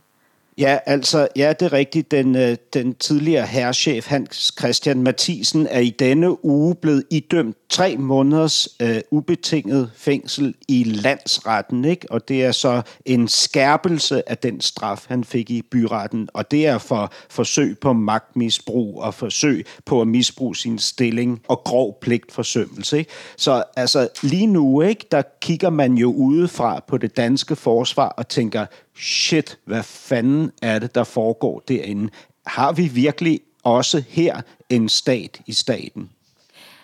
Ja, 0.58 0.78
altså, 0.86 1.28
ja, 1.36 1.52
det 1.60 1.66
er 1.66 1.72
rigtigt. 1.72 2.10
Den, 2.10 2.36
øh, 2.36 2.56
den 2.74 2.94
tidligere 2.94 3.46
herrchef 3.46 4.06
Hans 4.06 4.54
Christian 4.58 5.02
Mathisen 5.02 5.66
er 5.70 5.80
i 5.80 5.90
denne 5.90 6.44
uge 6.44 6.74
blevet 6.74 7.04
idømt 7.10 7.56
tre 7.68 7.96
måneders 7.96 8.68
øh, 8.82 9.00
ubetinget 9.10 9.90
fængsel 9.96 10.54
i 10.68 10.84
landsretten, 10.84 11.84
ikke? 11.84 12.06
og 12.10 12.28
det 12.28 12.44
er 12.44 12.52
så 12.52 12.82
en 13.04 13.28
skærpelse 13.28 14.28
af 14.28 14.38
den 14.38 14.60
straf, 14.60 15.04
han 15.08 15.24
fik 15.24 15.50
i 15.50 15.62
byretten, 15.62 16.28
og 16.34 16.50
det 16.50 16.66
er 16.66 16.78
for 16.78 17.12
forsøg 17.30 17.78
på 17.78 17.92
magtmisbrug 17.92 19.02
og 19.02 19.14
forsøg 19.14 19.66
på 19.84 20.00
at 20.00 20.08
misbruge 20.08 20.56
sin 20.56 20.78
stilling 20.78 21.40
og 21.48 21.60
grov 21.64 21.98
pligtforsømmelse. 22.00 22.98
Ikke? 22.98 23.10
Så 23.36 23.62
altså, 23.76 24.08
lige 24.22 24.46
nu, 24.46 24.80
ikke, 24.80 25.06
der 25.10 25.22
kigger 25.40 25.70
man 25.70 25.94
jo 25.94 26.12
udefra 26.12 26.84
på 26.88 26.98
det 26.98 27.16
danske 27.16 27.56
forsvar 27.56 28.08
og 28.08 28.28
tænker, 28.28 28.66
shit, 28.96 29.58
hvad 29.64 29.82
fanden 29.82 30.50
er 30.62 30.78
det, 30.78 30.94
der 30.94 31.04
foregår 31.04 31.62
derinde? 31.68 32.10
Har 32.46 32.72
vi 32.72 32.88
virkelig 32.88 33.40
også 33.62 34.02
her 34.08 34.40
en 34.70 34.88
stat 34.88 35.40
i 35.46 35.52
staten? 35.52 36.10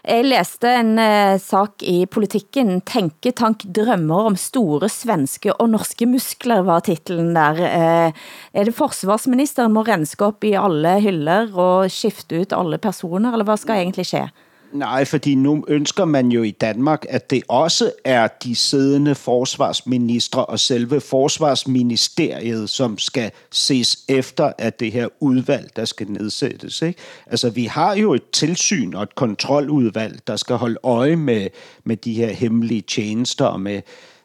Jeg 0.00 0.24
læste 0.24 0.64
en 0.80 0.98
eh, 0.98 1.36
sak 1.36 1.82
i 1.84 2.06
Politikken. 2.08 2.80
Tænketank 2.80 3.66
drømmer 3.76 4.30
om 4.30 4.36
store 4.36 4.88
svenske 4.88 5.52
og 5.52 5.68
norske 5.68 6.06
muskler, 6.08 6.62
var 6.64 6.80
titlen 6.80 7.34
der. 7.36 7.61
Eh, 7.68 8.12
er 8.54 8.64
det 8.64 8.74
forsvarsministeren 8.74 9.76
må 9.76 9.82
renske 9.84 10.24
op 10.24 10.44
i 10.44 10.54
alle 10.56 10.94
hyllor 11.04 11.52
og 11.52 11.90
skifte 11.92 12.40
ut 12.40 12.56
alle 12.56 12.78
personer, 12.78 13.32
eller 13.32 13.44
hvad 13.44 13.61
skal 13.61 13.74
egentlig 13.74 14.06
ske? 14.08 14.24
Nej, 14.72 15.04
fordi 15.04 15.34
nu 15.34 15.64
ønsker 15.68 16.04
man 16.04 16.32
jo 16.32 16.42
i 16.42 16.50
Danmark, 16.50 17.06
at 17.08 17.30
det 17.30 17.42
også 17.48 17.92
er 18.04 18.28
de 18.44 18.54
siddende 18.54 19.14
forsvarsministre 19.14 20.46
og 20.46 20.60
selve 20.60 21.00
forsvarsministeriet, 21.00 22.70
som 22.70 22.98
skal 22.98 23.30
ses 23.50 23.98
efter 24.08 24.52
af 24.58 24.72
det 24.72 24.92
her 24.92 25.08
udvalg, 25.20 25.70
der 25.76 25.84
skal 25.84 26.10
nedsættes. 26.10 26.82
Ikke? 26.82 27.00
Altså, 27.26 27.50
vi 27.50 27.64
har 27.64 27.96
jo 27.96 28.14
et 28.14 28.30
tilsyn 28.32 28.94
og 28.94 29.02
et 29.02 29.14
kontroludvalg, 29.14 30.20
der 30.26 30.36
skal 30.36 30.56
holde 30.56 30.78
øje 30.82 31.16
med, 31.16 31.48
med 31.84 31.96
de 31.96 32.14
her 32.14 32.32
hemmelige 32.32 32.82
tjenester 32.82 33.44
og 33.44 33.60
med, 33.60 33.82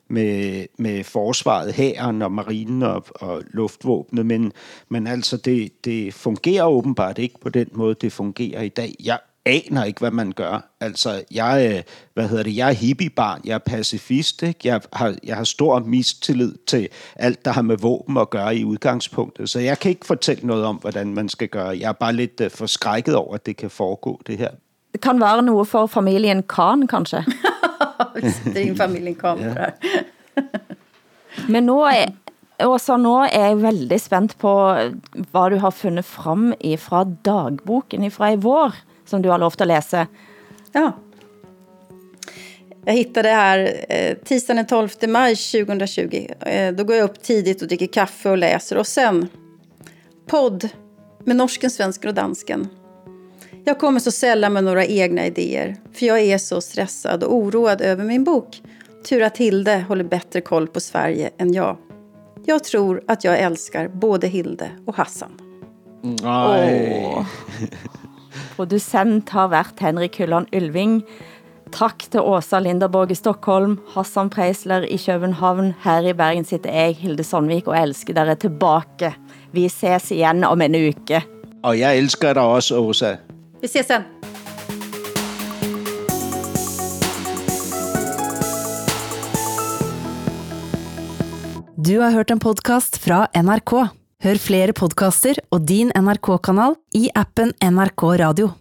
med, 0.07 0.65
med 0.77 1.03
forsvaret, 1.03 1.73
hæren 1.73 2.21
og 2.21 2.31
marinen 2.31 2.83
og, 2.83 3.05
og 3.15 3.43
luftvåbnet, 3.51 4.25
men, 4.25 4.51
men 4.89 5.07
altså 5.07 5.37
det, 5.37 5.85
det 5.85 6.13
fungerer 6.13 6.65
åbenbart 6.65 7.17
ikke 7.17 7.39
på 7.39 7.49
den 7.49 7.67
måde, 7.71 7.95
det 8.01 8.11
fungerer 8.11 8.61
i 8.61 8.69
dag. 8.69 8.95
Jeg 9.03 9.19
aner 9.45 9.83
ikke, 9.83 9.99
hvad 9.99 10.11
man 10.11 10.31
gør. 10.31 10.69
Altså, 10.79 11.23
jeg, 11.31 11.73
øh, 11.73 11.83
hvad 12.13 12.27
hedder 12.27 12.43
det, 12.43 12.55
jeg 12.57 12.69
er 12.69 12.73
hippiebarn, 12.73 13.41
jeg 13.45 13.53
er 13.53 13.57
pacifist, 13.57 14.43
ikke? 14.43 14.59
Jeg, 14.63 14.81
har, 14.93 15.15
jeg 15.23 15.35
har 15.35 15.43
stor 15.43 15.79
mistillid 15.79 16.55
til 16.67 16.87
alt, 17.15 17.45
der 17.45 17.51
har 17.51 17.61
med 17.61 17.77
våben 17.77 18.17
at 18.17 18.29
gøre 18.29 18.55
i 18.55 18.65
udgangspunktet, 18.65 19.49
så 19.49 19.59
jeg 19.59 19.79
kan 19.79 19.89
ikke 19.89 20.05
fortælle 20.05 20.47
noget 20.47 20.65
om, 20.65 20.75
hvordan 20.75 21.13
man 21.13 21.29
skal 21.29 21.47
gøre. 21.47 21.67
Jeg 21.67 21.89
er 21.89 21.93
bare 21.93 22.13
lidt 22.13 22.41
uh, 22.41 22.51
forskrækket 22.51 23.15
over, 23.15 23.35
at 23.35 23.45
det 23.45 23.57
kan 23.57 23.69
foregå, 23.69 24.21
det 24.27 24.37
her. 24.37 24.49
Det 24.91 25.01
kan 25.01 25.19
være 25.19 25.41
noget 25.41 25.67
for 25.67 25.85
familien 25.85 26.43
Kahn, 26.43 26.87
kanskje? 26.87 27.25
det 28.45 28.57
er 28.57 28.71
en 28.71 28.77
familien 28.77 29.15
Kahn. 29.15 29.39
Ja. 29.39 29.65
Men 31.53 31.63
nu 31.63 31.81
er, 31.81 32.05
Åsa, 32.63 32.97
nu 32.97 33.15
er 33.15 33.45
jeg 33.45 33.61
veldig 33.61 34.01
spændt 34.01 34.37
på, 34.37 34.73
hvad 35.31 35.49
du 35.49 35.57
har 35.57 35.69
fundet 35.69 36.05
frem 36.05 36.53
fra 36.77 37.05
dagboken 37.25 38.11
fra 38.11 38.31
i 38.31 38.35
vår 38.35 38.73
som 39.05 39.21
du 39.21 39.29
har 39.29 39.37
lovat 39.37 39.61
att 39.61 39.67
läsa. 39.67 40.07
Ja. 40.71 40.91
Jag 42.85 42.93
hittade 42.93 43.29
här 43.29 43.85
eh, 43.89 44.17
tisdagen 44.23 44.55
den 44.55 44.67
12 44.67 44.89
maj 45.07 45.35
2020. 45.35 46.27
Eh, 46.39 46.73
då 46.73 46.83
går 46.83 46.95
jag 46.95 47.03
upp 47.03 47.21
tidigt 47.21 47.61
och 47.61 47.67
dricker 47.67 47.87
kaffe 47.87 48.29
och 48.29 48.37
läser. 48.37 48.77
Och 48.77 48.87
sen 48.87 49.27
podd 50.27 50.69
med 51.23 51.35
norsken, 51.35 51.71
svensken 51.71 52.09
och 52.09 52.15
dansken. 52.15 52.67
Jag 53.65 53.79
kommer 53.79 53.99
så 53.99 54.11
sällan 54.11 54.53
med 54.53 54.63
några 54.63 54.85
egna 54.85 55.25
idéer. 55.25 55.75
För 55.93 56.05
jag 56.05 56.19
är 56.19 56.37
så 56.37 56.61
stressad 56.61 57.23
och 57.23 57.35
oroad 57.35 57.81
över 57.81 58.03
min 58.03 58.23
bok. 58.23 58.61
Tur 59.09 59.21
att 59.21 59.37
Hilde 59.37 59.85
håller 59.87 60.03
bättre 60.03 60.41
koll 60.41 60.67
på 60.67 60.79
Sverige 60.79 61.29
än 61.37 61.53
jag. 61.53 61.77
Jag 62.45 62.63
tror 62.63 63.03
att 63.07 63.23
jag 63.23 63.39
älskar 63.39 63.87
både 63.87 64.27
Hilde 64.27 64.69
och 64.85 64.95
Hassan. 64.95 65.31
Nej. 66.23 67.25
Producent 68.55 69.29
har 69.29 69.47
været 69.47 69.79
Henrik 69.79 70.17
Hylland 70.17 70.47
Ylving. 70.53 71.03
Tak 71.71 71.99
til 72.11 72.21
Åsa 72.21 72.59
Linderborg 72.59 73.11
i 73.11 73.15
Stockholm, 73.15 73.79
Hassan 73.95 74.29
Preisler 74.29 74.81
i 74.81 74.97
København. 75.05 75.73
Her 75.83 75.99
i 76.09 76.13
Bergen 76.13 76.45
sitter 76.45 76.71
jeg, 76.71 76.95
Hilde 76.95 77.23
Sandvik, 77.23 77.67
og 77.67 77.77
elsker 77.81 78.13
dere 78.13 78.35
tilbage. 78.35 79.15
Vi 79.51 79.67
ses 79.69 80.11
igen 80.11 80.43
om 80.43 80.61
en 80.61 80.75
uke. 80.75 81.23
Og 81.63 81.79
jeg 81.79 81.97
elsker 81.97 82.33
dig 82.33 82.43
også, 82.43 82.77
Åsa. 82.77 83.15
Vi 83.61 83.67
ses 83.67 83.85
sen. 83.85 84.03
Du 91.85 91.99
har 92.01 92.11
hørt 92.11 92.31
en 92.31 92.39
podcast 92.39 92.97
fra 92.99 93.27
NRK. 93.35 94.04
Hør 94.25 94.39
flere 94.41 94.73
podcaster 94.73 95.37
og 95.53 95.67
din 95.69 95.91
NRK-kanal 95.93 96.73
i 96.97 97.11
appen 97.13 97.51
NRK 97.61 98.05
Radio. 98.23 98.55